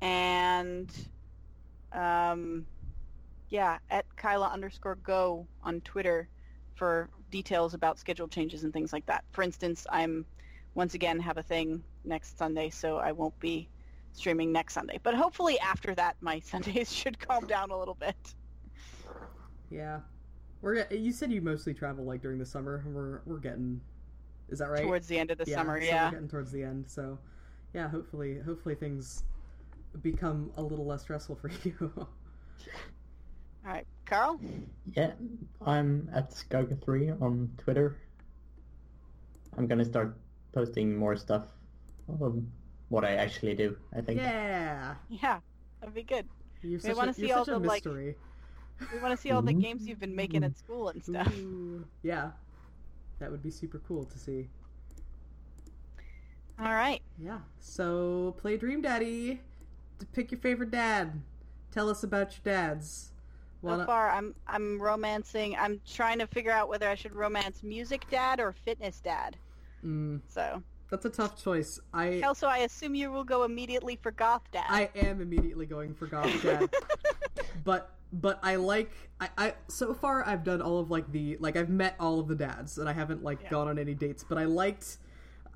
And 0.01 0.89
um, 1.91 2.65
yeah, 3.51 3.77
at 3.89 4.05
Kyla 4.15 4.47
underscore 4.47 4.95
go 4.95 5.45
on 5.61 5.81
Twitter 5.81 6.27
for 6.73 7.09
details 7.29 7.73
about 7.73 7.99
schedule 7.99 8.27
changes 8.27 8.63
and 8.63 8.73
things 8.73 8.91
like 8.91 9.05
that. 9.05 9.23
For 9.31 9.43
instance, 9.43 9.85
I'm 9.91 10.25
once 10.73 10.93
again 10.93 11.19
have 11.19 11.37
a 11.37 11.43
thing 11.43 11.83
next 12.05 12.37
Sunday, 12.37 12.69
so 12.69 12.97
I 12.97 13.11
won't 13.11 13.37
be 13.39 13.69
streaming 14.13 14.51
next 14.53 14.73
Sunday. 14.73 14.99
But 15.03 15.15
hopefully 15.15 15.59
after 15.59 15.93
that, 15.95 16.15
my 16.21 16.39
Sundays 16.43 16.91
should 16.91 17.19
calm 17.19 17.45
down 17.45 17.71
a 17.71 17.77
little 17.77 17.93
bit. 17.93 18.15
Yeah. 19.69 19.99
We're 20.61 20.87
you 20.89 21.11
said 21.11 21.31
you 21.31 21.41
mostly 21.41 21.73
travel 21.73 22.05
like 22.05 22.21
during 22.21 22.39
the 22.39 22.45
summer. 22.45 22.83
We're 22.87 23.21
we're 23.25 23.39
getting 23.39 23.81
Is 24.49 24.59
that 24.59 24.69
right? 24.69 24.83
Towards 24.83 25.07
the 25.07 25.19
end 25.19 25.31
of 25.31 25.37
the 25.37 25.45
yeah, 25.47 25.55
summer, 25.55 25.81
so 25.81 25.87
yeah. 25.87 26.05
We're 26.05 26.11
getting 26.11 26.29
towards 26.29 26.51
the 26.51 26.63
end, 26.63 26.85
so 26.87 27.17
yeah, 27.73 27.89
hopefully 27.89 28.39
hopefully 28.45 28.75
things 28.75 29.23
become 30.01 30.51
a 30.55 30.61
little 30.61 30.85
less 30.85 31.01
stressful 31.01 31.35
for 31.35 31.49
you. 31.63 32.07
All 33.65 33.71
right, 33.71 33.85
Carl. 34.05 34.39
Yeah, 34.95 35.11
I'm 35.65 36.09
at 36.13 36.31
Skaga3 36.31 37.21
on 37.21 37.51
Twitter. 37.57 37.97
I'm 39.57 39.67
gonna 39.67 39.85
start 39.85 40.17
posting 40.53 40.95
more 40.95 41.15
stuff 41.15 41.43
of 42.19 42.41
what 42.89 43.05
I 43.05 43.15
actually 43.15 43.55
do, 43.55 43.77
I 43.95 44.01
think. 44.01 44.19
yeah. 44.19 44.95
Yeah, 45.09 45.39
that'd 45.79 45.95
be 45.95 46.03
good. 46.03 46.27
You're 46.61 46.79
We 46.83 46.93
wanna 46.93 47.11
a, 47.11 47.13
see 47.13 47.27
you're 47.27 47.37
all 47.37 47.45
such 47.45 47.55
a 47.55 47.59
the, 47.59 47.67
like. 47.67 47.85
We 48.91 48.99
want 48.99 49.15
to 49.15 49.21
see 49.21 49.31
all 49.31 49.41
the 49.41 49.51
mm-hmm. 49.51 49.61
games 49.61 49.87
you've 49.87 49.99
been 49.99 50.15
making 50.15 50.43
at 50.43 50.57
school 50.57 50.89
and 50.89 51.03
stuff. 51.03 51.31
Ooh, 51.37 51.85
yeah. 52.03 52.31
That 53.19 53.29
would 53.29 53.43
be 53.43 53.51
super 53.51 53.79
cool 53.87 54.05
to 54.05 54.17
see. 54.17 54.47
All 56.59 56.73
right. 56.73 57.01
Yeah. 57.23 57.39
So 57.59 58.35
play 58.39 58.57
Dream 58.57 58.81
Daddy. 58.81 59.41
To 59.99 60.05
pick 60.07 60.31
your 60.31 60.39
favorite 60.39 60.71
dad. 60.71 61.21
Tell 61.71 61.89
us 61.89 62.03
about 62.03 62.31
your 62.33 62.41
dads. 62.43 63.11
So 63.61 63.67
Wanna- 63.67 63.85
far, 63.85 64.09
I'm 64.09 64.33
I'm 64.47 64.81
romancing. 64.81 65.55
I'm 65.55 65.79
trying 65.87 66.17
to 66.19 66.27
figure 66.27 66.51
out 66.51 66.67
whether 66.67 66.89
I 66.89 66.95
should 66.95 67.13
romance 67.15 67.61
music 67.63 68.05
dad 68.09 68.39
or 68.39 68.53
fitness 68.53 68.99
dad. 69.01 69.37
Mm, 69.85 70.21
So, 70.27 70.61
that's 70.89 71.05
a 71.05 71.09
tough 71.09 71.41
choice. 71.41 71.79
I 71.93 72.21
also, 72.21 72.47
I 72.47 72.59
assume 72.59 72.95
you 72.95 73.11
will 73.11 73.23
go 73.23 73.43
immediately 73.43 73.95
for 74.01 74.11
goth 74.11 74.43
dad. 74.51 74.65
I 74.67 74.89
am 74.95 75.21
immediately 75.21 75.65
going 75.65 75.93
for 75.93 76.05
Goth 76.07 76.41
Dad. 76.43 76.69
but 77.63 77.91
but 78.13 78.39
I 78.43 78.55
like 78.57 78.91
I, 79.19 79.29
I 79.37 79.53
so 79.69 79.93
far 79.93 80.25
I've 80.27 80.43
done 80.43 80.61
all 80.61 80.79
of 80.79 80.89
like 80.91 81.09
the 81.11 81.37
like 81.39 81.55
I've 81.55 81.69
met 81.69 81.95
all 81.99 82.19
of 82.19 82.27
the 82.27 82.35
dads 82.35 82.77
and 82.77 82.89
I 82.89 82.93
haven't 82.93 83.23
like 83.23 83.41
Yeah. 83.43 83.49
gone 83.51 83.67
on 83.67 83.77
any 83.79 83.93
dates, 83.93 84.23
but 84.27 84.37
I 84.37 84.45
liked 84.45 84.97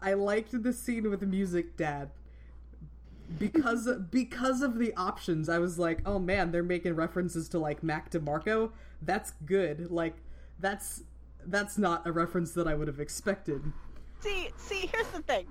I 0.02 0.14
liked 0.14 0.62
the 0.64 0.72
scene 0.74 1.10
with 1.10 1.20
the 1.22 1.26
music 1.26 1.76
dad 1.76 2.12
because 3.40 3.90
because 4.12 4.62
of 4.62 4.78
the 4.78 4.94
options. 4.96 5.50
I 5.50 5.60
was 5.60 5.80
like, 5.80 6.00
"Oh 6.06 6.20
man, 6.20 6.52
they're 6.52 6.64
making 6.64 6.96
references 6.96 7.50
to 7.50 7.60
like 7.60 7.84
Mac 7.84 8.12
DeMarco. 8.12 8.72
That's 9.02 9.34
good. 9.46 9.92
Like 9.92 10.18
that's 10.60 11.04
that's 11.46 11.78
not 11.78 12.06
a 12.08 12.12
reference 12.12 12.52
that 12.52 12.68
I 12.68 12.76
would 12.76 12.88
have 12.88 13.00
expected." 13.00 13.74
see, 14.26 14.50
see, 14.58 14.90
here's 14.92 15.08
the 15.08 15.22
thing. 15.22 15.48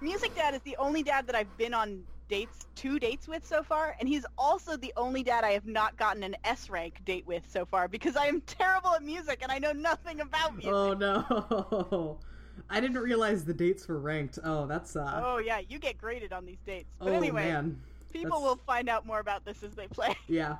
Music 0.00 0.34
dad 0.34 0.54
is 0.54 0.60
the 0.62 0.76
only 0.78 1.02
dad 1.02 1.26
that 1.26 1.36
I've 1.36 1.56
been 1.58 1.74
on 1.74 2.02
dates, 2.28 2.66
two 2.74 2.98
dates 2.98 3.28
with 3.28 3.46
so 3.46 3.62
far, 3.62 3.94
and 4.00 4.08
he's 4.08 4.24
also 4.38 4.76
the 4.76 4.92
only 4.96 5.22
dad 5.22 5.44
I 5.44 5.52
have 5.52 5.66
not 5.66 5.96
gotten 5.96 6.22
an 6.22 6.34
S 6.44 6.70
rank 6.70 7.04
date 7.04 7.26
with 7.26 7.42
so 7.48 7.64
far 7.64 7.86
because 7.88 8.16
I 8.16 8.26
am 8.26 8.40
terrible 8.42 8.94
at 8.94 9.02
music 9.02 9.40
and 9.42 9.52
I 9.52 9.58
know 9.58 9.72
nothing 9.72 10.20
about 10.20 10.50
oh, 10.50 10.54
music. 10.54 10.72
Oh 10.72 10.94
no. 10.94 12.18
I 12.70 12.80
didn't 12.80 12.98
realize 12.98 13.44
the 13.44 13.54
dates 13.54 13.86
were 13.88 13.98
ranked. 13.98 14.38
Oh, 14.44 14.66
that's 14.66 14.96
uh 14.96 15.20
Oh 15.24 15.38
yeah, 15.38 15.60
you 15.68 15.78
get 15.78 15.98
graded 15.98 16.32
on 16.32 16.44
these 16.46 16.60
dates. 16.66 16.94
But 16.98 17.08
Oh 17.08 17.12
anyway, 17.14 17.44
man. 17.50 17.80
people 18.12 18.40
that's- 18.40 18.42
will 18.48 18.56
find 18.66 18.88
out 18.88 19.06
more 19.06 19.20
about 19.20 19.44
this 19.44 19.62
as 19.62 19.74
they 19.74 19.86
play. 19.88 20.16
Yeah. 20.28 20.56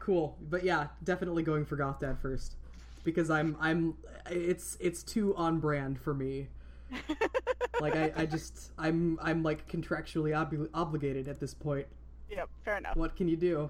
Cool. 0.00 0.36
But 0.50 0.64
yeah, 0.64 0.88
definitely 1.04 1.42
going 1.42 1.64
for 1.64 1.76
Goth 1.76 2.00
Dad 2.00 2.18
first. 2.20 2.56
Because 3.04 3.30
I'm 3.30 3.56
I'm 3.60 3.94
it's 4.30 4.76
it's 4.80 5.02
too 5.02 5.34
on 5.36 5.60
brand 5.60 5.98
for 6.00 6.14
me. 6.14 6.48
Like 7.80 7.96
I, 7.96 8.12
I 8.16 8.26
just 8.26 8.70
I'm 8.78 9.18
I'm 9.20 9.42
like 9.42 9.68
contractually 9.68 10.30
obli- 10.30 10.68
obligated 10.72 11.26
at 11.26 11.40
this 11.40 11.52
point. 11.52 11.86
yep, 12.30 12.48
fair 12.64 12.76
enough. 12.78 12.94
What 12.96 13.16
can 13.16 13.26
you 13.28 13.36
do? 13.36 13.68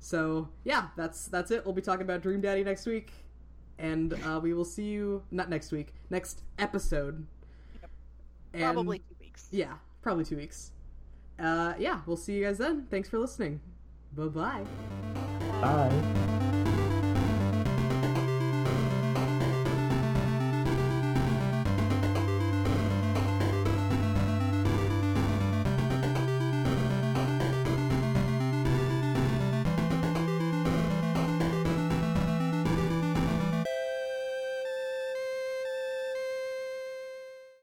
So 0.00 0.48
yeah, 0.64 0.88
that's 0.96 1.26
that's 1.28 1.50
it. 1.52 1.64
We'll 1.64 1.72
be 1.74 1.80
talking 1.80 2.02
about 2.02 2.20
Dream 2.20 2.40
Daddy 2.40 2.64
next 2.64 2.84
week, 2.84 3.12
and 3.78 4.14
uh, 4.24 4.40
we 4.42 4.54
will 4.54 4.64
see 4.64 4.84
you 4.84 5.22
not 5.30 5.48
next 5.50 5.72
week, 5.72 5.94
next 6.10 6.42
episode. 6.58 7.26
And- 8.52 8.62
Probably 8.62 8.98
two 8.98 9.16
weeks. 9.20 9.48
Yeah, 9.50 9.74
probably 10.02 10.24
two 10.24 10.36
weeks. 10.36 10.70
Uh, 11.38 11.74
yeah, 11.78 12.00
we'll 12.06 12.16
see 12.16 12.34
you 12.34 12.44
guys 12.44 12.58
then. 12.58 12.86
Thanks 12.90 13.08
for 13.08 13.18
listening. 13.18 13.60
Bye 14.16 14.26
bye. 14.26 14.64
Bye. 15.60 16.30